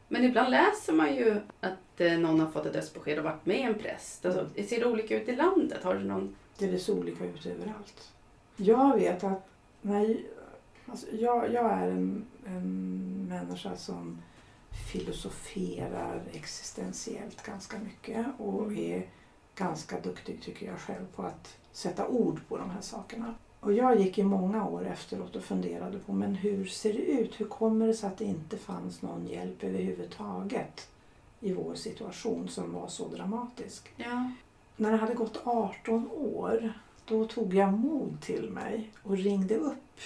Men 0.07 0.23
ibland 0.23 0.51
läser 0.51 0.93
man 0.93 1.15
ju 1.15 1.41
att 1.59 2.01
eh, 2.01 2.17
någon 2.19 2.39
har 2.39 2.51
fått 2.51 2.65
ett 2.65 2.73
dödsbesked 2.73 3.17
och 3.17 3.23
varit 3.23 3.45
med 3.45 3.59
en 3.59 3.79
präst. 3.79 4.25
Alltså, 4.25 4.47
ser 4.67 4.79
det 4.79 4.85
olika 4.85 5.21
ut 5.21 5.29
i 5.29 5.35
landet? 5.35 5.83
Har 5.83 5.95
du 5.95 6.03
någon... 6.03 6.35
Det 6.57 6.79
så 6.79 6.93
olika 6.93 7.25
ut 7.25 7.45
överallt. 7.45 8.11
Jag 8.55 8.95
vet 8.99 9.23
att 9.23 9.49
när, 9.81 10.17
alltså 10.85 11.07
jag, 11.11 11.53
jag 11.53 11.71
är 11.71 11.87
en, 11.87 12.25
en 12.45 13.25
människa 13.29 13.75
som 13.75 14.21
filosoferar 14.91 16.21
existentiellt 16.31 17.43
ganska 17.43 17.79
mycket 17.79 18.25
och 18.37 18.73
är 18.73 19.05
ganska 19.55 19.99
duktig 19.99 20.41
tycker 20.41 20.65
jag 20.65 20.79
själv 20.79 21.05
på 21.15 21.23
att 21.23 21.57
sätta 21.71 22.07
ord 22.07 22.39
på 22.47 22.57
de 22.57 22.69
här 22.69 22.81
sakerna. 22.81 23.35
Och 23.59 23.73
jag 23.73 23.99
gick 23.99 24.17
i 24.17 24.23
många 24.23 24.65
år 24.67 24.87
efteråt 24.87 25.35
och 25.35 25.43
funderade 25.43 25.99
på 25.99 26.13
men 26.13 26.35
hur 26.35 26.65
ser 26.65 26.93
det 26.93 26.99
ut? 26.99 27.39
Hur 27.39 27.45
kommer 27.45 27.87
det 27.87 27.93
sig 27.93 28.07
att 28.07 28.17
det 28.17 28.25
inte 28.25 28.57
fanns 28.57 29.01
någon 29.01 29.27
hjälp 29.27 29.63
överhuvudtaget 29.63 30.89
i 31.39 31.53
vår 31.53 31.75
situation 31.75 32.49
som 32.49 32.73
var 32.73 32.87
så 32.87 33.07
dramatisk? 33.07 33.89
Ja. 33.95 34.31
När 34.75 34.91
det 34.91 34.97
hade 34.97 35.13
gått 35.13 35.41
18 35.43 36.09
år 36.11 36.73
då 37.09 37.25
tog 37.25 37.53
jag 37.53 37.73
mod 37.73 38.21
till 38.21 38.49
mig 38.49 38.89
och 39.03 39.17
ringde 39.17 39.55
upp 39.55 39.99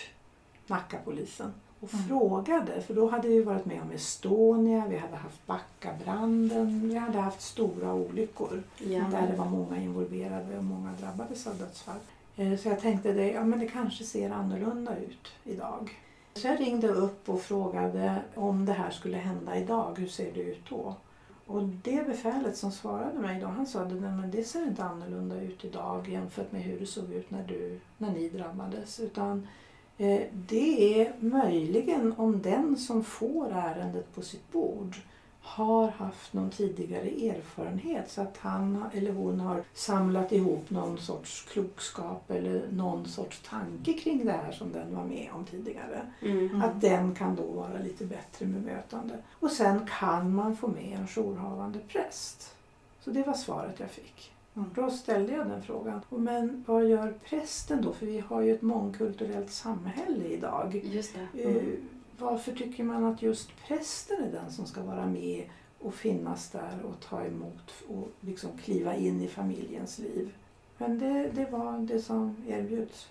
Nackapolisen 0.68 1.54
och 1.80 1.94
Mm. 1.94 2.06
frågade. 2.08 2.82
För 2.82 2.94
då 2.94 3.10
hade 3.10 3.28
vi 3.28 3.42
varit 3.44 3.66
med 3.66 3.82
om 3.82 3.92
Estonia, 3.92 4.86
vi 4.90 4.98
hade 4.98 5.16
haft 5.16 5.46
Backabranden, 5.48 6.90
vi 6.90 6.96
hade 6.96 7.18
haft 7.20 7.42
stora 7.42 7.94
olyckor 7.94 8.64
ja. 8.78 9.04
där 9.12 9.28
det 9.32 9.36
var 9.38 9.46
många 9.50 9.78
involverade 9.82 10.58
och 10.58 10.64
många 10.64 10.90
drabbades 11.02 11.48
av 11.48 11.58
dödsfall. 11.58 12.00
Eh, 12.36 12.58
Så 12.58 12.68
jag 12.70 12.80
tänkte 12.82 13.14
det, 13.14 13.32
ja, 13.32 13.44
men 13.44 13.60
det 13.60 13.68
kanske 13.68 14.04
ser 14.04 14.30
annorlunda 14.30 14.98
ut 14.98 15.28
idag. 15.44 16.00
Så 16.34 16.48
jag 16.48 16.60
ringde 16.60 16.88
upp 16.88 17.30
och 17.30 17.42
frågade 17.42 18.22
om 18.36 18.66
det 18.66 18.74
här 18.74 18.92
skulle 18.92 19.18
hända 19.18 19.58
idag, 19.58 19.96
hur 19.98 20.08
ser 20.08 20.32
det 20.34 20.42
ut 20.42 20.70
då? 20.70 20.96
Och 21.54 21.64
det 21.64 22.08
befälet 22.08 22.58
som 22.58 22.72
svarade 22.72 23.20
mig 23.20 23.42
då, 23.42 23.48
han 23.48 23.68
sa 23.68 23.82
att 23.82 23.92
men 23.92 24.32
det 24.32 24.44
ser 24.44 24.64
inte 24.64 24.84
annorlunda 24.84 25.42
ut 25.42 25.66
idag 25.66 26.10
jämfört 26.10 26.52
med 26.52 26.62
hur 26.62 26.80
det 26.80 26.86
såg 26.86 27.14
ut 27.14 27.32
när, 27.32 27.44
du, 27.48 27.80
när 27.98 28.12
ni 28.12 28.30
drabbades. 28.30 29.00
Utan 29.00 29.48
eh, 29.98 30.22
det 30.32 31.02
är 31.02 31.14
möjligen 31.20 32.14
om 32.18 32.42
den 32.42 32.78
som 32.78 33.04
får 33.04 33.52
ärendet 33.52 34.16
på 34.16 34.22
sitt 34.22 34.52
bord 34.52 34.96
har 35.44 35.88
haft 35.88 36.34
någon 36.34 36.50
tidigare 36.50 37.08
erfarenhet 37.08 38.12
så 38.12 38.22
att 38.22 38.38
han 38.38 38.86
eller 38.94 39.12
hon 39.12 39.40
har 39.40 39.64
samlat 39.74 40.32
ihop 40.32 40.70
någon 40.70 40.98
sorts 40.98 41.46
klokskap 41.52 42.32
eller 42.32 42.68
någon 42.72 43.06
sorts 43.06 43.42
tanke 43.50 43.94
kring 43.94 44.26
det 44.26 44.32
här 44.32 44.52
som 44.52 44.72
den 44.72 44.96
var 44.96 45.04
med 45.04 45.30
om 45.34 45.46
tidigare. 45.46 46.02
Mm. 46.22 46.62
Att 46.62 46.82
den 46.82 47.16
kan 47.16 47.36
då 47.36 47.44
vara 47.44 47.80
lite 47.84 48.06
bättre 48.06 48.46
bemötande. 48.46 49.18
Och 49.40 49.52
sen 49.52 49.88
kan 50.00 50.36
man 50.36 50.56
få 50.56 50.68
med 50.68 50.98
en 51.00 51.08
jourhavande 51.08 51.80
präst. 51.88 52.56
Så 53.00 53.12
det 53.12 53.24
var 53.24 53.34
svaret 53.34 53.80
jag 53.80 53.90
fick. 53.90 54.32
Mm. 54.56 54.70
Då 54.76 54.90
ställde 54.90 55.34
jag 55.34 55.48
den 55.48 55.64
frågan. 55.64 56.02
Men 56.10 56.64
vad 56.68 56.90
gör 56.90 57.14
prästen 57.24 57.82
då? 57.82 57.94
För 57.94 58.06
vi 58.06 58.20
har 58.20 58.42
ju 58.42 58.54
ett 58.56 58.62
mångkulturellt 58.62 59.52
samhälle 59.52 60.26
idag. 60.26 60.82
Just 60.84 61.16
det. 61.34 61.44
Eh, 61.44 61.64
Varför 62.24 62.52
tycker 62.52 62.84
man 62.84 63.06
att 63.06 63.22
just 63.22 63.50
prästen 63.68 64.24
är 64.24 64.32
den 64.32 64.52
som 64.52 64.66
ska 64.66 64.84
vara 64.84 65.06
med 65.06 65.44
och 65.80 65.94
finnas 65.94 66.50
där 66.50 66.84
och 66.84 67.00
ta 67.10 67.24
emot 67.26 67.74
och 67.88 68.08
liksom 68.22 68.50
kliva 68.58 68.96
in 68.96 69.22
i 69.22 69.28
familjens 69.28 70.00
liv? 70.00 70.34
Men 70.78 71.00
det, 71.00 71.32
det 71.34 71.52
var 71.52 71.78
det 71.78 72.02
som 72.02 72.36
erbjuds. 72.48 73.08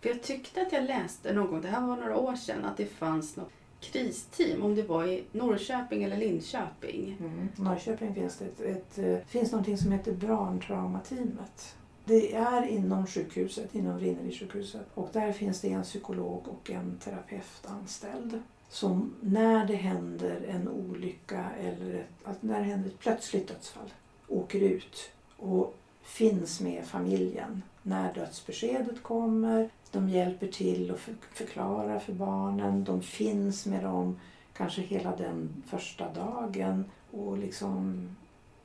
För 0.00 0.08
jag 0.08 0.22
tyckte 0.22 0.62
att 0.62 0.72
jag 0.72 0.84
läste 0.84 1.32
någon 1.32 1.50
gång, 1.50 1.60
det 1.60 1.68
här 1.68 1.86
var 1.86 1.96
några 1.96 2.16
år 2.16 2.36
sedan, 2.36 2.64
att 2.64 2.76
det 2.76 2.86
fanns 2.86 3.36
något 3.36 3.50
kristeam, 3.80 4.62
om 4.62 4.74
det 4.74 4.82
var 4.82 5.04
i 5.04 5.24
Norrköping 5.32 6.02
eller 6.02 6.16
Linköping. 6.16 7.16
Mm. 7.20 7.48
Norrköping 7.56 8.14
finns 8.14 8.36
det 8.36 8.44
ett, 8.44 8.60
ett, 8.60 8.98
eh, 8.98 9.26
finns 9.26 9.52
någonting 9.52 9.78
som 9.78 9.92
heter 9.92 10.12
barntraumateamet. 10.12 11.76
Det 12.04 12.34
är 12.34 12.66
inom 12.66 13.06
sjukhuset, 13.06 13.74
inom 13.74 13.98
Vrinnevi-sjukhuset. 13.98 14.84
Och 14.94 15.08
där 15.12 15.32
finns 15.32 15.60
det 15.60 15.72
en 15.72 15.82
psykolog 15.82 16.48
och 16.48 16.70
en 16.70 16.98
terapeut 16.98 17.66
anställd. 17.66 18.42
Som 18.68 19.14
när 19.20 19.66
det 19.66 19.74
händer 19.74 20.40
en 20.48 20.68
olycka 20.68 21.50
eller 21.60 21.94
ett, 21.94 22.42
när 22.42 22.58
det 22.58 22.64
händer 22.64 22.88
ett 22.88 22.98
plötsligt 22.98 23.48
dödsfall 23.48 23.92
åker 24.28 24.60
ut 24.60 25.10
och 25.36 25.74
finns 26.02 26.60
med 26.60 26.84
familjen 26.84 27.62
när 27.82 28.14
dödsbeskedet 28.14 29.02
kommer. 29.02 29.70
De 29.92 30.08
hjälper 30.08 30.46
till 30.46 30.90
och 30.90 30.98
förklarar 31.34 31.98
för 31.98 32.12
barnen. 32.12 32.84
De 32.84 33.02
finns 33.02 33.66
med 33.66 33.82
dem 33.82 34.20
kanske 34.56 34.82
hela 34.82 35.16
den 35.16 35.62
första 35.66 36.12
dagen 36.12 36.84
och 37.10 37.38
liksom 37.38 38.08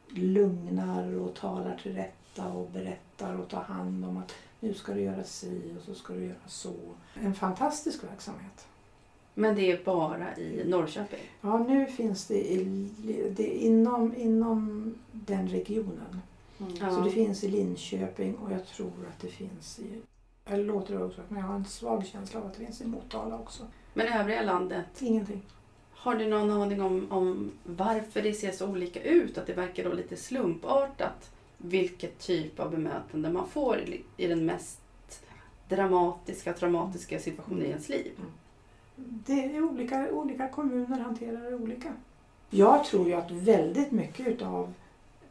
lugnar 0.09 1.15
och 1.15 1.35
talar 1.35 1.79
till 1.83 1.95
rätta 1.95 2.47
och 2.47 2.69
berättar 2.69 3.35
och 3.35 3.49
tar 3.49 3.61
hand 3.61 4.05
om 4.05 4.17
att 4.17 4.33
nu 4.59 4.73
ska 4.73 4.93
du 4.93 5.01
göra 5.01 5.23
si 5.23 5.75
och 5.77 5.83
så 5.83 5.95
ska 5.95 6.13
du 6.13 6.25
göra 6.25 6.47
så. 6.47 6.75
En 7.13 7.33
fantastisk 7.33 8.03
verksamhet. 8.03 8.67
Men 9.33 9.55
det 9.55 9.71
är 9.71 9.83
bara 9.83 10.37
i 10.37 10.63
Norrköping. 10.65 11.19
Ja, 11.41 11.57
nu 11.57 11.85
finns 11.85 12.27
det, 12.27 12.51
i, 12.51 12.89
det 13.35 13.47
inom, 13.47 14.15
inom 14.15 14.93
den 15.11 15.47
regionen. 15.47 16.21
Mm. 16.59 16.73
Ja. 16.81 16.89
Så 16.89 17.01
det 17.01 17.11
finns 17.11 17.43
i 17.43 17.47
Linköping 17.47 18.35
och 18.35 18.51
jag 18.51 18.67
tror 18.67 19.07
att 19.09 19.19
det 19.21 19.27
finns 19.27 19.79
i... 19.79 20.01
Jag 20.45 20.59
låter 20.59 20.97
det 20.97 21.03
också, 21.03 21.21
men 21.27 21.39
jag 21.39 21.47
har 21.47 21.55
en 21.55 21.65
svag 21.65 22.05
känsla 22.05 22.39
av 22.39 22.45
att 22.45 22.53
det 22.53 22.65
finns 22.65 22.81
i 22.81 22.87
Motala 22.87 23.35
också. 23.35 23.63
Men 23.93 24.07
i 24.07 24.09
övriga 24.09 24.41
landet, 24.41 25.01
Ingenting. 25.01 25.41
har 25.91 26.15
du 26.15 26.27
någon 26.27 26.51
aning 26.51 26.81
om, 26.81 27.11
om 27.11 27.51
varför 27.63 28.21
det 28.21 28.33
ser 28.33 28.51
så 28.51 28.67
olika 28.67 29.03
ut? 29.03 29.37
Att 29.37 29.47
det 29.47 29.53
verkar 29.53 29.83
då 29.83 29.93
lite 29.93 30.17
slumpartat 30.17 31.31
vilket 31.57 32.19
typ 32.19 32.59
av 32.59 32.71
bemötande 32.71 33.29
man 33.29 33.47
får 33.47 33.79
i, 34.17 34.27
den 34.27 34.45
mest 34.45 34.79
dramatiska, 35.69 36.53
traumatiska 36.53 37.19
situationen 37.19 37.65
i 37.65 37.69
ens 37.69 37.89
liv? 37.89 38.11
Det 38.95 39.55
är 39.55 39.63
olika, 39.63 40.11
olika 40.11 40.47
kommuner 40.47 40.99
hanterar 40.99 41.49
det 41.51 41.55
olika. 41.55 41.93
Jag 42.49 42.83
tror 42.85 43.07
ju 43.07 43.13
att 43.13 43.31
väldigt 43.31 43.91
mycket 43.91 44.27
utav 44.27 44.73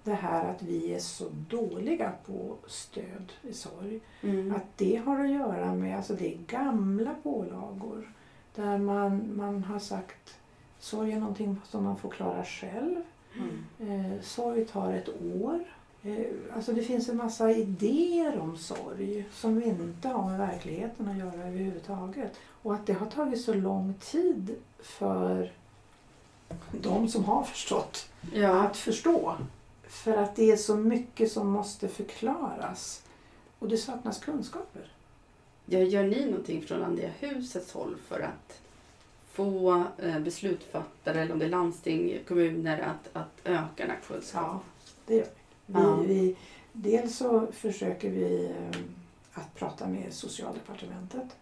det 0.04 0.14
här 0.14 0.50
att 0.50 0.62
vi 0.62 0.94
är 0.94 0.98
så 0.98 1.24
dåliga 1.48 2.12
på 2.26 2.56
stöd 2.66 3.32
i 3.42 3.52
sorg, 3.52 4.00
Mm. 4.22 4.54
att 4.54 4.64
det 4.76 4.96
har 4.96 5.24
att 5.24 5.30
göra 5.30 5.74
med, 5.74 5.96
alltså 5.96 6.14
det 6.14 6.34
är 6.34 6.38
gamla 6.46 7.14
pålagor 7.22 8.12
där 8.54 8.78
man, 8.78 9.36
man 9.36 9.64
har 9.64 9.78
sagt 9.78 10.36
sorg 10.78 11.12
är 11.12 11.20
någonting 11.20 11.56
som 11.64 11.84
man 11.84 11.96
får 11.96 12.08
klara 12.10 12.44
själv. 12.44 12.96
Mm. 13.36 14.04
Eh, 14.14 14.20
sorg 14.22 14.64
tar 14.64 14.92
ett 14.92 15.08
år. 15.40 15.64
Eh, 16.02 16.26
alltså 16.54 16.72
det 16.72 16.82
finns 16.82 17.08
en 17.08 17.16
massa 17.16 17.50
idéer 17.52 18.38
om 18.38 18.56
sorg 18.58 19.24
som 19.32 19.62
inte 19.62 20.08
har 20.08 20.30
med 20.30 20.38
verkligheten 20.38 21.08
att 21.08 21.16
göra 21.18 21.46
överhuvudtaget. 21.46 22.32
Och 22.62 22.74
att 22.74 22.86
det 22.86 22.92
har 22.92 23.06
tagit 23.06 23.40
så 23.40 23.54
lång 23.54 23.94
tid 24.00 24.56
för 24.78 25.52
de 26.72 27.08
som 27.08 27.24
har 27.24 27.42
förstått 27.44 28.08
Ja. 28.34 28.60
att 28.62 28.76
förstå. 28.76 29.36
För 29.88 30.16
att 30.16 30.36
det 30.36 30.50
är 30.50 30.56
så 30.56 30.76
mycket 30.76 31.32
som 31.32 31.50
måste 31.50 31.88
förklaras. 31.88 33.02
Och 33.58 33.68
det 33.68 33.76
saknas 33.76 34.18
kunskaper. 34.18 34.92
Ja, 35.66 35.78
gör 35.78 36.02
ni 36.04 36.24
någonting 36.26 36.62
från 36.62 36.82
Andea 36.82 37.10
husets 37.18 37.72
håll 37.72 37.96
för 38.08 38.20
att 38.20 38.60
få 39.32 39.84
eh, 39.98 40.18
beslutsfattare, 40.18 41.20
eller 41.20 41.32
om 41.32 41.38
det 41.38 41.44
är 41.44 41.48
landsting, 41.48 42.18
kommuner, 42.28 42.78
att, 42.80 43.16
att 43.16 43.30
öka 43.44 43.66
den 43.76 43.90
här 43.90 43.98
kunskapen? 44.06 44.50
Ja, 44.50 44.60
det 45.06 45.14
gör 45.14 45.24
vi. 45.24 45.39
Vi, 45.72 45.80
Ja. 45.80 45.96
vi 45.96 46.36
dels 46.72 47.16
så 47.16 47.46
försöker 47.52 48.10
vi 48.10 48.44
eh, 48.46 48.80
att 49.34 49.54
prata 49.54 49.86
med 49.88 50.12
socialdepartementet. 50.12 51.36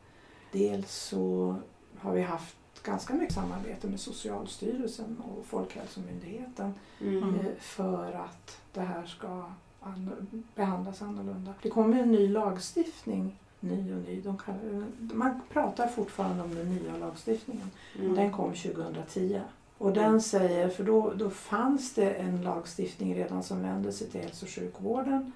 Dels 0.52 0.92
så 0.94 1.56
har 1.98 2.12
vi 2.12 2.22
haft 2.22 2.56
ganska 2.82 3.14
mycket 3.14 3.34
samarbete 3.34 3.86
med 3.88 4.00
Socialstyrelsen 4.00 5.16
och 5.28 5.44
Folkhälsomyndigheten 5.46 6.74
Mm. 7.00 7.34
eh, 7.34 7.40
för 7.58 8.12
att 8.12 8.60
det 8.72 8.80
här 8.80 9.06
ska 9.06 9.44
an- 9.80 10.42
behandlas 10.54 11.02
annorlunda. 11.02 11.54
Det 11.62 11.70
kommer 11.70 12.02
en 12.02 12.12
ny 12.12 12.28
lagstiftning, 12.28 13.38
ny 13.60 13.92
och 13.94 13.98
ny. 14.02 14.22
Kallar, 14.22 14.84
man 14.98 15.40
pratar 15.52 15.88
fortfarande 15.88 16.42
om 16.42 16.54
den 16.54 16.74
nya 16.74 16.96
lagstiftningen. 16.96 17.70
Mm. 17.98 18.14
Den 18.14 18.32
kom 18.32 18.54
2010. 18.54 19.40
Och 19.78 19.92
den 19.92 20.20
säger, 20.20 20.68
för 20.68 20.84
då, 20.84 21.12
då 21.14 21.30
fanns 21.30 21.94
det 21.94 22.10
en 22.10 22.42
lagstiftning 22.42 23.14
redan 23.14 23.42
som 23.42 23.62
vände 23.62 23.92
sig 23.92 24.10
till 24.10 24.20
hälso 24.20 24.46
och 24.46 24.50
sjukvården 24.50 25.32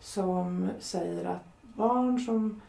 som 0.00 0.68
säger 0.80 1.24
att 1.24 1.44
barn 1.62 2.20
som 2.20 2.60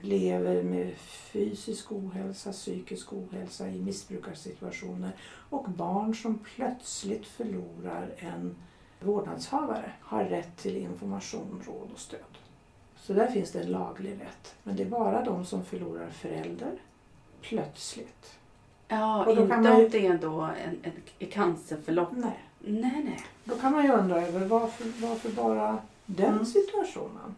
lever 0.00 0.62
med 0.62 0.94
fysisk 1.32 1.92
ohälsa, 1.92 2.52
psykisk 2.52 3.12
ohälsa 3.12 3.68
i 3.68 3.82
missbrukarsituationer 3.82 5.16
och 5.50 5.70
barn 5.70 6.14
som 6.14 6.38
plötsligt 6.38 7.26
förlorar 7.26 8.14
en 8.18 8.56
vårdnadshavare 9.00 9.92
har 10.00 10.24
rätt 10.24 10.56
till 10.56 10.76
information, 10.76 11.62
råd 11.66 11.90
och 11.94 12.00
stöd. 12.00 12.38
Så 12.96 13.12
där 13.12 13.26
finns 13.26 13.50
det 13.52 13.60
en 13.60 13.70
laglig 13.70 14.12
rätt. 14.12 14.54
Men 14.62 14.76
det 14.76 14.82
är 14.82 14.90
bara 14.90 15.24
de 15.24 15.44
som 15.44 15.64
förlorar 15.64 16.10
förälder 16.10 16.78
plötsligt. 17.40 18.38
Ja, 18.92 19.24
Och 19.26 19.36
då 19.36 19.42
inte 19.42 19.56
man 19.56 19.66
om 19.66 19.88
det 19.90 20.06
är 20.06 20.18
då 20.18 20.40
en, 20.40 20.76
en, 20.82 20.92
ett 21.18 21.32
cancerförlopp. 21.32 22.08
Nej. 22.12 22.38
Nej, 22.58 23.02
nej. 23.04 23.20
Då 23.44 23.54
kan 23.54 23.72
man 23.72 23.84
ju 23.84 23.92
undra 23.92 24.22
över 24.26 24.46
varför, 24.46 25.06
varför 25.06 25.30
bara 25.30 25.78
den 26.06 26.32
Mm. 26.32 26.46
situationen? 26.46 27.34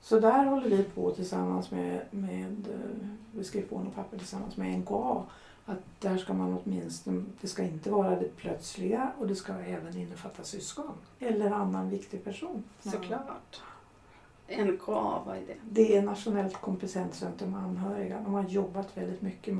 Så 0.00 0.20
där 0.20 0.44
håller 0.44 0.68
vi 0.68 0.82
på 0.82 1.10
tillsammans 1.10 1.70
med, 1.70 2.00
med 2.10 2.68
eh, 2.68 3.08
vi 3.32 3.44
skriver 3.44 3.68
på 3.68 3.78
något 3.78 3.94
papper 3.94 4.18
tillsammans 4.18 4.56
med 4.56 4.78
NKA. 4.78 5.22
Att 5.66 5.78
där 6.00 6.16
ska 6.16 6.32
man 6.32 6.58
åtminstone, 6.64 7.24
det 7.40 7.48
ska 7.48 7.62
inte 7.62 7.90
vara 7.90 8.10
det 8.10 8.36
plötsliga 8.36 9.10
och 9.18 9.26
det 9.28 9.34
ska 9.36 9.52
även 9.52 9.96
innefatta 9.96 10.42
syskon. 10.44 10.90
Eller 11.20 11.50
annan 11.50 11.90
viktig 11.90 12.24
person. 12.24 12.64
Såklart. 12.82 13.60
NKA, 14.48 15.22
vad 15.26 15.36
är 15.36 15.40
det? 15.46 15.56
Det 15.70 15.96
är 15.96 16.02
Nationellt 16.02 16.54
kompetenscentrum 16.60 17.54
anhöriga. 17.54 18.20
De 18.20 18.34
har 18.34 18.44
jobbat 18.48 18.96
väldigt 18.96 19.22
mycket 19.22 19.54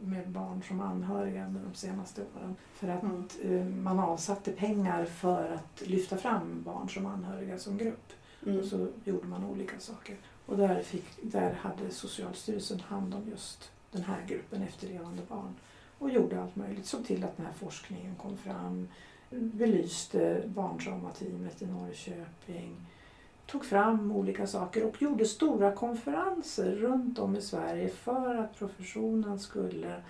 med, 0.00 0.28
barn 0.28 0.62
som 0.68 0.80
anhöriga 0.80 1.46
under 1.46 1.60
de 1.60 1.74
senaste 1.74 2.22
åren. 2.36 2.56
För 2.74 2.88
att 2.88 3.02
Mm. 3.02 3.26
eh, 3.42 3.64
man 3.82 3.98
avsatte 4.00 4.52
pengar 4.52 5.04
för 5.04 5.50
att 5.52 5.86
lyfta 5.88 6.16
fram 6.16 6.62
barn 6.62 6.88
som 6.88 7.06
anhöriga 7.06 7.58
som 7.58 7.76
grupp. 7.78 8.12
Mm. 8.46 8.58
Och 8.58 8.64
så 8.64 8.88
gjorde 9.04 9.26
man 9.26 9.44
olika 9.44 9.78
saker. 9.80 10.16
Och 10.46 10.56
där, 10.56 10.82
fick, 10.82 11.04
där 11.22 11.52
hade 11.52 11.90
Socialstyrelsen 11.90 12.80
hand 12.80 13.14
om 13.14 13.28
just 13.30 13.70
den 13.92 14.02
här 14.02 14.24
gruppen 14.28 14.62
efterlevande 14.62 15.22
barn. 15.28 15.54
Och 15.98 16.10
gjorde 16.10 16.42
allt 16.42 16.56
möjligt. 16.56 16.86
Såg 16.86 17.04
till 17.06 17.24
att 17.24 17.36
den 17.36 17.46
här 17.46 17.52
forskningen 17.52 18.14
kom 18.16 18.36
fram. 18.36 18.88
Belyste 19.30 20.42
barntraumateamet 20.46 21.62
i 21.62 21.66
Norrköping. 21.66 22.76
Tog 23.50 23.64
fram 23.64 24.12
olika 24.12 24.46
saker 24.46 24.84
och 24.86 25.02
gjorde 25.02 25.24
stora 25.26 25.72
konferenser 25.72 26.70
runt 26.70 27.18
om 27.18 27.36
i 27.36 27.40
Sverige 27.40 27.88
för 27.88 28.34
att 28.34 28.58
professionen 28.58 29.38
skulle 29.38 30.02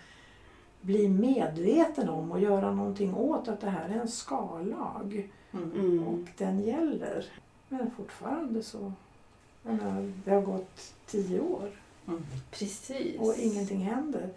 bli 0.80 1.09
medveten 1.09 2.09
om 2.09 2.32
och 2.32 2.41
göra 2.41 2.72
någonting 2.72 3.14
åt 3.14 3.49
att 3.49 3.61
det 3.61 3.70
här 3.70 3.88
är 3.88 4.01
en 4.01 4.09
skallag. 4.09 5.30
Mm. 5.53 6.09
Och 6.09 6.28
den 6.38 6.61
gäller. 6.61 7.26
Men 7.68 7.91
fortfarande 7.91 8.62
så... 8.62 8.93
Menar, 9.62 10.12
det 10.24 10.30
har 10.30 10.43
gått 10.43 10.95
tio 11.07 11.41
år 11.41 11.70
Mm. 12.11 12.22
Precis. 12.51 13.20
och 13.20 13.34
ingenting 13.38 13.78
händer. 13.78 14.28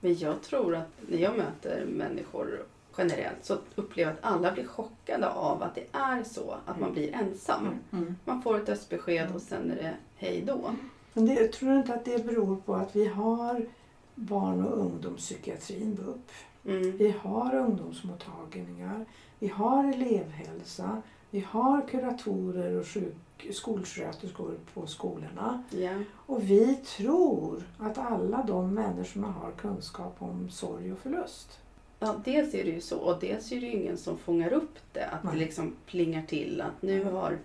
Men 0.00 0.18
jag 0.18 0.42
tror 0.42 0.76
att 0.76 0.88
när 1.08 1.18
jag 1.18 1.36
möter 1.36 1.86
människor 1.86 2.62
generellt 2.98 3.44
så 3.44 3.58
upplever 3.74 4.10
jag 4.10 4.18
att 4.18 4.32
alla 4.32 4.52
blir 4.52 4.66
chockade 4.66 5.28
av 5.28 5.62
att 5.62 5.74
det 5.74 5.86
är 5.92 6.24
så 6.24 6.56
att 6.66 6.80
man 6.80 6.92
blir 6.92 7.14
ensam. 7.14 7.78
Mm. 7.92 8.16
Man 8.24 8.42
får 8.42 8.56
ett 8.56 8.66
dödsbesked 8.66 9.34
och 9.34 9.42
sen 9.42 9.70
är 9.70 9.76
det 9.76 9.94
hej 10.16 10.42
då. 10.46 10.70
Men 11.12 11.26
det, 11.26 11.34
jag 11.34 11.52
tror 11.52 11.76
inte 11.76 11.94
att 11.94 12.04
det 12.04 12.26
beror 12.26 12.56
på 12.56 12.74
att 12.74 12.96
vi 12.96 13.06
har 13.06 13.66
barn 14.14 14.64
och 14.64 14.78
ungdomspsykiatrin, 14.78 15.94
BUP. 15.94 16.30
Mm. 16.64 16.96
Vi 16.96 17.14
har 17.20 17.54
ungdomsmottagningar, 17.54 19.04
vi 19.38 19.48
har 19.48 19.92
elevhälsa, 19.92 21.02
vi 21.30 21.40
har 21.40 21.88
kuratorer 21.88 22.80
och 22.80 22.86
sjuk, 22.86 23.46
skolsköterskor 23.52 24.58
på 24.74 24.86
skolorna. 24.86 25.62
Ja. 25.70 25.90
Och 26.14 26.50
vi 26.50 26.74
tror 26.76 27.62
att 27.78 27.98
alla 27.98 28.42
de 28.42 28.74
människorna 28.74 29.28
har 29.28 29.50
kunskap 29.50 30.16
om 30.18 30.50
sorg 30.50 30.92
och 30.92 30.98
förlust. 30.98 31.58
Ja, 31.98 32.20
dels 32.24 32.54
är 32.54 32.64
det 32.64 32.70
ju 32.70 32.80
så 32.80 32.98
och 32.98 33.20
dels 33.20 33.52
är 33.52 33.60
det 33.60 33.66
ju 33.66 33.72
ingen 33.72 33.96
som 33.96 34.18
fångar 34.18 34.52
upp 34.52 34.78
det. 34.92 35.06
Att 35.06 35.22
det 35.22 35.28
Nej. 35.28 35.38
liksom 35.38 35.76
plingar 35.86 36.22
till 36.22 36.60
att 36.60 36.82
nu 36.82 37.04
har 37.04 37.38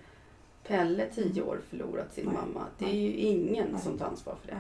Pelle, 0.67 1.05
tio 1.15 1.41
år, 1.41 1.61
förlorat 1.69 2.13
sin 2.13 2.25
Nej. 2.25 2.33
mamma. 2.33 2.65
Det 2.77 2.85
är 2.85 2.95
ju 2.95 3.13
ingen 3.13 3.67
Nej. 3.71 3.81
som 3.81 3.97
tar 3.97 4.05
ansvar 4.05 4.35
för 4.41 4.47
det. 4.47 4.59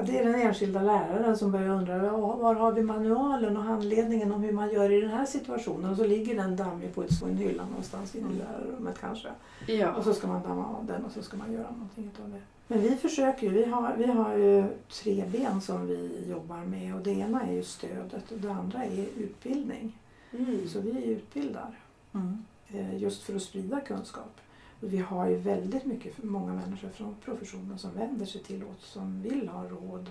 Ja, 0.00 0.06
det 0.06 0.18
är 0.18 0.24
den 0.24 0.34
enskilda 0.40 0.82
läraren 0.82 1.38
som 1.38 1.52
börjar 1.52 1.68
undra 1.68 1.96
"Ja, 2.06 2.16
var 2.36 2.54
har 2.54 2.72
vi 2.72 2.82
manualen 2.82 3.56
och 3.56 3.62
handledningen 3.62 4.32
om 4.32 4.42
hur 4.42 4.52
man 4.52 4.72
gör 4.72 4.92
i 4.92 5.00
den 5.00 5.10
här 5.10 5.26
situationen. 5.26 5.90
Och 5.90 5.96
så 5.96 6.04
ligger 6.06 6.34
den 6.36 6.56
dammig 6.56 6.94
på, 6.94 7.02
ett, 7.02 7.22
en 7.22 7.36
hylla 7.36 7.64
någonstans 7.66 8.14
inne 8.14 8.32
i 8.32 8.36
lärarrummet 8.36 8.98
kanske. 9.00 9.28
Och 9.28 9.68
Ja. 9.70 10.02
så 10.02 10.14
ska 10.14 10.26
man 10.26 10.42
damma 10.42 10.66
av 10.78 10.86
den 10.86 11.04
och 11.04 11.12
så 11.12 11.22
ska 11.22 11.36
man 11.36 11.52
göra 11.52 11.70
någonting 11.70 12.10
av 12.24 12.30
det. 12.30 12.40
Men 12.68 12.80
vi 12.80 12.96
försöker 12.96 13.46
ju. 13.46 13.52
Vi 13.52 13.64
har, 13.64 13.94
vi 13.98 14.04
har 14.06 14.36
ju 14.36 14.64
tre 15.02 15.24
ben 15.32 15.60
som 15.60 15.86
vi 15.86 16.24
jobbar 16.30 16.56
med 16.56 16.94
och 16.94 17.00
det 17.00 17.10
ena 17.10 17.42
är 17.42 17.52
ju 17.52 17.62
stödet 17.62 18.32
och 18.32 18.38
det 18.38 18.52
andra 18.52 18.84
är 18.84 19.06
utbildning. 19.18 19.98
Mm. 20.32 20.68
Så 20.68 20.80
vi 20.80 21.04
utbildar 21.04 21.78
Mm. 22.14 22.44
eh, 22.68 22.96
just 23.02 23.22
för 23.22 23.36
att 23.36 23.42
sprida 23.42 23.80
kunskap. 23.80 24.36
Vi 24.80 24.98
har 24.98 25.28
ju 25.28 25.36
väldigt 25.36 25.84
mycket, 25.84 26.22
många 26.24 26.52
människor 26.54 26.88
från 26.88 27.14
professionen 27.24 27.78
som 27.78 27.94
vänder 27.94 28.26
sig 28.26 28.42
till 28.42 28.64
oss 28.64 28.84
som 28.86 29.22
vill 29.22 29.48
ha 29.48 29.64
råd 29.68 30.10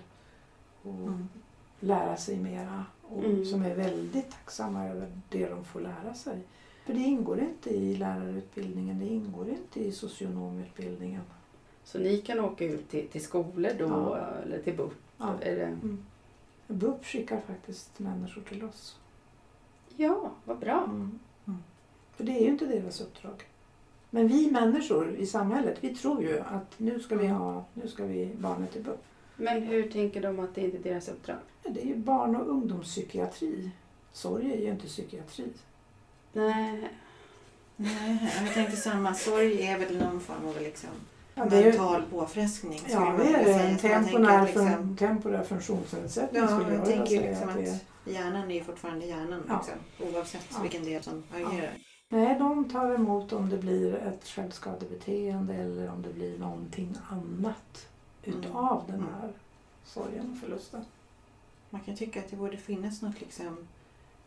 och 0.84 0.94
Mm. 0.94 1.28
lära 1.80 2.18
sig 2.18 2.38
mera 2.40 2.86
och 3.02 3.24
Mm. 3.24 3.46
som 3.46 3.62
är 3.62 3.76
väldigt 3.76 4.32
tacksamma 4.32 4.88
över 4.88 5.12
det 5.30 5.50
de 5.50 5.64
får 5.66 5.82
lära 5.82 6.14
sig. 6.14 6.40
För 6.86 6.94
det 6.94 7.00
ingår 7.00 7.40
inte 7.40 7.70
i 7.70 7.96
lärarutbildningen, 7.96 9.00
det 9.00 9.06
ingår 9.08 9.50
inte 9.50 9.80
i 9.80 9.92
socionomutbildningen. 9.92 11.22
Så 11.84 12.00
ni 12.00 12.18
kan 12.22 12.40
åka 12.40 12.66
ut 12.66 12.90
till, 12.90 13.08
till 13.08 13.24
skolor 13.24 13.72
då 13.80 13.86
Ja. 13.88 14.18
eller 14.18 14.62
till 14.62 14.78
BUP? 14.78 14.94
Ja. 15.18 15.34
Är 15.42 15.56
det... 15.56 15.66
Mm. 15.66 16.06
BUP 16.68 17.06
skickar 17.06 17.42
faktiskt 17.42 18.00
människor 18.00 18.42
till 18.42 18.64
oss. 18.64 19.00
ja, 19.98 20.32
vad 20.46 20.60
bra. 20.60 20.84
Mm. 20.84 21.20
Mm. 21.48 21.60
För 22.16 22.24
det 22.24 22.32
är 22.32 22.42
ju 22.42 22.48
inte 22.48 22.66
deras 22.66 23.02
uppdrag. 23.02 23.44
Men 24.10 24.28
vi 24.28 24.51
människor 24.51 25.16
i 25.16 25.26
samhället, 25.26 25.78
vi 25.82 25.95
tror 25.95 26.22
ju 26.24 26.39
att 26.39 26.74
nu 26.80 26.99
ska 26.99 27.16
vi 27.16 27.28
ha, 27.28 27.66
nu 27.74 27.88
ska 27.88 28.05
vi 28.05 28.30
barnet 28.39 28.72
till 28.72 28.82
BUP. 28.84 29.03
Men 29.36 29.62
hur 29.64 29.91
tänker 29.91 30.22
de 30.22 30.39
att 30.39 30.55
det 30.55 30.62
inte 30.62 30.78
är 30.78 30.93
deras 30.93 31.07
uppdrag? 31.10 31.38
Det 31.64 31.82
är 31.82 31.86
ju 31.86 31.95
barn 31.95 32.36
och 32.36 32.47
ungdomspsykiatri. 32.49 33.72
Sorg 34.14 34.51
är 34.53 34.57
ju 34.57 34.70
inte 34.70 34.88
psykiatri. 34.88 35.45
Nej. 36.34 36.89
Nej, 37.76 38.32
jag 38.45 38.53
tänkte 38.53 38.76
samma. 38.78 39.14
Sorg 39.14 39.62
är 39.68 39.80
väl 39.80 39.97
någon 39.97 40.20
form 40.20 40.47
av 40.47 40.62
liksom 40.62 40.89
Ja, 41.36 41.45
det 41.45 41.55
är 41.55 41.60
ju, 41.64 41.66
mental 41.70 42.03
påfrestning. 42.12 42.82
ja, 42.89 43.16
det 43.24 43.34
är 43.34 43.45
det. 43.45 43.53
En 43.53 43.78
temporär, 43.78 44.45
liksom, 44.45 44.68
fun- 44.68 44.97
temporär 44.97 45.43
funktionsnedsättning 45.43 46.41
Ja, 46.41 46.47
skulle 46.47 46.72
jag 46.76 46.80
jag 46.82 46.86
vilja 46.86 47.05
säga 47.05 47.22
liksom 47.30 47.49
att 47.49 47.55
det 47.55 47.64
är. 47.70 47.74
att 47.74 48.14
hjärnan 48.14 48.51
är 48.51 48.55
ju 48.55 48.64
fortfarande 48.64 49.05
hjärnan. 49.05 49.43
Ja. 49.47 49.64
Liksom, 49.99 50.16
oavsett 50.18 50.47
Ja. 50.53 50.62
vilken 50.62 50.84
del 50.84 51.03
som 51.03 51.24
agerar. 51.34 51.72
Nej, 52.12 52.39
de 52.39 52.70
tar 52.70 52.91
emot 52.95 53.34
om 53.34 53.49
det 53.49 53.57
blir 53.57 53.95
ett 53.95 54.26
självskadebeteende 54.28 55.53
eller 55.55 55.89
om 55.89 56.01
det 56.01 56.14
blir 56.14 56.39
någonting 56.39 56.95
annat 57.10 57.88
utav 58.24 58.84
den 58.88 58.95
Mm. 58.95 59.07
här 59.22 59.32
sorgen 59.86 60.32
och 60.32 60.38
förlusten. 60.38 60.82
Man 61.70 61.82
kan 61.82 61.95
tycka 61.95 62.20
att 62.20 62.30
det 62.30 62.36
borde 62.36 62.57
finnas 62.57 63.01
något 63.01 63.20
liksom, 63.22 63.57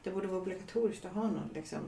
det 0.03 0.11
borde 0.11 0.27
vara 0.27 0.41
obligatoriskt 0.41 1.05
att 1.05 1.13
ha 1.13 1.23
någon 1.23 1.51
liksom, 1.55 1.79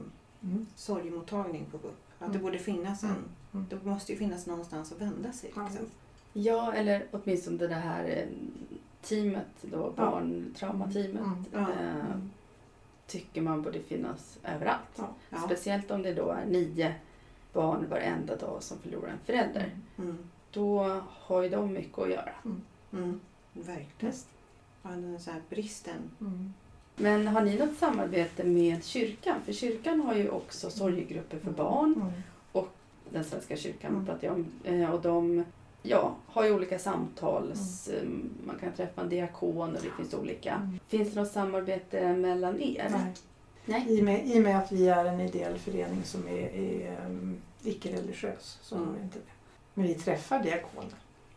Mm. 0.43 0.65
sorgmottagning 0.75 1.65
på 1.71 1.77
BUP. 1.77 1.95
Att 2.19 2.19
det 2.19 2.25
Mm. 2.25 2.41
borde 2.41 2.57
finnas 2.59 3.03
en, 3.03 3.09
Mm. 3.09 3.23
Mm. 3.53 3.65
det 3.69 3.83
måste 3.85 4.11
ju 4.11 4.17
finnas 4.17 4.45
någonstans 4.45 4.91
att 4.91 5.01
vända 5.01 5.31
sig. 5.33 5.51
Ja, 5.55 5.63
Liksom. 5.69 5.85
Ja, 6.33 6.73
eller 6.73 7.05
åtminstone 7.11 7.57
det 7.67 7.75
här 7.75 8.05
eh, 8.05 8.27
teamet 9.01 9.47
då, 9.61 9.91
barntraumateamet. 9.95 11.21
Mm. 11.21 11.45
Ja. 11.53 11.59
Mm. 11.71 12.31
Tycker 13.07 13.41
man 13.41 13.61
borde 13.61 13.79
finnas 13.79 14.37
överallt. 14.43 14.81
Ja. 14.97 15.09
Ja. 15.29 15.37
Speciellt 15.45 15.91
om 15.91 16.01
det 16.01 16.13
då 16.13 16.29
är 16.31 16.45
nio 16.45 16.95
barn 17.53 17.85
varenda 17.89 18.35
dag 18.35 18.63
som 18.63 18.77
förlorar 18.79 19.09
en 19.09 19.19
förälder. 19.25 19.71
Mm. 19.97 20.17
Då 20.51 21.01
har 21.07 21.41
ju 21.41 21.49
de 21.49 21.73
mycket 21.73 21.99
att 21.99 22.09
göra. 22.09 22.31
Mm. 22.91 23.19
Verkligen. 23.53 23.87
Visst. 23.99 24.27
Ja, 24.83 24.89
den 24.89 25.19
så 25.19 25.31
här 25.31 25.41
bristen. 25.49 26.09
Mm. 26.21 26.53
Men 26.95 27.27
har 27.27 27.41
ni 27.41 27.57
något 27.57 27.77
samarbete 27.77 28.43
med 28.43 28.83
kyrkan? 28.83 29.35
För 29.45 29.53
kyrkan 29.53 30.01
har 30.01 30.15
ju 30.15 30.29
också 30.29 30.69
sorgegrupper 30.69 31.39
för 31.39 31.51
barn. 31.51 31.93
Mm. 31.95 32.11
Den 33.09 33.23
svenska 33.23 33.55
kyrkan 33.57 33.91
Mm. 33.93 34.05
pratar 34.05 34.27
jag 34.27 34.33
om. 34.35 34.45
Eh, 34.63 34.89
Och 34.93 35.01
de 35.01 35.43
ja, 35.85 36.15
har 36.27 36.45
ju 36.45 36.51
olika 36.53 36.79
samtals... 36.79 37.87
eh, 37.87 38.03
Man 38.47 38.57
kan 38.59 38.71
träffa 38.73 39.01
en 39.01 39.09
diakon 39.09 39.75
och 39.75 39.81
det 39.83 39.89
finns 39.97 40.13
olika. 40.13 40.53
Mm. 40.53 40.79
Finns 40.87 41.13
det 41.13 41.19
något 41.19 41.31
samarbete 41.31 42.13
mellan 42.13 42.61
er? 42.61 42.87
Nej. 42.91 43.13
Nej. 43.65 43.85
I, 43.89 44.01
och 44.01 44.05
med, 44.05 44.27
I 44.27 44.39
och 44.39 44.43
med 44.43 44.57
att 44.57 44.71
vi 44.71 44.87
är 44.89 45.05
en 45.05 45.19
ideell 45.19 45.57
förening 45.57 46.03
som 46.03 46.27
är, 46.27 46.47
är 46.55 47.05
um, 47.05 47.37
icke-religiös 47.63 48.59
så 48.61 48.75
Mm. 48.75 48.95
inte 49.03 49.19
det. 49.19 49.25
Men 49.73 49.87
vi 49.87 49.93
träffar 49.93 50.43
diakoner. 50.43 50.93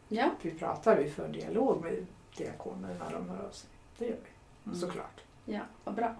Ja. 0.09 0.30
Vi 0.42 0.51
pratar, 0.51 0.96
vi 0.96 1.11
för 1.11 1.28
dialog 1.28 1.82
med 1.84 2.07
diakoner 2.36 2.96
när 2.99 3.12
de 3.12 3.28
hör 3.28 3.44
av 3.46 3.51
sig. 3.51 3.70
Det 3.99 4.05
gör 4.05 4.12
vi, 4.24 4.30
Mm. 4.70 4.78
såklart. 4.80 5.20
Ja, 5.44 5.61
vad 5.84 5.94
bra. 5.94 6.14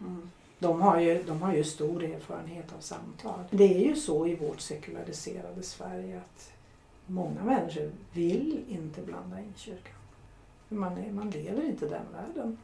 Mm. 0.00 0.30
De 0.58 0.80
har, 0.82 1.00
ju, 1.00 1.22
de 1.22 1.42
har 1.42 1.54
ju 1.54 1.64
stor 1.64 2.04
erfarenhet 2.04 2.72
av 2.78 2.80
samtal. 2.80 3.44
Det 3.50 3.74
är 3.74 3.78
ju 3.88 3.96
så 3.96 4.26
i 4.26 4.34
vårt 4.34 4.60
sekulariserade 4.60 5.62
Sverige 5.62 6.18
att 6.18 6.52
många 7.08 7.44
människor 7.44 7.90
vill 8.12 8.64
inte 8.68 9.02
blanda 9.02 9.38
in 9.40 9.52
kyrkan. 9.56 9.94
Man, 10.68 10.98
är, 10.98 11.12
man 11.12 11.30
lever 11.30 11.64
inte 11.64 11.88
den 11.88 12.02
världen. 12.12 12.58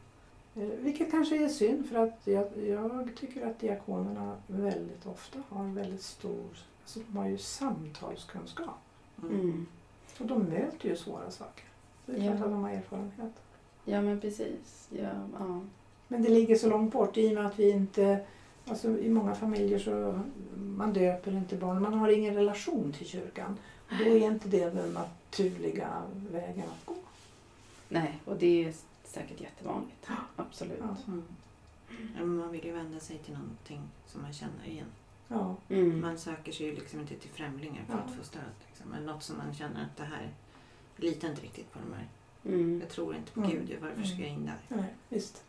Eh, 0.56 0.62
Vilket 0.62 1.10
kanske 1.10 1.44
är 1.44 1.48
synd 1.48 1.86
för 1.88 1.96
att 1.96 2.20
jag, 2.24 2.46
jag 2.66 3.08
tycker 3.16 3.46
att 3.46 3.58
diakonerna 3.60 4.36
väldigt 4.46 5.06
ofta 5.06 5.38
har 5.48 5.64
väldigt 5.64 6.02
stor, 6.02 6.44
alltså 6.82 7.00
de 7.08 7.16
har 7.16 7.28
ju 7.28 7.38
samtalskunskap. 7.38 8.78
Mm. 9.22 9.40
Mm. 9.40 9.66
Och 10.20 10.26
de 10.26 10.42
möter 10.42 10.88
ju 10.88 10.96
svåra 10.96 11.30
saker. 11.30 11.64
Det 12.06 12.12
är 12.12 12.16
klart 12.16 12.26
Ja. 12.38 12.44
att 12.44 12.50
de 12.50 12.62
har 12.62 12.70
erfarenhet. 12.70 13.32
Ja, 13.84 14.02
men 14.02 14.20
precis. 14.20 14.88
Ja, 14.90 15.10
ja. 15.38 15.60
Men 16.08 16.22
det 16.22 16.28
ligger 16.30 16.56
så 16.56 16.68
långt 16.68 16.92
bort 16.92 17.16
i 17.16 17.28
och 17.30 17.34
med 17.34 17.46
att 17.46 17.58
vi 17.58 17.70
inte, 17.70 18.20
alltså 18.66 18.98
i 18.98 19.08
många 19.08 19.34
familjer 19.34 19.78
så 19.78 20.20
man 20.56 20.92
döper 20.92 21.32
inte 21.32 21.56
barn, 21.56 21.82
man 21.82 21.94
har 21.94 22.08
ingen 22.08 22.34
relation 22.34 22.92
till 22.92 23.06
kyrkan. 23.06 23.56
Då 23.88 24.04
är 24.04 24.16
inte 24.30 24.48
det 24.48 24.70
den 24.70 24.92
naturliga 24.92 26.02
vägen 26.30 26.64
att 26.68 26.86
gå. 26.86 26.96
Nej, 27.88 28.18
och 28.24 28.36
det 28.36 28.64
är 28.64 28.74
säkert 29.04 29.40
jättevanligt. 29.40 30.08
Absolut. 30.36 30.78
Ja. 30.80 30.96
Mm. 32.16 32.36
Man 32.36 32.50
vill 32.52 32.64
ju 32.64 32.72
vända 32.72 33.00
sig 33.00 33.18
till 33.18 33.34
någonting 33.34 33.80
som 34.06 34.22
man 34.22 34.32
känner 34.32 34.64
igen. 34.66 34.86
Ja, 35.28 35.56
Mm. 35.68 36.00
Man 36.00 36.18
söker 36.18 36.52
sig 36.52 36.66
ju 36.66 36.74
liksom 36.74 37.00
inte 37.00 37.14
till 37.14 37.30
främlingar 37.30 37.84
för 37.84 37.92
Ja. 37.94 37.98
att 38.00 38.14
få 38.16 38.24
stöd. 38.24 38.42
Liksom. 38.68 38.86
Men 38.90 39.06
något 39.06 39.22
som 39.22 39.36
man 39.36 39.54
känner 39.54 39.84
att 39.84 39.96
det 39.96 40.04
här, 40.04 40.30
jag 40.96 41.04
litar 41.04 41.28
inte 41.30 41.42
riktigt 41.42 41.72
på 41.72 41.78
de 41.78 41.94
här. 41.94 42.08
Mm. 42.44 42.80
Jag 42.80 42.88
tror 42.90 43.16
inte 43.16 43.32
på 43.32 43.40
Mm. 43.40 43.52
Gud, 43.52 43.78
varför 43.82 44.02
ska 44.02 44.18
jag 44.18 44.28
in 44.30 44.46
där? 44.46 44.76
nej, 44.76 44.94
visst. 45.08 45.44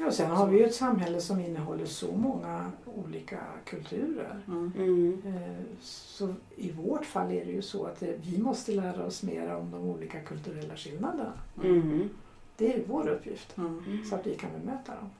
Ja, 0.00 0.06
och 0.06 0.12
sen 0.14 0.30
har 0.30 0.46
vi 0.46 0.58
ju 0.58 0.64
ett 0.64 0.74
samhälle 0.74 1.20
som 1.20 1.40
innehåller 1.40 1.86
så 1.86 2.12
många 2.12 2.70
olika 2.84 3.38
kulturer. 3.64 4.40
Mm. 4.48 4.72
Mm. 4.76 5.22
Eh, 5.26 5.64
Så 5.80 6.34
i 6.56 6.72
vårt 6.72 7.04
fall 7.04 7.30
är 7.32 7.44
det 7.44 7.52
ju 7.52 7.62
så 7.62 7.84
att 7.86 8.02
eh, 8.02 8.08
vi 8.22 8.38
måste 8.38 8.72
lära 8.72 9.04
oss 9.06 9.22
mer 9.22 9.54
om 9.54 9.70
de 9.70 9.80
olika 9.80 10.20
kulturella 10.20 10.76
skillnaderna. 10.76 11.32
Mm. 11.64 12.08
Det 12.56 12.74
är 12.74 12.82
vår 12.86 13.08
uppgift, 13.08 13.56
Mm. 13.58 14.04
så 14.10 14.14
att 14.14 14.26
vi 14.26 14.34
kan 14.34 14.50
bemöta 14.60 14.94
dem. 14.94 15.10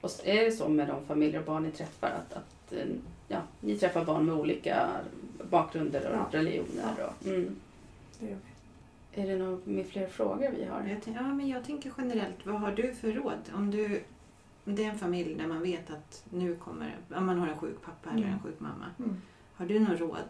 Och 0.00 0.10
är 0.24 0.44
det 0.44 0.52
så 0.52 0.68
med 0.68 0.88
de 0.88 1.04
familjer 1.06 1.40
och 1.40 1.46
barn 1.46 1.62
ni 1.62 1.70
träffar 1.70 2.08
att, 2.10 2.32
att 2.36 2.72
eh, 2.72 2.86
ja, 3.28 3.38
ni 3.60 3.76
träffar 3.78 4.04
barn 4.04 4.26
med 4.26 4.34
olika 4.34 4.88
bakgrunder 5.50 6.08
och 6.10 6.16
Ja. 6.16 6.38
religioner? 6.38 6.94
Och, 7.20 7.26
mm. 7.26 7.56
Det 8.20 8.26
gör 8.26 8.34
vi. 8.34 8.40
Är 9.18 9.26
det 9.26 9.36
några 9.36 9.58
med 9.64 9.86
fler 9.86 10.06
frågor 10.06 10.50
vi 10.56 10.64
har? 10.64 10.80
Jag, 10.86 11.14
ja, 11.16 11.22
men 11.22 11.48
jag 11.48 11.64
tänker 11.64 11.92
generellt, 11.98 12.46
vad 12.46 12.60
har 12.60 12.72
du 12.72 12.94
för 12.94 13.12
råd? 13.12 13.38
Om, 13.54 13.70
du, 13.70 14.02
om 14.64 14.74
det 14.74 14.84
är 14.84 14.88
en 14.90 14.98
familj 14.98 15.34
där 15.34 15.46
man 15.46 15.62
vet 15.62 15.90
att 15.90 16.24
nu 16.30 16.56
kommer, 16.56 16.96
om 17.16 17.26
man 17.26 17.38
har 17.38 17.48
en 17.48 17.58
sjuk 17.58 17.82
pappa 17.82 18.10
eller 18.10 18.22
en 18.22 18.28
Mm. 18.28 18.42
sjuk 18.42 18.60
mamma. 18.60 18.84
Mm. 18.98 19.16
Har 19.54 19.66
du 19.66 19.78
något 19.78 20.00
råd 20.00 20.24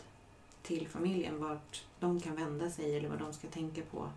till 0.63 0.89
familjen 0.89 1.41
vart 1.41 1.85
de 2.01 2.21
kan 2.21 2.37
vända 2.37 2.71
sig 2.71 2.97
eller 2.97 3.09
vad 3.09 3.19
de 3.19 3.33
ska 3.33 3.49
tänka 3.49 3.83
på 3.91 4.09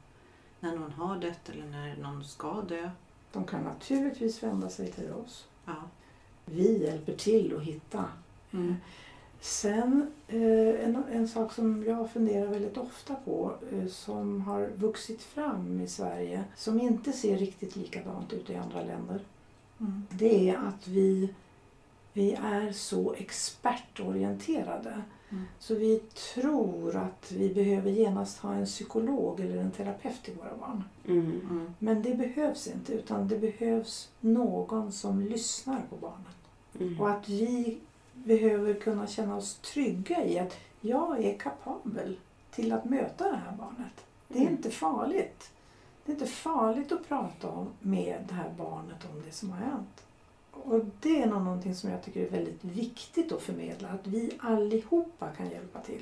när 0.59 0.75
någon 0.75 0.91
har 0.91 1.17
dött 1.17 1.49
eller 1.49 1.65
när 1.65 1.95
någon 1.97 2.23
ska 2.23 2.61
dö? 2.61 2.89
De 3.31 3.45
kan 3.45 3.63
naturligtvis 3.63 4.43
vända 4.43 4.69
sig 4.69 4.91
till 4.91 5.11
oss. 5.11 5.47
Ja. 5.65 5.75
vi 6.45 6.83
hjälper 6.83 7.13
till 7.13 7.55
att 7.57 7.63
hitta. 7.63 8.05
Mm. 8.51 8.75
Sen 9.41 10.07
eh, 10.27 10.85
en, 10.85 11.03
en 11.11 11.27
sak 11.27 11.53
som 11.53 11.83
jag 11.87 12.11
funderar 12.11 12.47
väldigt 12.47 12.77
ofta 12.77 13.15
på 13.15 13.53
eh, 13.71 13.87
som 13.87 14.41
har 14.41 14.69
vuxit 14.75 15.21
fram 15.21 15.81
i 15.81 15.87
Sverige 15.87 16.43
som 16.55 16.81
inte 16.81 17.11
ser 17.11 17.37
riktigt 17.37 17.75
likadant 17.75 18.33
ut 18.33 18.49
i 18.49 18.55
andra 18.55 18.83
länder. 18.83 19.19
Mm. 19.79 20.03
Det 20.09 20.49
är 20.49 20.57
att 20.57 20.87
vi, 20.87 21.33
vi 22.13 22.33
är 22.33 22.71
så 22.71 23.13
expertorienterade. 23.13 25.01
Mm. 25.29 25.43
Så 25.59 25.75
vi 25.75 25.99
tror 26.33 26.95
att 26.95 27.31
vi 27.31 27.53
behöver 27.53 27.91
genast 27.91 28.39
ha 28.39 28.53
en 28.53 28.65
psykolog 28.65 29.39
eller 29.39 29.57
en 29.57 29.71
terapeut 29.71 30.23
till 30.23 30.33
våra 30.33 30.57
barn. 30.57 30.83
Mm. 31.07 31.41
Mm. 31.49 31.73
Men 31.79 32.01
det 32.01 32.15
behövs 32.15 32.67
inte 32.67 32.93
utan 32.93 33.27
det 33.27 33.37
behövs 33.37 34.09
någon 34.19 34.91
som 34.91 35.21
lyssnar 35.21 35.81
på 35.89 35.95
barnet. 35.95 36.37
Mm. 36.79 37.01
Och 37.01 37.09
att 37.09 37.29
vi 37.29 37.79
behöver 38.13 38.73
kunna 38.73 39.07
känna 39.07 39.35
oss 39.37 39.55
trygga 39.55 40.25
i 40.25 40.39
att 40.39 40.57
jag 40.81 41.23
är 41.25 41.37
kapabel 41.37 42.17
till 42.51 42.71
att 42.73 42.85
möta 42.85 43.23
det 43.31 43.37
här 43.37 43.51
barnet. 43.57 44.05
Det 44.27 44.37
är 44.37 44.41
Mm. 44.41 44.53
inte 44.53 44.71
farligt. 44.71 45.51
Det 46.05 46.11
är 46.11 46.13
inte 46.13 46.27
farligt 46.27 46.91
att 46.91 47.07
prata 47.07 47.49
om, 47.49 47.67
med 47.79 48.25
det 48.27 48.33
här 48.33 48.53
barnet 48.57 49.07
om 49.13 49.21
det 49.25 49.31
som 49.31 49.49
har 49.51 49.57
hänt. 49.57 50.03
Och 50.51 50.85
det 51.01 51.21
är 51.21 51.27
någonting 51.27 51.75
som 51.75 51.89
jag 51.89 52.03
tycker 52.03 52.25
är 52.25 52.29
väldigt 52.29 52.63
viktigt 52.63 53.31
att 53.31 53.41
förmedla. 53.41 53.87
Att 53.89 54.07
vi 54.07 54.31
allihopa 54.39 55.29
kan 55.29 55.49
hjälpa 55.49 55.79
till. 55.79 56.01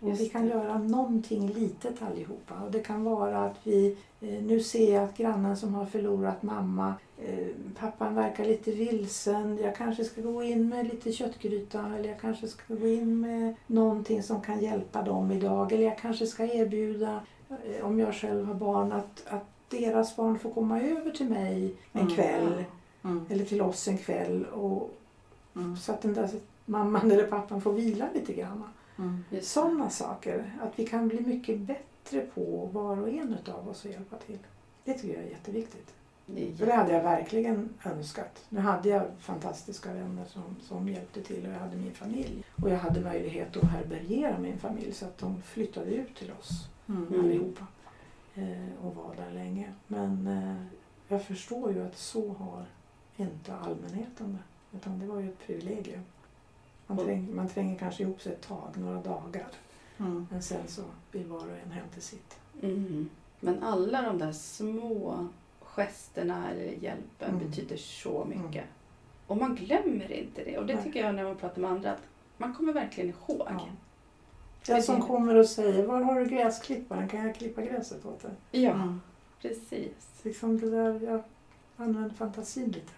Och 0.00 0.20
vi 0.20 0.28
kan 0.28 0.46
göra 0.48 0.78
någonting 0.78 1.48
litet 1.48 2.02
allihopa. 2.02 2.54
Och 2.64 2.70
det 2.70 2.80
kan 2.80 3.04
vara 3.04 3.44
att 3.44 3.56
vi, 3.64 3.96
eh, 4.20 4.42
nu 4.42 4.60
ser 4.60 4.94
jag 4.94 5.04
att 5.04 5.16
grannen 5.16 5.56
som 5.56 5.74
har 5.74 5.86
förlorat 5.86 6.42
mamma, 6.42 6.94
eh, 7.18 7.46
pappan 7.78 8.14
verkar 8.14 8.44
lite 8.44 8.70
vilsen. 8.70 9.58
Jag 9.62 9.76
kanske 9.76 10.04
ska 10.04 10.20
gå 10.20 10.42
in 10.42 10.68
med 10.68 10.86
lite 10.86 11.12
köttgryta 11.12 11.86
eller 11.98 12.08
jag 12.08 12.20
kanske 12.20 12.48
ska 12.48 12.74
gå 12.74 12.86
in 12.88 13.20
med 13.20 13.54
någonting 13.66 14.22
som 14.22 14.40
kan 14.40 14.60
hjälpa 14.60 15.02
dem 15.02 15.30
idag. 15.32 15.72
Eller 15.72 15.84
jag 15.84 15.98
kanske 15.98 16.26
ska 16.26 16.44
erbjuda, 16.44 17.20
eh, 17.48 17.86
om 17.86 18.00
jag 18.00 18.14
själv 18.14 18.46
har 18.46 18.54
barn, 18.54 18.92
att, 18.92 19.24
att 19.28 19.46
deras 19.68 20.16
barn 20.16 20.38
får 20.38 20.50
komma 20.50 20.80
över 20.80 21.10
till 21.10 21.28
mig 21.30 21.74
en 21.92 22.00
Mm. 22.00 22.14
kväll. 22.14 22.64
Mm. 23.04 23.26
Eller 23.30 23.44
till 23.44 23.62
oss 23.62 23.88
en 23.88 23.98
kväll. 23.98 24.44
Och, 24.44 24.90
Mm. 25.56 25.76
så 25.76 25.92
att 25.92 26.02
den 26.02 26.14
där 26.14 26.28
mamman 26.66 27.10
eller 27.10 27.26
pappan 27.26 27.60
får 27.60 27.72
vila 27.72 28.08
lite 28.14 28.32
grann. 28.32 28.64
Mm. 29.00 29.24
Det. 29.30 29.44
Sådana 29.44 29.90
saker. 29.90 30.52
Att 30.62 30.78
vi 30.78 30.86
kan 30.86 31.08
bli 31.08 31.20
mycket 31.20 31.58
bättre 31.58 32.20
på 32.34 32.68
var 32.72 33.00
och 33.00 33.08
en 33.08 33.36
av 33.54 33.68
oss 33.68 33.86
att 33.86 33.92
hjälpa 33.92 34.16
till. 34.16 34.38
Det 34.84 34.94
tycker 34.94 35.14
jag 35.14 35.24
är 35.24 35.28
jätteviktigt. 35.30 35.94
Det 36.26 36.48
är 36.48 36.54
För 36.54 36.66
det 36.66 36.72
hade 36.72 36.92
jag 36.92 37.02
verkligen 37.02 37.68
önskat. 37.84 38.44
Nu 38.48 38.60
hade 38.60 38.88
jag 38.88 39.02
fantastiska 39.18 39.92
vänner 39.92 40.24
som, 40.24 40.56
som 40.62 40.88
hjälpte 40.88 41.22
till 41.22 41.46
och 41.46 41.52
jag 41.52 41.58
hade 41.58 41.76
min 41.76 41.92
familj. 41.92 42.44
Och 42.62 42.70
jag 42.70 42.78
hade 42.78 43.00
möjlighet 43.00 43.56
att 43.56 43.64
härbärgera 43.70 44.38
min 44.38 44.58
familj 44.58 44.92
så 44.92 45.04
att 45.04 45.18
de 45.18 45.42
flyttade 45.42 45.90
ut 45.90 46.16
till 46.16 46.32
oss 46.40 46.68
Mm. 46.88 47.06
Mm. 47.08 47.20
allihopa. 47.20 47.66
Eh, 48.34 48.84
och 48.86 48.94
var 48.94 49.14
där 49.16 49.30
länge. 49.30 49.72
Men 49.86 50.26
eh, 50.26 50.54
jag 51.08 51.24
förstår 51.24 51.72
ju 51.72 51.86
att 51.86 51.96
så 51.98 52.32
har 52.32 52.64
inte 53.16 53.54
allmänheten 53.54 54.38
det. 54.72 54.76
Utan 54.76 54.98
det 54.98 55.06
var 55.06 55.20
ju 55.20 55.28
ett 55.28 55.38
privilegium. 55.46 56.02
Man, 56.96 57.04
träng, 57.06 57.34
man 57.34 57.48
tränger 57.48 57.78
kanske 57.78 58.02
ihop 58.02 58.20
sig 58.22 58.32
ett 58.32 58.42
tag, 58.48 58.68
några 58.76 59.00
dagar. 59.02 59.46
Mm. 59.98 60.26
Men 60.30 60.42
sen 60.42 60.68
så 60.68 60.82
vill 61.12 61.26
var 61.26 61.38
och 61.38 61.56
en 61.64 61.70
hem 61.72 61.86
till 61.92 62.02
sitt. 62.02 62.38
Mm. 62.62 63.08
Men 63.40 63.62
alla 63.62 64.02
de 64.02 64.18
där 64.18 64.32
små 64.32 65.28
gesterna 65.60 66.50
eller 66.50 66.64
hjälpen 66.64 67.34
Mm. 67.34 67.48
betyder 67.48 67.76
så 67.76 68.24
mycket. 68.24 68.64
Och 69.26 69.36
man 69.36 69.54
glömmer 69.54 70.12
inte 70.12 70.44
det. 70.44 70.58
Och 70.58 70.66
det 70.66 70.74
Nej. 70.74 70.84
tycker 70.84 71.04
jag 71.04 71.14
när 71.14 71.24
man 71.24 71.36
pratar 71.36 71.60
med 71.62 71.70
andra 71.70 71.92
att 71.92 72.02
man 72.36 72.54
kommer 72.54 72.72
verkligen 72.72 73.10
ihåg. 73.10 73.46
Ja. 73.48 73.60
Den 74.66 74.82
som 74.82 75.02
kommer 75.02 75.34
och 75.34 75.46
säger, 75.46 75.86
var 75.86 76.00
har 76.00 76.20
du 76.20 76.26
gräsklipparen? 76.26 77.08
Kan 77.08 77.26
jag 77.26 77.34
klippa 77.36 77.62
gräset 77.62 78.04
åt 78.06 78.22
dig? 78.22 78.30
Ja, 78.62 78.70
Mm. 78.72 79.00
precis. 79.42 80.20
Liksom 80.22 80.60
det 80.60 80.70
där, 80.70 81.00
jag 81.00 81.22
använder 81.76 82.10
fantasin 82.10 82.66
lite. 82.66 82.92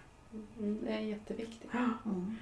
Mm, 0.59 0.79
det 0.85 0.91
är 0.93 0.99
jätteviktigt. 0.99 1.71
Mm. 2.05 2.37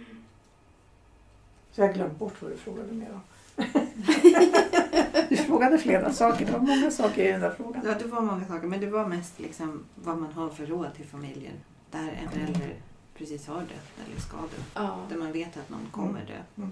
Så 1.72 1.82
jag 1.82 1.88
har 1.88 1.94
glömt 1.94 2.20
bort 2.20 2.42
vad 2.42 2.52
du 2.52 2.58
frågade 2.58 2.94
mer 2.94 3.12
om. 3.12 3.22
du 5.30 5.38
frågade 5.38 5.78
flera 5.78 6.14
saker. 6.14 6.46
Det 6.46 6.52
var 6.52 6.60
många 6.60 6.92
saker 6.92 7.24
i 7.24 7.32
den 7.32 7.42
där 7.42 7.52
frågan. 7.58 7.82
Ja, 7.86 7.96
det 8.00 8.06
var 8.06 8.22
många 8.22 8.46
saker. 8.46 8.68
Men 8.68 8.80
det 8.80 8.88
var 8.88 9.08
mest 9.08 9.40
liksom 9.40 9.84
vad 9.96 10.18
man 10.18 10.34
har 10.34 10.50
för 10.50 10.66
råd 10.66 10.94
till 10.96 11.06
familjen. 11.06 11.54
Där 11.92 12.20
en 12.24 12.30
förälder 12.32 12.76
precis 13.18 13.48
har 13.48 13.60
dött 13.60 14.08
eller 14.08 14.22
ska 14.22 14.38
dö. 14.38 14.64
Ja. 14.74 15.00
Där 15.10 15.18
man 15.18 15.32
vet 15.32 15.58
att 15.58 15.70
någon 15.70 15.88
kommer 15.92 16.26
dö. 16.26 16.38
Mm. 16.58 16.72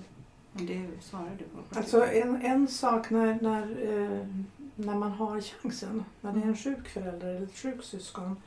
Det 0.53 0.87
svarade 1.01 1.35
du 1.37 1.45
på. 1.45 1.79
Alltså 1.79 2.05
en, 2.05 2.41
en 2.41 2.67
sak 2.67 3.09
när, 3.09 3.37
när, 3.41 3.61
eh, 3.61 4.27
när 4.75 4.95
man 4.95 5.11
har 5.11 5.41
chansen, 5.41 6.03
när 6.21 6.33
det 6.33 6.39
är 6.39 6.45
en 6.45 6.57
sjuk 6.57 6.87
förälder 6.87 7.27
eller 7.27 7.43
ett 7.43 7.57
sjukt 7.57 7.85
syskon. 7.85 8.41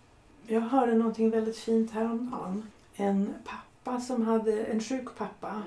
Jag 0.46 0.60
hörde 0.60 0.94
någonting 0.94 1.30
väldigt 1.30 1.58
fint 1.58 1.90
häromdagen. 1.90 2.66
En 2.94 3.34
pappa 3.44 4.00
som 4.00 4.22
hade, 4.22 4.64
en 4.64 4.80
sjuk 4.80 5.08
pappa 5.18 5.62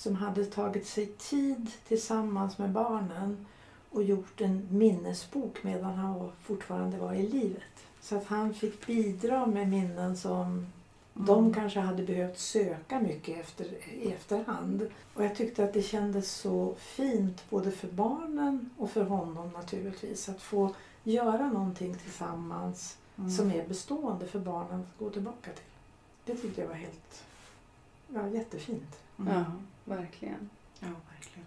som 0.00 0.14
hade 0.16 0.44
tagit 0.44 0.86
sig 0.86 1.06
tid 1.06 1.70
tillsammans 1.88 2.58
med 2.58 2.70
barnen 2.70 3.46
och 3.90 4.02
gjort 4.02 4.40
en 4.40 4.68
minnesbok 4.70 5.62
medan 5.62 5.94
han 5.94 6.32
fortfarande 6.42 6.98
var 6.98 7.14
i 7.14 7.28
livet. 7.28 7.62
Så 8.00 8.16
att 8.16 8.26
han 8.26 8.54
fick 8.54 8.86
bidra 8.86 9.46
med 9.46 9.68
minnen 9.68 10.16
som 10.16 10.66
de 11.14 11.54
kanske 11.54 11.80
hade 11.80 12.02
behövt 12.02 12.38
söka 12.38 13.00
mycket 13.00 13.40
efter, 13.40 13.64
i 13.88 14.12
efterhand. 14.12 14.90
Och 15.14 15.24
jag 15.24 15.36
tyckte 15.36 15.64
att 15.64 15.72
det 15.72 15.82
kändes 15.82 16.32
så 16.32 16.74
fint 16.78 17.50
både 17.50 17.70
för 17.70 17.88
barnen 17.88 18.70
och 18.78 18.90
för 18.90 19.04
honom 19.04 19.48
naturligtvis. 19.48 20.28
Att 20.28 20.42
få 20.42 20.74
göra 21.04 21.48
någonting 21.50 21.94
tillsammans 21.94 22.96
Mm. 23.20 23.30
som 23.30 23.50
är 23.50 23.68
bestående 23.68 24.26
för 24.26 24.38
barnen 24.38 24.80
att 24.80 24.98
gå 24.98 25.10
tillbaka 25.10 25.50
till. 25.52 25.64
Det 26.24 26.36
tyckte 26.36 26.60
jag 26.60 26.68
var 26.68 26.74
helt 26.74 27.24
ja, 28.14 28.28
jättefint. 28.28 28.98
Mm. 29.18 29.44
Verkligen. 29.90 30.50
Ja, 30.80 30.86
verkligen. 31.14 31.46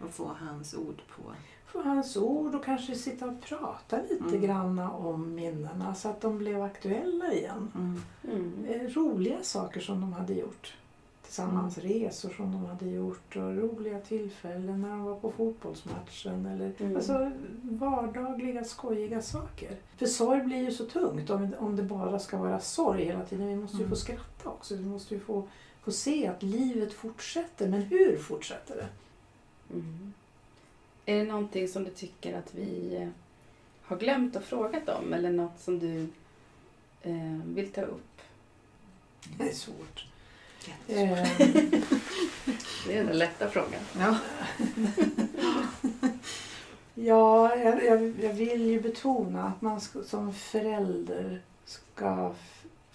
Och 0.00 0.10
få 0.10 0.30
hans 0.40 0.74
ord 0.74 1.02
på. 1.16 1.22
Få 1.66 1.82
hans 1.82 2.16
ord 2.16 2.54
och 2.54 2.64
kanske 2.64 2.94
sitta 2.94 3.26
och 3.26 3.40
prata 3.40 3.96
lite 4.02 4.24
Mm. 4.28 4.40
granna 4.40 4.90
om 4.92 5.34
minnena 5.34 5.94
så 5.94 6.08
att 6.08 6.20
de 6.20 6.38
blev 6.38 6.62
aktuella 6.62 7.32
igen. 7.32 7.72
Mm. 7.74 8.02
Mm. 8.24 8.64
Eh, 8.68 8.88
Roliga 8.92 9.42
saker 9.42 9.80
som 9.80 10.00
de 10.00 10.12
hade 10.12 10.34
gjort. 10.34 10.74
Tillsammans 11.22 11.78
resor 11.78 12.30
som 12.30 12.52
de 12.52 12.64
hade 12.66 12.86
gjort 12.86 13.36
och 13.36 13.56
roliga 13.56 13.98
tillfällen 14.00 14.82
när 14.82 14.88
de 14.88 15.02
var 15.04 15.16
på 15.20 15.32
fotbollsmatchen. 15.32 16.46
Eller, 16.46 16.72
Mm. 16.78 16.96
Alltså 16.96 17.30
vardagliga 17.62 18.64
skojiga 18.64 19.22
saker. 19.22 19.76
För 19.96 20.06
sorg 20.06 20.40
blir 20.40 20.56
ju 20.58 20.70
så 20.72 20.84
tungt 20.84 21.30
om, 21.30 21.54
om 21.58 21.76
det 21.76 21.82
bara 21.82 22.18
ska 22.18 22.38
vara 22.38 22.60
sorg 22.60 23.04
hela 23.04 23.24
tiden. 23.24 23.46
Vi 23.48 23.56
måste 23.56 23.76
ju 23.76 23.82
Mm. 23.82 23.90
få 23.90 23.96
skratta 23.96 24.48
också. 24.50 24.76
Vi 24.76 24.84
måste 24.84 25.14
ju 25.14 25.20
få, 25.20 25.48
få 25.82 25.92
se 25.92 26.26
att 26.26 26.42
livet 26.42 26.92
fortsätter. 26.92 27.68
Men 27.68 27.82
hur 27.82 28.18
fortsätter 28.18 28.76
det? 28.76 28.88
Mm. 29.74 30.12
Är 31.06 31.18
det 31.18 31.24
någonting 31.24 31.68
som 31.68 31.84
du 31.84 31.90
tycker 31.90 32.38
att 32.38 32.54
vi 32.54 32.96
eh, 32.96 33.08
har 33.82 33.96
glömt 33.96 34.36
och 34.36 34.44
frågat 34.44 34.88
om 34.88 35.12
eller 35.12 35.30
något 35.30 35.60
som 35.60 35.78
du 35.78 36.06
eh, 37.02 37.40
vill 37.44 37.72
ta 37.72 37.82
upp? 37.82 38.20
Det 39.38 39.48
är 39.48 39.54
svårt. 39.54 40.06
Jättesvårt. 40.88 41.40
Eh, 41.40 41.80
Det 42.86 42.96
är 42.96 43.04
den 43.04 43.18
lätta 43.18 43.50
frågan. 43.50 43.80
Ja. 43.98 44.18
Ja, 46.94 47.56
jag, 47.56 47.84
jag, 48.20 48.32
vill 48.32 48.62
ju 48.62 48.80
betona 48.80 49.46
att 49.46 49.62
man 49.62 49.80
som 49.80 50.34
förälder 50.34 51.40
ska 51.64 52.32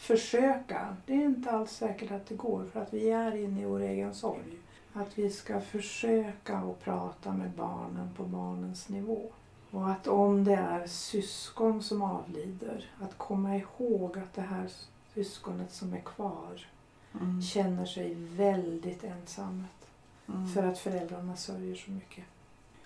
försöka. 0.06 0.98
Det 1.06 1.14
är 1.14 1.26
inte 1.26 1.52
alls 1.52 1.72
säkert 1.72 2.12
att 2.12 2.26
det 2.26 2.36
går 2.36 2.66
för 2.74 2.80
att 2.82 2.94
vi 2.94 3.10
är 3.10 3.36
inne 3.36 3.62
i 3.62 3.66
vår 3.66 3.80
egen 3.80 4.16
sorg. 4.16 4.58
Att 4.94 5.18
vi 5.18 5.30
ska 5.30 5.62
försöka 5.62 6.58
att 6.58 6.84
prata 6.84 7.34
med 7.34 7.52
barnen 7.52 8.10
på 8.18 8.24
barnens 8.24 8.90
nivå. 8.90 9.32
Och 9.72 9.90
att 9.90 10.08
om 10.08 10.44
det 10.44 10.56
är 10.56 10.88
syskon 10.88 11.84
som 11.84 12.02
avlider, 12.02 12.92
att 13.02 13.18
komma 13.18 13.56
ihåg 13.56 14.18
att 14.18 14.34
det 14.34 14.42
här 14.42 14.70
syskonet 15.14 15.74
som 15.74 15.94
är 15.94 16.02
kvar 16.02 16.66
Mm. 17.22 17.42
känner 17.42 17.86
sig 17.86 18.14
väldigt 18.14 19.04
ensamt. 19.04 19.88
Mm. 20.28 20.48
För 20.48 20.64
att 20.64 20.80
föräldrarna 20.80 21.36
sörjer 21.36 21.76
så 21.76 21.92
mycket. 21.92 22.24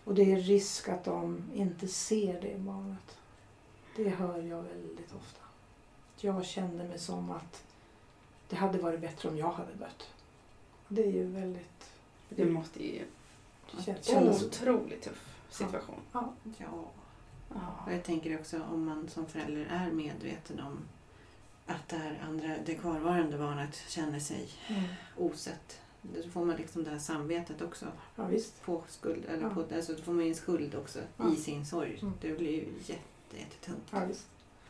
Och 0.03 0.15
det 0.15 0.31
är 0.33 0.37
risk 0.37 0.89
att 0.89 1.03
de 1.03 1.43
inte 1.53 1.87
ser 1.87 2.41
det 2.41 2.57
barnet. 2.57 3.17
Det 3.95 4.09
hör 4.09 4.41
jag 4.41 4.63
väldigt 4.63 5.13
ofta. 5.15 5.41
Jag 6.21 6.45
kände 6.45 6.83
mig 6.83 6.99
som 6.99 7.31
att 7.31 7.63
det 8.49 8.55
hade 8.55 8.77
varit 8.77 8.99
bättre 9.01 9.29
om 9.29 9.37
jag 9.37 9.51
hade 9.51 9.73
dött. 9.73 10.07
Det 10.87 11.03
är 11.03 11.11
ju 11.11 11.25
väldigt... 11.25 11.91
Det 12.29 12.45
måste 12.45 12.83
ju 12.87 13.05
kän- 13.71 13.85
vara 13.85 13.97
en 13.97 14.03
kändes... 14.03 14.43
otroligt 14.43 15.01
tuff 15.01 15.35
situation. 15.49 15.95
Ja. 16.11 16.33
Ja. 16.57 16.89
Och 17.85 17.93
jag 17.93 18.03
tänker 18.03 18.39
också 18.39 18.61
om 18.71 18.85
man 18.85 19.07
som 19.09 19.25
förälder 19.25 19.65
är 19.71 19.91
medveten 19.91 20.59
om 20.59 20.79
att 21.65 21.87
det 21.89 21.95
här 21.97 22.21
andra, 22.27 22.55
det 22.65 22.75
kvarvarande 22.75 23.37
barnet 23.37 23.75
känner 23.87 24.19
sig 24.19 24.49
Mm. 24.67 24.83
osett. 25.17 25.81
Då 26.01 26.29
får 26.29 26.45
man 26.45 26.55
liksom 26.55 26.83
det 26.83 26.89
här 26.89 26.99
samvetet 26.99 27.61
också 27.61 27.85
Ja, 28.15 28.25
visst. 28.25 28.61
på 28.63 28.83
skuld, 28.87 29.25
eller 29.25 29.43
Ja. 29.43 29.49
på, 29.49 29.75
alltså 29.75 29.93
då 29.93 30.01
får 30.01 30.13
man 30.13 30.23
ju 30.23 30.29
en 30.29 30.35
skuld 30.35 30.75
också 30.75 30.99
Ja. 31.17 31.33
i 31.33 31.35
sin 31.35 31.65
sorg. 31.65 31.99
Mm. 32.01 32.13
Det 32.21 32.31
blir 32.37 32.51
ju 32.51 32.67
jätte, 32.85 33.37
jättetungt. 33.37 33.83
Ja, 33.91 34.05
visst. 34.05 34.25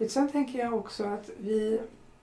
Sen 0.07 0.29
tänker 0.29 0.59
jag 0.59 0.73
också 0.73 1.03
att 1.03 1.29
vi, 1.37 1.79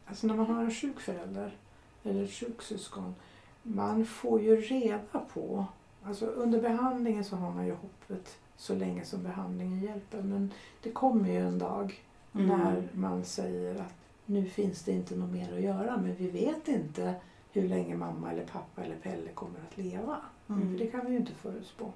alltså 0.07 0.27
när 0.27 0.35
man 0.35 0.47
har 0.47 0.63
en 0.63 0.71
sjuk 0.71 1.01
förälder 1.01 1.57
eller 2.05 2.25
ett 2.25 2.33
sjukt 2.33 2.65
syskon, 2.65 3.15
man 3.63 4.07
får 4.07 4.41
ju 4.43 4.57
reda 4.57 5.21
på, 5.35 5.65
alltså 6.05 6.27
under 6.27 6.61
behandlingen 6.61 7.25
så 7.25 7.37
har 7.37 7.53
man 7.53 7.67
ju 7.67 7.73
hoppet 7.73 8.39
så 8.57 8.75
länge 8.75 9.05
som 9.05 9.23
behandlingen 9.23 9.81
hjälper 9.81 10.23
men 10.23 10.53
det 10.83 10.93
kommer 10.93 11.29
ju 11.29 11.39
en 11.39 11.59
dag 11.59 12.03
Mm. 12.37 12.47
när 12.47 12.89
man 12.93 13.25
säger 13.25 13.75
att 13.75 13.95
nu 14.27 14.47
finns 14.47 14.83
det 14.83 14.93
inte 14.93 15.17
något 15.17 15.33
mer 15.33 15.55
att 15.55 15.61
göra 15.61 15.97
men 15.97 16.15
vi 16.15 16.31
vet 16.31 16.69
inte 16.69 17.15
hur 17.53 17.69
länge 17.69 17.97
mamma 17.97 18.33
eller 18.33 18.45
pappa 18.45 18.85
eller 18.85 18.97
Pelle 18.97 19.29
kommer 19.35 19.59
att 19.71 19.79
leva. 19.79 20.17
Mm. 20.49 20.71
För 20.71 20.85
det 20.85 20.91
kan 20.91 21.07
vi 21.07 21.13
ju 21.13 21.17
inte 21.17 21.33
förutspå. 21.33 21.93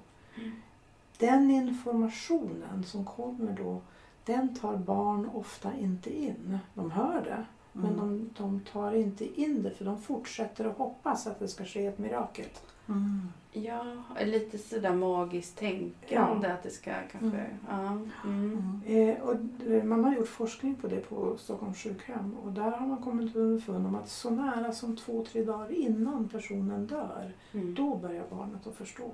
Den 1.17 1.51
informationen 1.51 2.83
som 2.83 3.05
kommer 3.05 3.57
då, 3.57 3.81
den 4.25 4.55
tar 4.55 4.75
barn 4.77 5.29
ofta 5.33 5.69
inte 5.79 6.23
in. 6.23 6.57
De 6.73 6.91
hör 6.91 7.21
det, 7.21 7.45
men 7.73 7.93
Mm. 7.93 7.99
de, 7.99 8.29
de 8.43 8.59
tar 8.71 8.91
inte 8.91 9.41
in 9.41 9.63
det 9.63 9.71
för 9.71 9.85
de 9.85 10.01
fortsätter 10.01 10.65
att 10.65 10.77
hoppas 10.77 11.27
att 11.27 11.39
det 11.39 11.47
ska 11.47 11.65
ske 11.65 11.85
ett 11.85 11.97
mirakel. 11.99 12.45
Mm. 12.87 13.21
Ja, 13.53 13.85
lite 14.25 14.57
sådär 14.57 14.93
magiskt 14.95 15.57
tänkande 15.57 16.47
att 16.51 16.63
det 16.63 16.69
ska 16.69 16.91
kanske... 17.11 17.37
Mm. 17.39 17.57
Ja. 17.69 17.79
Mm. 17.89 18.11
Mm. 18.25 19.09
Eh, 19.09 19.21
och 19.21 19.35
eh, 19.71 19.83
man 19.83 20.03
har 20.03 20.15
gjort 20.15 20.27
forskning 20.27 20.75
på 20.75 20.87
det 20.87 21.09
på 21.09 21.37
Stockholms 21.37 21.77
sjukhem 21.77 22.35
och 22.43 22.51
där 22.51 22.71
har 22.71 22.87
man 22.87 22.97
kommit 22.97 23.35
underfund 23.35 23.87
om 23.87 23.95
att 23.95 24.09
så 24.09 24.29
nära 24.29 24.71
som 24.71 24.97
två, 24.97 25.25
tre 25.31 25.43
dagar 25.43 25.71
innan 25.71 26.27
personen 26.29 26.85
dör, 26.87 27.33
Mm. 27.53 27.73
då 27.75 27.95
börjar 27.95 28.23
barnet 28.29 28.67
att 28.67 28.75
förstå. 28.75 29.11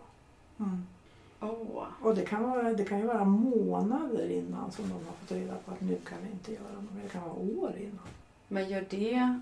Åh. 1.40 1.84
Och 2.02 2.16
det 2.16 2.26
kan, 2.26 2.44
vara, 2.44 2.74
det 2.74 2.86
kan 2.86 3.00
ju 3.00 3.06
vara 3.06 3.26
månader 3.26 4.30
innan 4.30 4.72
som 4.72 4.90
de 4.90 4.94
har 4.94 5.14
fått 5.14 5.32
reda 5.32 5.56
på 5.66 5.72
att 5.72 5.82
nu 5.82 5.98
kan 6.10 6.18
vi 6.24 6.32
inte 6.32 6.54
göra 6.54 6.82
något. 6.82 7.04
Det 7.04 7.10
kan 7.10 7.22
vara 7.22 7.34
år 7.34 7.76
innan. 7.78 8.08
Men 8.48 8.70
gör 8.70 8.86
det 8.90 9.40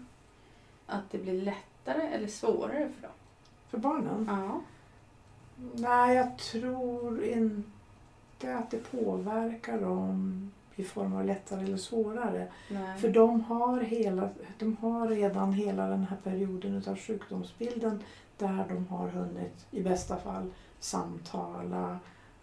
att 0.85 1.11
det 1.11 1.17
blir 1.17 1.41
lättare 1.41 2.07
eller 2.07 2.27
svårare 2.27 2.89
för 2.95 3.01
dem? 3.01 3.11
För 3.69 3.77
barnen? 3.77 4.25
Ja. 4.29 4.61
Nej, 5.73 6.15
jag 6.15 6.37
tror 6.37 7.23
inte 7.23 8.55
att 8.55 8.71
det 8.71 8.91
påverkar 8.91 9.81
dem 9.81 10.51
i 10.75 10.83
form 10.83 11.13
av 11.13 11.25
lättare 11.25 11.63
eller 11.63 11.77
svårare. 11.77 12.47
Nej. 12.69 12.97
För 12.97 13.09
de 13.09 13.41
har, 13.41 13.81
hela, 13.81 14.29
de 14.59 14.77
har 14.77 15.07
redan 15.07 15.53
hela 15.53 15.87
den 15.87 16.03
här 16.03 16.17
perioden 16.23 16.83
av 16.87 16.97
sjukdomsbilden 16.97 18.03
där 18.37 18.65
de 18.69 18.87
har 18.87 19.07
hunnit, 19.07 19.65
i 19.71 19.81
bästa 19.83 20.17
fall, 20.17 20.51
samtala, 20.85 21.99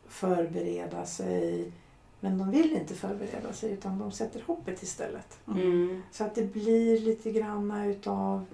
förbereda 0.09 1.07
sig. 1.07 1.73
Men 2.21 2.39
de 2.39 2.51
vill 2.51 2.73
inte 2.73 2.95
förbereda 2.95 3.53
sig 3.53 3.73
utan 3.73 3.99
de 3.99 4.13
sätter 4.13 4.43
hoppet 4.47 4.83
istället. 4.83 5.39
Mm. 5.47 6.03
Så 6.13 6.25
att 6.25 6.35
det 6.35 6.53
blir 6.53 7.01
lite 7.01 7.33
granna 7.33 7.87
utav 7.87 8.45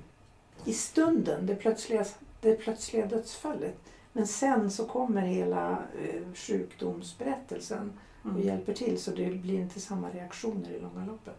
i 0.65 0.73
stunden, 0.73 1.47
det 1.47 1.55
plötsliga, 1.55 2.05
det 2.41 2.55
plötsliga 2.55 3.07
dödsfallet. 3.07 3.77
Men 4.13 4.27
sen 4.27 4.71
så 4.71 4.87
kommer 4.87 5.23
hela 5.23 5.71
eh, 6.03 6.23
sjukdomsberättelsen 6.35 7.93
och 8.23 8.31
Mm. 8.31 8.43
hjälper 8.43 8.75
till 8.75 8.99
så 9.01 9.11
det 9.11 9.31
blir 9.31 9.59
inte 9.59 9.81
samma 9.81 10.11
reaktioner 10.11 10.71
i 10.71 10.81
långa 10.81 11.07
loppet. 11.07 11.39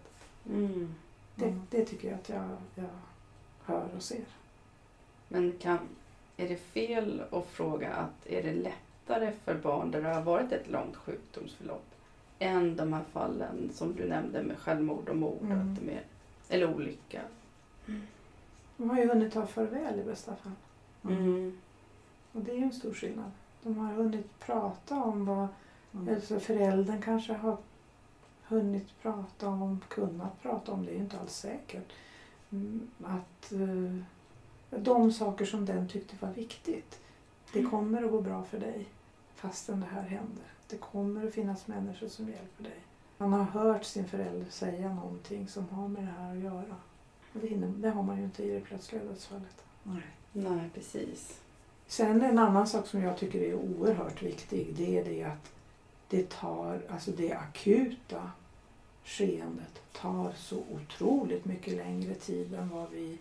Mm. 0.50 0.96
Det, 1.36 1.62
det 1.70 1.86
tycker 1.86 2.08
jag 2.08 2.20
att 2.20 2.30
jag, 2.30 2.58
jag 2.76 2.90
hör 3.64 3.90
och 3.96 4.04
ser. 4.04 4.26
Men 5.28 5.52
kan, 5.60 5.80
är 6.40 6.50
det 6.50 6.56
fel 6.58 7.24
att 7.32 7.46
fråga 7.46 7.94
att 7.94 8.28
är 8.28 8.44
det 8.44 8.54
lättare 8.54 9.32
för 9.46 9.56
barn 9.56 9.92
där 9.92 10.02
det 10.02 10.14
har 10.14 10.22
varit 10.22 10.52
ett 10.52 10.70
långt 10.70 10.96
sjukdomsförlopp 10.96 11.86
än 12.40 12.76
de 12.76 12.94
här 12.94 13.04
fallen 13.12 13.70
som 13.74 13.96
du 13.96 14.10
nämnde 14.10 14.44
med 14.44 14.58
självmord 14.58 15.10
och 15.10 15.18
mord? 15.18 15.42
Mm. 15.44 15.74
Att 15.74 15.82
mer, 15.82 16.04
eller 16.50 16.76
olycka? 16.76 17.22
De 18.78 18.90
har 18.90 18.98
ju 18.98 19.08
hunnit 19.08 19.34
ta 19.34 19.46
farväl 19.46 20.00
i 20.00 20.04
bästa 20.04 20.36
fall. 20.36 20.52
Mm. 21.04 21.58
Och 22.32 22.42
det 22.42 22.52
är 22.52 22.56
ju 22.56 22.64
en 22.64 22.74
stor 22.74 22.94
skillnad. 22.94 23.32
De 23.64 23.78
har 23.78 23.94
hunnit 23.94 24.40
prata 24.40 24.96
om 24.96 25.26
vad 25.26 25.48
Mm. 25.92 26.16
Alltså 26.16 26.40
föräldern 26.40 27.02
kanske 27.02 27.34
har 27.34 27.58
hunnit 28.44 29.02
prata 29.02 29.48
om, 29.48 29.82
kunnat 29.88 30.42
prata 30.42 30.72
om, 30.72 30.86
det 30.86 30.92
är 30.92 30.96
ju 30.96 31.00
inte 31.00 31.20
alls 31.20 31.36
säkert. 31.36 31.92
Mm, 32.52 32.90
Att 33.04 33.52
eh, 33.52 33.96
de 34.70 35.12
saker 35.12 35.46
som 35.46 35.66
den 35.66 35.88
tyckte 35.88 36.16
var 36.20 36.34
viktigt. 36.34 37.00
Det 37.54 37.64
kommer 37.64 38.04
att 38.04 38.12
gå 38.12 38.22
bra 38.22 38.44
för 38.44 38.60
dig 38.60 38.86
fastän 39.36 39.80
det 39.80 39.86
här 39.86 40.02
händer. 40.02 40.46
Det 40.70 40.78
kommer 40.78 41.28
att 41.28 41.34
finnas 41.34 41.68
människor 41.68 42.08
som 42.08 42.30
hjälper 42.30 42.64
dig. 42.64 42.80
Man 43.18 43.34
har 43.34 43.44
hört 43.44 43.84
sin 43.86 44.08
förälder 44.08 44.50
säga 44.50 44.94
någonting 44.94 45.48
som 45.48 45.70
har 45.70 45.88
med 45.88 46.04
det 46.04 46.14
här 46.20 46.32
att 46.32 46.44
göra. 46.44 46.76
Det, 47.34 47.90
har 47.90 48.04
man 48.04 48.18
ju 48.18 48.24
inte 48.24 48.44
i 48.44 48.52
det 48.52 48.60
plötsliga 48.60 49.04
dödsfallet. 49.04 49.64
Nej. 49.84 50.04
Nej, 50.34 50.70
precis. 50.74 51.42
Sen 51.88 52.22
en 52.22 52.38
annan 52.38 52.68
sak 52.68 52.88
som 52.88 53.02
jag 53.02 53.18
tycker 53.18 53.42
är 53.42 53.54
oerhört 53.54 54.22
viktig 54.22 54.74
det 54.78 55.00
är 55.00 55.06
det 55.06 55.24
att 55.24 55.52
det 56.10 56.30
tar, 56.30 56.82
alltså 56.90 57.12
det 57.12 57.34
akuta 57.34 58.32
skeendet 59.04 59.82
tar 59.94 60.32
så 60.38 60.64
otroligt 60.72 61.46
mycket 61.46 61.74
längre 61.74 62.14
tid 62.14 62.54
än 62.54 62.70
vad 62.70 62.90
vi 62.90 63.18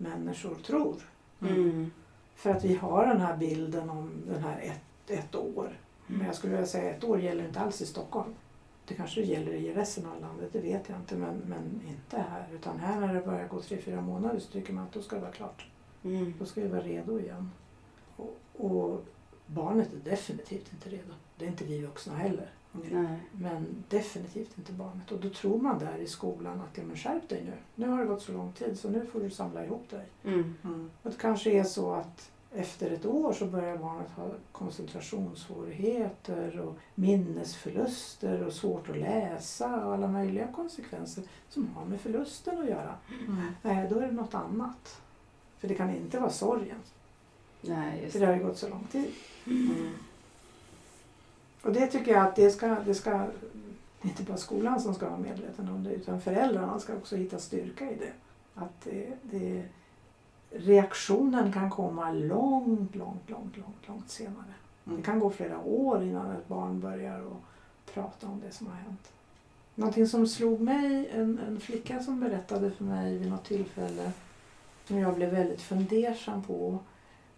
människor 0.00 0.54
tror. 0.54 0.96
Mm. 1.40 1.90
För 2.34 2.50
att 2.50 2.64
vi 2.64 2.74
har 2.74 3.06
den 3.06 3.20
här 3.20 3.36
bilden 3.36 3.90
om 3.90 4.10
den 4.26 4.42
här 4.42 4.60
ett, 4.60 5.10
ett 5.10 5.34
år. 5.34 5.78
Men 6.06 6.26
jag 6.26 6.34
skulle 6.34 6.52
vilja 6.52 6.66
säga 6.66 6.90
ett 6.90 7.04
år 7.04 7.20
gäller 7.20 7.44
inte 7.44 7.60
alls 7.60 7.80
i 7.80 7.86
Stockholm. 7.86 8.34
Det 8.88 8.94
kanske 8.94 9.22
gäller 9.22 9.52
i 9.52 9.74
resten 9.74 10.06
av 10.06 10.20
landet, 10.20 10.48
det 10.52 10.60
vet 10.60 10.88
jag 10.88 10.98
inte. 10.98 11.16
Men, 11.16 11.36
men 11.36 11.82
inte 11.88 12.18
här. 12.18 12.46
Utan 12.52 12.78
här 12.78 13.00
när 13.00 13.14
det 13.14 13.20
börjar 13.20 13.48
gå 13.48 13.60
tre, 13.60 13.78
fyra 13.78 14.00
månader 14.00 14.38
så 14.38 14.52
tycker 14.52 14.72
man 14.72 14.84
att 14.84 14.92
då 14.92 15.02
ska 15.02 15.16
det 15.16 15.22
vara 15.22 15.32
klart. 15.32 15.66
Mm. 16.04 16.34
Då 16.38 16.44
ska 16.44 16.60
vi 16.60 16.68
vara 16.68 16.82
redo 16.82 17.20
igen. 17.20 17.50
Och, 18.16 18.36
och 18.52 19.04
barnet 19.46 19.92
är 19.92 20.10
definitivt 20.10 20.72
inte 20.72 20.88
redo. 20.88 21.12
Det 21.36 21.44
är 21.44 21.48
inte 21.48 21.64
vi 21.64 21.80
vuxna 21.80 22.14
heller. 22.14 22.50
Nej. 22.72 23.18
Men 23.32 23.84
definitivt 23.88 24.58
inte 24.58 24.72
barnet. 24.72 25.12
Och 25.12 25.20
då 25.20 25.30
tror 25.30 25.60
man 25.60 25.78
där 25.78 25.98
i 25.98 26.06
skolan 26.06 26.60
att 26.60 26.78
ja, 26.78 26.82
men 26.86 26.96
skärp 26.96 27.28
dig 27.28 27.42
nu. 27.44 27.52
Nu 27.74 27.88
har 27.88 27.98
det 27.98 28.06
gått 28.06 28.22
så 28.22 28.32
lång 28.32 28.52
tid 28.52 28.78
så 28.78 28.90
nu 28.90 29.06
får 29.06 29.20
du 29.20 29.30
samla 29.30 29.64
ihop 29.64 29.90
dig. 29.90 30.06
Mm. 30.24 30.54
Mm. 30.64 30.90
Och 31.02 31.10
det 31.10 31.16
kanske 31.16 31.50
är 31.50 31.64
så 31.64 31.92
att 31.92 32.30
efter 32.54 32.90
ett 32.90 33.06
år 33.06 33.32
så 33.32 33.46
börjar 33.46 33.78
barnet 33.78 34.10
ha 34.10 34.30
koncentrationssvårigheter 34.52 36.60
och 36.60 36.76
minnesförluster 36.94 38.46
och 38.46 38.52
svårt 38.52 38.88
att 38.88 38.98
läsa 38.98 39.86
och 39.86 39.94
alla 39.94 40.08
möjliga 40.08 40.52
konsekvenser 40.52 41.24
som 41.48 41.68
har 41.74 41.84
med 41.84 42.00
förlusten 42.00 42.58
att 42.58 42.68
göra. 42.68 42.94
Mm. 43.28 43.42
Nej, 43.62 43.86
då 43.90 43.98
är 43.98 44.06
det 44.06 44.12
något 44.12 44.34
annat. 44.34 45.00
För 45.58 45.68
det 45.68 45.74
kan 45.74 45.90
inte 45.90 46.20
vara 46.20 46.30
sorgen. 46.30 46.78
Nej, 47.60 48.10
För 48.10 48.20
det 48.20 48.26
har 48.26 48.34
ju 48.34 48.44
gått 48.44 48.58
så 48.58 48.68
lång 48.68 48.86
tid. 48.92 49.10
Mm. 49.46 49.92
Och 51.62 51.72
det 51.72 51.86
tycker 51.86 52.12
jag 52.12 52.26
att 52.26 52.36
det 52.36 52.50
ska, 52.50 52.76
det 52.86 52.94
ska, 52.94 53.10
det 53.10 53.18
är 54.02 54.08
inte 54.08 54.22
bara 54.22 54.36
skolan 54.36 54.80
som 54.80 54.94
ska 54.94 55.08
vara 55.08 55.18
medveten 55.18 55.68
om 55.68 55.84
det 55.84 55.90
utan 55.90 56.20
föräldrarna 56.20 56.78
ska 56.80 56.94
också 56.94 57.16
hitta 57.16 57.38
styrka 57.38 57.90
i 57.90 57.94
det. 57.94 58.12
Att 58.54 58.80
det, 58.84 59.12
det, 59.22 59.64
reaktionen 60.50 61.52
kan 61.52 61.70
komma 61.70 62.12
långt, 62.12 62.94
långt, 62.96 63.30
långt, 63.30 63.56
långt, 63.56 63.88
långt 63.88 64.10
senare. 64.10 64.54
Det 64.84 64.90
Mm. 64.90 65.02
kan 65.02 65.20
gå 65.20 65.30
flera 65.30 65.58
år 65.60 66.02
innan 66.02 66.30
ett 66.30 66.48
barn 66.48 66.80
börjar 66.80 67.18
att 67.18 67.94
prata 67.94 68.26
om 68.26 68.40
det 68.46 68.52
som 68.52 68.66
har 68.66 68.74
hänt. 68.74 69.12
Någonting 69.74 70.06
som 70.06 70.26
slog 70.26 70.60
mig, 70.60 71.10
en, 71.12 71.38
en 71.48 71.60
flicka 71.60 72.02
som 72.02 72.20
berättade 72.20 72.70
för 72.70 72.84
mig 72.84 73.18
vid 73.18 73.30
något 73.30 73.44
tillfälle 73.44 74.12
som 74.84 74.98
jag 74.98 75.14
blev 75.14 75.30
väldigt 75.30 75.60
fundersam 75.60 76.42
på. 76.42 76.78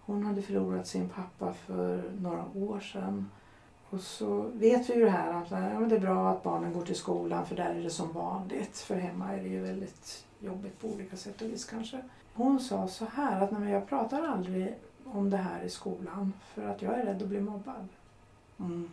Hon 0.01 0.23
hade 0.25 0.43
förlorat 0.43 0.87
sin 0.87 1.09
pappa 1.09 1.53
för 1.53 2.03
några 2.21 2.45
år 2.55 2.81
sedan. 2.81 3.31
Och 3.93 4.01
så 4.01 4.41
vet 4.55 4.91
vi 4.91 4.95
ju 4.95 5.05
det 5.05 5.11
här 5.11 5.33
att 5.33 5.51
ja, 5.51 5.81
men 5.81 5.89
det 5.89 5.97
är 5.97 6.01
bra 6.01 6.31
att 6.31 6.43
barnen 6.43 6.73
går 6.73 6.83
till 6.85 6.97
skolan 6.97 7.47
för 7.47 7.57
där 7.57 7.75
är 7.75 7.83
det 7.83 7.91
som 7.91 8.13
vanligt. 8.13 8.79
För 8.79 8.95
hemma 8.95 9.33
är 9.33 9.43
det 9.43 9.49
ju 9.49 9.61
väldigt 9.61 10.25
jobbigt 10.41 10.81
på 10.81 10.89
olika 10.89 11.17
sätt 11.17 11.43
och 11.43 11.49
vis 11.49 11.65
kanske. 11.65 12.03
Hon 12.35 12.61
sa 12.61 12.89
så 12.89 13.05
här 13.05 13.41
att 13.41 13.51
nej, 13.51 13.61
men 13.61 13.71
jag 13.71 13.89
pratar 13.89 14.23
aldrig 14.23 14.75
om 15.05 15.31
det 15.31 15.37
här 15.37 15.63
i 15.63 15.71
skolan 15.71 16.33
för 16.55 16.69
att 16.69 16.83
jag 16.83 16.99
är 16.99 17.05
rädd 17.07 17.23
att 17.23 17.29
bli 17.29 17.41
mobbad. 17.41 17.89
Mm. 18.61 18.91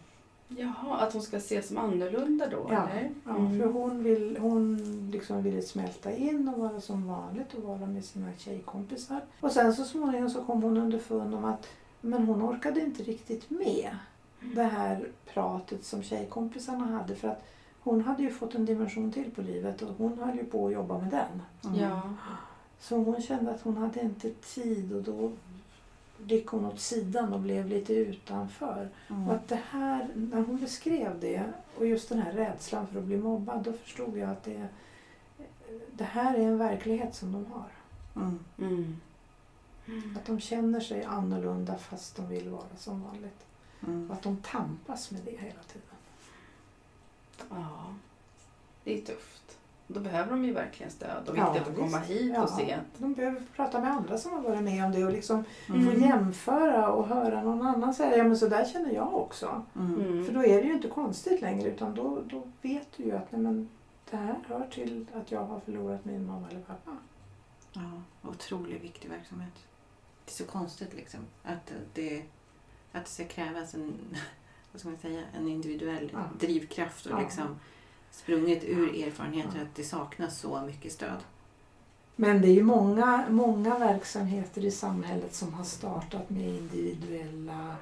Jaha, 0.47 0.97
att 0.97 1.13
hon 1.13 1.21
ska 1.21 1.37
ses 1.37 1.67
som 1.67 1.77
annorlunda 1.77 2.47
då 2.49 2.67
Ja, 2.71 2.87
eller? 2.89 3.11
Ja, 3.25 3.35
Mm. 3.35 3.59
för 3.59 3.65
hon, 3.67 4.03
vill, 4.03 4.37
hon 4.41 4.77
liksom 5.11 5.43
ville 5.43 5.61
smälta 5.61 6.15
in 6.15 6.49
och 6.49 6.59
vara 6.59 6.81
som 6.81 7.07
vanligt 7.07 7.53
och 7.53 7.63
vara 7.63 7.85
med 7.85 8.05
sina 8.05 8.27
tjejkompisar. 8.37 9.21
Och 9.41 9.51
sen 9.51 9.73
så 9.73 9.83
småningom 9.83 10.29
så 10.29 10.43
kom 10.43 10.63
hon 10.63 10.77
underfund 10.77 11.35
om 11.35 11.45
att 11.45 11.67
men 12.01 12.23
hon 12.27 12.43
orkade 12.43 12.79
inte 12.81 13.03
riktigt 13.03 13.49
med 13.49 13.89
det 14.41 14.63
här 14.63 15.07
pratet 15.33 15.85
som 15.85 16.03
tjejkompisarna 16.03 16.85
hade. 16.85 17.15
För 17.15 17.27
att 17.27 17.43
hon 17.79 18.01
hade 18.01 18.23
ju 18.23 18.31
fått 18.31 18.55
en 18.55 18.65
dimension 18.65 19.11
till 19.11 19.31
på 19.31 19.41
livet 19.41 19.81
och 19.81 19.95
hon 19.97 20.19
höll 20.19 20.37
ju 20.37 20.45
på 20.45 20.67
att 20.67 20.73
jobba 20.73 20.97
med 20.97 21.09
den. 21.09 21.41
Mm. 21.73 21.81
Ja. 21.81 22.01
Så 22.79 22.97
hon 22.97 23.21
kände 23.21 23.51
att 23.51 23.61
hon 23.61 23.77
hade 23.77 24.01
inte 24.01 24.29
tid 24.29 24.93
och 24.93 25.03
då 25.03 25.31
gick 26.27 26.47
hon 26.47 26.65
åt 26.65 26.79
sidan 26.79 27.33
och 27.33 27.39
blev 27.39 27.67
lite 27.67 27.93
utanför. 27.93 28.89
Mm. 29.07 29.27
Och 29.27 29.35
att 29.35 29.47
det 29.47 29.59
här, 29.69 30.07
när 30.15 30.41
hon 30.41 30.57
beskrev 30.57 31.19
det 31.19 31.43
och 31.77 31.85
just 31.85 32.09
den 32.09 32.19
här 32.19 32.31
rädslan 32.31 32.87
för 32.87 32.99
att 32.99 33.05
bli 33.05 33.17
mobbad, 33.17 33.63
då 33.63 33.73
förstod 33.73 34.17
jag 34.17 34.29
att 34.29 34.43
det, 34.43 34.67
det 35.91 36.03
här 36.03 36.35
är 36.35 36.43
en 36.43 36.57
verklighet 36.57 37.15
som 37.15 37.31
de 37.31 37.45
har. 37.45 37.69
Mm. 38.15 38.39
Mm. 38.57 40.17
Att 40.17 40.25
de 40.25 40.39
känner 40.39 40.79
sig 40.79 41.03
annorlunda 41.03 41.77
fast 41.77 42.15
de 42.15 42.27
vill 42.27 42.49
vara 42.49 42.75
som 42.77 43.03
vanligt. 43.03 43.45
Mm. 43.87 44.09
Och 44.09 44.15
att 44.15 44.21
de 44.23 44.37
tampas 44.37 45.11
med 45.11 45.21
det 45.25 45.31
hela 45.31 45.63
tiden. 45.63 45.87
Ja, 47.49 47.93
det 48.83 48.97
är 48.97 49.05
tufft. 49.05 49.57
Då 49.87 49.99
behöver 49.99 50.31
de 50.31 50.45
ju 50.45 50.53
verkligen 50.53 50.91
stöd 50.91 51.29
och 51.29 51.37
Ja, 51.37 51.51
viktigt 51.53 51.69
att 51.73 51.75
komma 51.79 51.99
visst. 51.99 52.11
hit 52.11 52.31
Ja. 52.35 52.43
och 52.43 52.49
se. 52.49 52.79
De 52.97 53.13
behöver 53.13 53.41
prata 53.55 53.81
med 53.81 53.91
andra 53.91 54.17
som 54.17 54.31
har 54.33 54.41
varit 54.41 54.63
med 54.63 54.85
om 54.85 54.91
det 54.91 55.05
och 55.05 55.11
liksom 55.11 55.43
Mm. 55.69 55.85
få 55.91 55.99
jämföra 55.99 56.91
och 56.91 57.07
höra 57.07 57.43
någon 57.43 57.61
annan 57.67 57.93
säga 57.93 58.17
ja 58.17 58.23
men 58.23 58.37
så 58.37 58.47
där 58.47 58.65
känner 58.65 58.91
jag 58.91 59.13
också. 59.13 59.63
Mm. 59.75 60.01
Mm. 60.01 60.25
För 60.25 60.33
då 60.33 60.43
är 60.43 60.61
det 60.61 60.67
ju 60.67 60.73
inte 60.73 60.87
konstigt 60.87 61.41
längre 61.41 61.69
utan 61.69 61.95
då, 61.95 62.21
då 62.25 62.43
vet 62.61 62.87
du 62.97 63.03
ju 63.03 63.11
att 63.11 63.31
nej, 63.31 63.41
men, 63.41 63.69
det 64.11 64.17
här 64.17 64.35
hör 64.47 64.67
till 64.71 65.05
att 65.15 65.31
jag 65.31 65.45
har 65.45 65.59
förlorat 65.59 66.05
min 66.05 66.25
mamma 66.27 66.47
eller 66.49 66.61
pappa. 66.61 66.97
Ja, 67.73 67.91
otroligt 68.29 68.83
viktig 68.83 69.09
verksamhet. 69.09 69.53
Det 70.25 70.31
är 70.31 70.33
så 70.33 70.45
konstigt 70.45 70.93
liksom 70.93 71.19
att 71.43 71.71
det, 71.93 72.23
att 72.91 73.05
det 73.05 73.11
ska 73.11 73.25
krävas 73.25 73.73
en, 73.73 73.93
vad 74.71 74.79
ska 74.79 74.89
man 74.89 74.97
säga, 74.97 75.21
en 75.37 75.47
individuell 75.47 76.09
Ja. 76.13 76.19
drivkraft 76.39 77.05
och 77.05 77.11
Ja. 77.11 77.19
liksom 77.21 77.59
sprunget 78.11 78.63
ur 78.63 79.03
erfarenheter 79.07 79.61
att 79.61 79.75
det 79.75 79.83
saknas 79.83 80.39
så 80.39 80.61
mycket 80.61 80.91
stöd. 80.91 81.17
Men 82.15 82.41
det 82.41 82.47
är 82.47 82.53
ju 82.53 82.63
många, 82.63 83.25
många 83.29 83.77
verksamheter 83.79 84.65
i 84.65 84.71
samhället 84.71 85.35
som 85.35 85.53
har 85.53 85.63
startat 85.63 86.29
med 86.29 86.47
individuella 86.47 87.75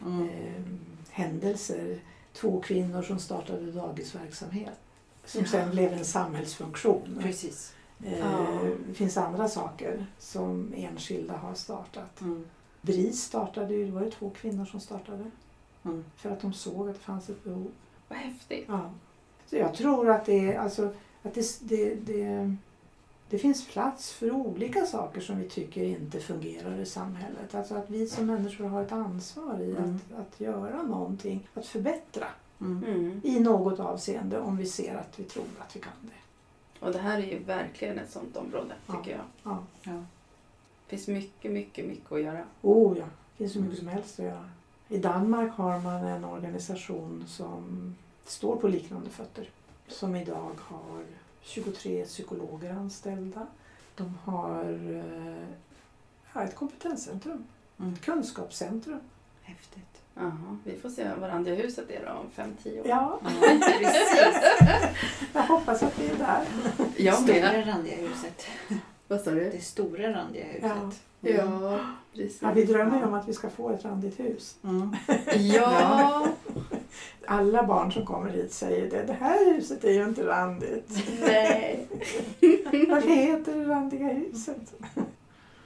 Mm. 0.00 0.28
eh, 0.28 0.62
händelser. 1.10 1.98
Två 2.32 2.60
kvinnor 2.60 3.02
som 3.02 3.18
startade 3.18 3.72
dagisverksamhet 3.72 4.78
som 5.24 5.40
Ja. 5.40 5.46
sen 5.48 5.70
blev 5.70 5.92
en 5.92 6.04
samhällsfunktion. 6.04 7.18
Precis. 7.22 7.74
Eh, 8.04 8.18
Ja. 8.18 8.46
Det 8.88 8.94
finns 8.94 9.16
andra 9.16 9.48
saker 9.48 10.06
som 10.18 10.72
enskilda 10.76 11.36
har 11.36 11.54
startat. 11.54 12.20
Mm. 12.20 12.44
BRIS 12.82 13.22
startade 13.22 13.74
ju, 13.74 13.86
det 13.86 13.92
var 13.92 14.02
ju 14.04 14.10
två 14.10 14.30
kvinnor 14.30 14.64
som 14.64 14.80
startade 14.80 15.30
Mm. 15.84 16.04
för 16.16 16.30
att 16.30 16.40
de 16.40 16.52
såg 16.52 16.88
att 16.88 16.94
det 16.94 17.00
fanns 17.00 17.28
ett 17.30 17.44
behov. 17.44 17.70
Vad 18.08 18.18
häftigt. 18.18 18.64
Ja. 18.68 18.90
Så 19.46 19.56
jag 19.56 19.74
tror 19.74 20.10
att 20.10 20.24
det, 20.26 20.52
är- 20.52 20.58
alltså, 20.58 20.94
att 21.22 21.34
det, 21.34 21.58
det, 21.60 21.94
det, 21.94 22.56
det 23.30 23.38
finns 23.38 23.66
plats 23.68 24.12
för 24.12 24.30
olika 24.30 24.86
saker 24.86 25.20
som 25.20 25.38
vi 25.38 25.48
tycker 25.48 25.82
inte 25.82 26.20
fungerar 26.20 26.78
i 26.78 26.86
samhället. 26.86 27.54
Alltså 27.54 27.74
att 27.74 27.90
vi 27.90 28.06
som 28.06 28.26
människor 28.26 28.64
har 28.64 28.82
ett 28.82 28.92
ansvar 28.92 29.58
i 29.60 29.70
Mm. 29.70 29.94
att, 30.12 30.18
att 30.20 30.40
göra 30.40 30.82
någonting, 30.82 31.48
att 31.54 31.66
förbättra 31.66 32.26
Mm. 32.60 32.84
Mm. 32.84 33.20
i 33.24 33.40
något 33.40 33.80
avseende 33.80 34.40
om 34.40 34.56
vi 34.56 34.66
ser 34.66 34.94
att 34.96 35.18
vi 35.18 35.24
tror 35.24 35.44
att 35.58 35.76
vi 35.76 35.80
kan 35.80 35.92
det. 36.02 36.86
Och 36.86 36.92
det 36.92 36.98
här 36.98 37.18
är 37.18 37.26
ju 37.26 37.38
verkligen 37.38 37.98
ett 37.98 38.10
sånt 38.10 38.36
område, 38.36 38.74
tycker 38.86 39.10
jag. 39.10 39.24
Ja. 39.42 39.58
Ja. 39.82 40.04
Det 40.88 40.96
finns 40.96 41.08
mycket, 41.08 41.50
mycket, 41.52 41.86
mycket 41.86 42.12
att 42.12 42.22
göra. 42.22 42.42
Oh 42.62 42.98
ja, 42.98 43.04
det 43.04 43.38
finns 43.38 43.52
så 43.52 43.58
mycket 43.60 43.78
som 43.78 43.88
helst 43.88 44.18
att 44.20 44.24
göra. 44.26 44.48
I 44.88 44.98
Danmark 44.98 45.52
har 45.52 45.78
man 45.80 46.04
en 46.06 46.24
organisation 46.24 47.24
som 47.28 47.94
står 48.24 48.56
på 48.56 48.68
liknande 48.68 49.10
fötter. 49.10 49.50
Som 49.88 50.16
idag 50.16 50.50
har 50.60 51.04
23 51.42 52.04
psykologer 52.04 52.70
anställda. 52.72 53.46
De 53.96 54.18
har 54.24 54.64
eh, 54.94 55.46
ja, 56.34 56.42
ett 56.42 56.54
kompetenscentrum, 56.54 57.44
Mm. 57.80 57.92
ett 57.94 58.00
kunskapscentrum. 58.00 59.00
Häftigt. 59.42 59.84
Jaha, 60.14 60.58
vi 60.64 60.76
får 60.76 60.90
se 60.90 61.08
vad 61.20 61.30
Randiahuset 61.30 61.90
är 61.90 62.04
då 62.06 62.12
om 62.12 62.30
fem, 62.30 62.56
tio 62.62 62.80
år. 62.80 62.86
Ja, 62.88 63.20
precis. 63.40 64.42
jag 65.32 65.42
hoppas 65.42 65.82
att 65.82 65.98
vi 65.98 66.06
är 66.08 66.16
där. 66.16 66.44
Jag. 66.96 67.14
Stora 67.14 67.66
randiga 67.66 67.96
huset. 67.96 68.46
Vad 69.08 69.20
sa 69.20 69.30
du? 69.30 69.50
Det 69.50 69.60
stora 69.60 70.12
randiga 70.12 70.44
huset. 70.44 71.02
Ja, 71.20 71.80
precis. 72.12 72.42
Ja, 72.42 72.52
vi 72.52 72.64
drömmer 72.64 72.98
ju 72.98 73.04
om 73.04 73.14
att 73.14 73.28
vi 73.28 73.32
ska 73.32 73.50
få 73.50 73.70
ett 73.70 73.84
randigt 73.84 74.20
hus. 74.20 74.56
Mm. 74.64 74.96
Ja, 75.54 76.28
Alla 77.26 77.66
barn 77.66 77.92
som 77.92 78.06
kommer 78.06 78.30
hit 78.30 78.52
säger 78.52 78.90
det. 78.90 79.02
Det 79.02 79.12
här 79.12 79.54
huset 79.54 79.84
är 79.84 79.92
ju 79.92 80.04
inte 80.04 80.26
randigt. 80.26 81.04
nej. 81.20 81.88
Vad 82.88 83.02
heter 83.04 83.56
det 83.56 83.64
randiga 83.64 84.08
huset? 84.08 84.74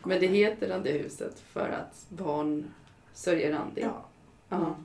Men 0.05 0.21
det 0.21 0.27
heter 0.27 0.69
Randiahuset 0.69 1.41
för 1.41 1.69
att 1.69 2.07
barn 2.09 2.71
sörjer 3.15 3.53
Randi. 3.53 3.81
Ja. 3.81 4.05
Ja. 4.49 4.77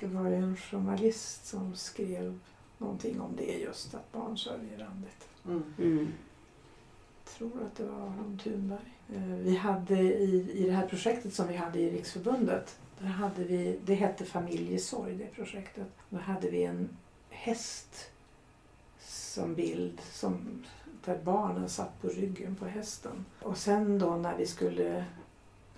Det 0.00 0.06
var 0.06 0.28
ju 0.28 0.34
en 0.34 0.56
journalist 0.56 1.46
som 1.46 1.76
skrev 1.76 2.38
någonting 2.78 3.20
om 3.20 3.36
det 3.36 3.58
just, 3.58 3.94
att 3.94 4.12
barn 4.12 4.38
sörjer 4.38 4.78
randigt. 4.78 5.28
Mm. 5.46 5.62
Mm. 5.78 6.12
Jag 7.32 7.50
tror 7.50 7.66
att 7.66 7.76
det 7.76 7.84
var 7.84 8.00
Aron 8.00 8.40
Thunberg. 8.42 8.92
Eh, 9.14 9.22
vi 9.22 9.56
hade 9.56 9.98
i, 10.00 10.52
i 10.54 10.66
det 10.66 10.72
här 10.72 10.86
projektet 10.86 11.34
som 11.34 11.48
vi 11.48 11.56
hade 11.56 11.80
i 11.80 11.90
Riksförbundet, 11.90 12.78
där 12.98 13.06
hade 13.06 13.44
vi, 13.44 13.78
det 13.84 13.94
hette 13.94 14.24
Familjesorg 14.24 15.14
det 15.14 15.26
projektet. 15.26 15.86
Då 16.10 16.18
hade 16.18 16.50
vi 16.50 16.64
en 16.64 16.88
häst 17.30 18.10
som 19.00 19.54
bild 19.54 20.00
som, 20.12 20.64
där 21.04 21.18
barnen 21.24 21.68
satt 21.68 22.02
på 22.02 22.08
ryggen 22.08 22.56
på 22.56 22.66
hästen. 22.66 23.24
Och 23.40 23.58
sen 23.58 23.98
då 23.98 24.16
när 24.16 24.36
vi 24.36 24.46
skulle 24.46 25.04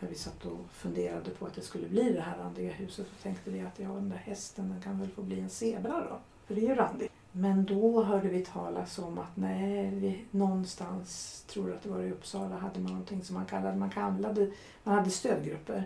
när 0.01 0.09
vi 0.09 0.15
satt 0.15 0.47
och 0.47 0.59
funderade 0.71 1.31
på 1.31 1.47
att 1.47 1.55
det 1.55 1.63
skulle 1.63 1.89
bli 1.89 2.13
det 2.13 2.21
här 2.21 2.39
randiga 2.39 2.73
huset 2.73 3.07
så 3.07 3.23
tänkte 3.23 3.51
vi 3.51 3.61
att 3.61 3.79
ja, 3.79 3.89
den 3.89 4.09
där 4.09 4.17
hästen 4.17 4.69
den 4.69 4.81
kan 4.81 5.01
väl 5.01 5.11
få 5.11 5.23
bli 5.23 5.41
en 5.41 5.51
zebra 5.51 6.01
då. 6.01 6.19
För 6.47 6.55
det 6.55 6.61
är 6.61 6.69
ju 6.69 6.75
randigt. 6.75 7.13
Men 7.37 7.65
då 7.65 8.03
hörde 8.05 8.29
vi 8.29 8.45
talas 8.45 8.99
om 8.99 9.19
att 9.19 9.37
nej, 9.37 9.91
vi, 9.95 10.25
någonstans, 10.31 11.43
tror 11.49 11.69
jag 11.69 11.77
att 11.77 11.83
det 11.83 11.89
var 11.89 12.01
i 12.01 12.11
Uppsala, 12.13 12.57
hade 12.59 12.81
man 12.81 12.93
någonting 12.93 13.25
som 13.25 13.35
man 13.35 13.47
kallade, 13.47 13.77
man 13.77 13.91
kallade, 13.91 14.51
man 14.83 14.95
hade 14.95 15.11
stödgrupper 15.11 15.85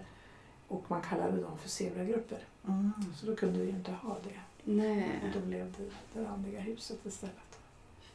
och 0.68 0.84
man 0.88 1.03
kallade 1.03 1.40
dem 1.42 1.59
för 1.59 1.68
zebragrupper. 1.68 2.38
Mm. 2.66 2.92
Så 3.16 3.26
då 3.26 3.36
kunde 3.36 3.59
vi 3.59 3.64
ju 3.64 3.70
inte 3.70 3.92
ha 3.92 4.16
det. 4.24 4.40
Nej. 4.72 5.20
Och 5.22 5.40
då 5.40 5.46
blev 5.46 5.74
det 5.78 5.84
det 6.20 6.24
randiga 6.28 6.61
huset 6.61 7.07
istället. 7.07 7.59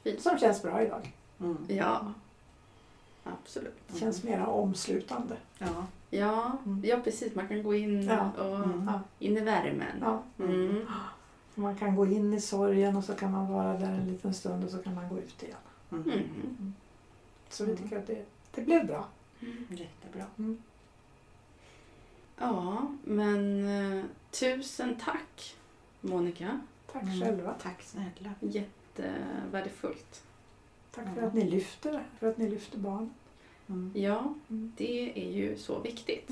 Fint. 0.04 0.22
Som 0.22 0.38
känns 0.38 0.62
bra 0.62 0.82
idag. 0.82 1.14
Mm. 1.40 1.58
Ja, 1.68 2.14
absolut. 3.24 3.78
Det 3.88 4.00
känns 4.00 4.24
mera 4.24 4.48
omslutande. 4.48 5.36
Ja. 5.60 5.86
Ja, 6.10 6.58
Mm. 6.66 6.82
ja, 6.86 6.98
precis. 7.04 7.36
Man 7.36 7.48
kan 7.48 7.64
gå 7.64 7.74
in 7.76 8.04
Ja. 8.04 8.32
och 8.38 8.56
Mm. 8.56 8.88
Ja. 8.94 9.00
in 9.20 9.38
i 9.38 9.42
värmen. 9.42 9.98
Ja. 10.02 10.24
Mm. 10.40 10.86
Man 11.56 11.76
kan 11.76 11.96
gå 11.96 12.06
in 12.08 12.34
i 12.34 12.42
sorgen 12.42 12.96
och 12.98 13.04
så 13.04 13.14
kan 13.14 13.32
man 13.32 13.48
vara 13.54 13.78
där 13.78 13.92
en 13.94 14.06
liten 14.08 14.34
stund 14.34 14.64
och 14.64 14.70
så 14.70 14.78
kan 14.78 14.96
man 14.96 15.10
gå 15.10 15.20
ut 15.20 15.44
igen. 15.44 15.58
Mm. 15.92 16.10
Mm. 16.10 16.74
Så 17.50 17.66
vi 17.66 17.78
tycker 17.78 17.98
att 17.98 18.08
det, 18.08 18.26
det 18.56 18.62
blev 18.62 18.88
bra. 18.88 19.08
Jättebra. 19.70 20.26
Ja, 22.38 22.88
men 23.04 23.68
eh, 23.98 24.04
tusen 24.32 24.96
tack 25.06 25.56
Monica. 26.02 26.60
Tack 26.92 27.04
Mm. 27.04 27.22
själva. 27.22 27.54
Tack 27.62 27.82
snälla. 27.82 28.32
Jättevärdefullt. 28.40 30.24
Tack 30.92 31.06
för 31.06 31.12
Mm. 31.12 31.26
att 31.28 31.34
ni 31.34 31.50
lyfter 31.50 31.92
det, 31.92 32.04
för 32.20 32.28
att 32.30 32.38
ni 32.38 32.50
lyfter 32.50 32.78
barn. 32.78 33.10
Mm. 33.68 33.92
Ja, 33.96 34.34
Mm. 34.50 34.74
det 34.78 35.28
är 35.28 35.32
ju 35.32 35.58
så 35.58 35.80
viktigt. 35.80 36.30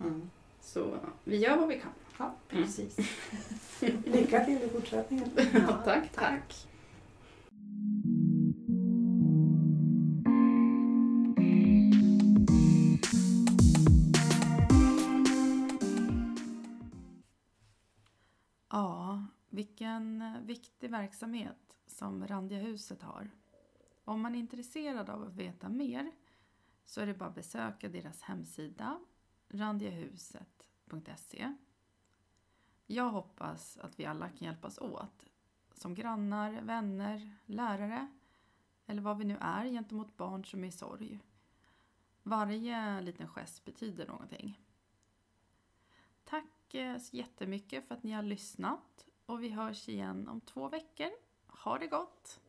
Mm. 0.00 0.30
Så 0.60 0.96
vi 1.24 1.36
gör 1.36 1.56
vad 1.56 1.68
vi 1.68 1.80
kan. 1.80 1.90
Ja. 2.18 2.34
Precis. 2.48 2.96
Lycka 4.04 4.44
till 4.44 4.62
i 4.62 4.68
fortsättningen. 4.68 5.30
Ja, 5.52 5.82
tack, 5.84 6.12
tack. 6.12 6.66
Ja, 18.70 19.26
vilken 19.50 20.24
viktig 20.46 20.90
verksamhet 20.90 21.56
som 21.86 22.26
Randiahuset 22.26 23.02
har. 23.02 23.30
Om 24.04 24.20
man 24.20 24.34
är 24.34 24.38
intresserad 24.38 25.10
av 25.10 25.22
att 25.22 25.34
veta 25.34 25.68
mer 25.68 26.12
så 26.84 27.00
är 27.00 27.06
det 27.06 27.14
bara 27.14 27.28
att 27.28 27.34
besöka 27.34 27.88
deras 27.88 28.22
hemsida 28.22 29.00
randiahuset.se. 29.48 31.54
Jag 32.92 33.10
hoppas 33.10 33.78
att 33.78 34.00
vi 34.00 34.06
alla 34.06 34.28
kan 34.28 34.46
hjälpas 34.46 34.78
åt 34.78 35.26
som 35.74 35.94
grannar, 35.94 36.52
vänner, 36.52 37.36
lärare 37.46 38.08
eller 38.86 39.02
vad 39.02 39.18
vi 39.18 39.24
nu 39.24 39.36
är 39.40 39.64
gentemot 39.64 40.16
barn 40.16 40.44
som 40.44 40.64
är 40.64 40.68
i 40.68 40.72
sorg. 40.72 41.20
Varje 42.22 43.00
liten 43.00 43.28
gest 43.28 43.64
betyder 43.64 44.06
någonting. 44.06 44.60
Tack 46.24 46.74
eh, 46.74 46.98
så 46.98 47.16
jättemycket 47.16 47.88
för 47.88 47.94
att 47.94 48.02
ni 48.02 48.12
har 48.12 48.22
lyssnat. 48.22 49.06
och 49.26 49.42
vi 49.42 49.48
hörs 49.48 49.88
igen 49.88 50.28
om 50.28 50.40
två 50.40 50.68
veckor. 50.68 51.10
Ha 51.46 51.78
det 51.78 51.86
gott! 51.86 52.40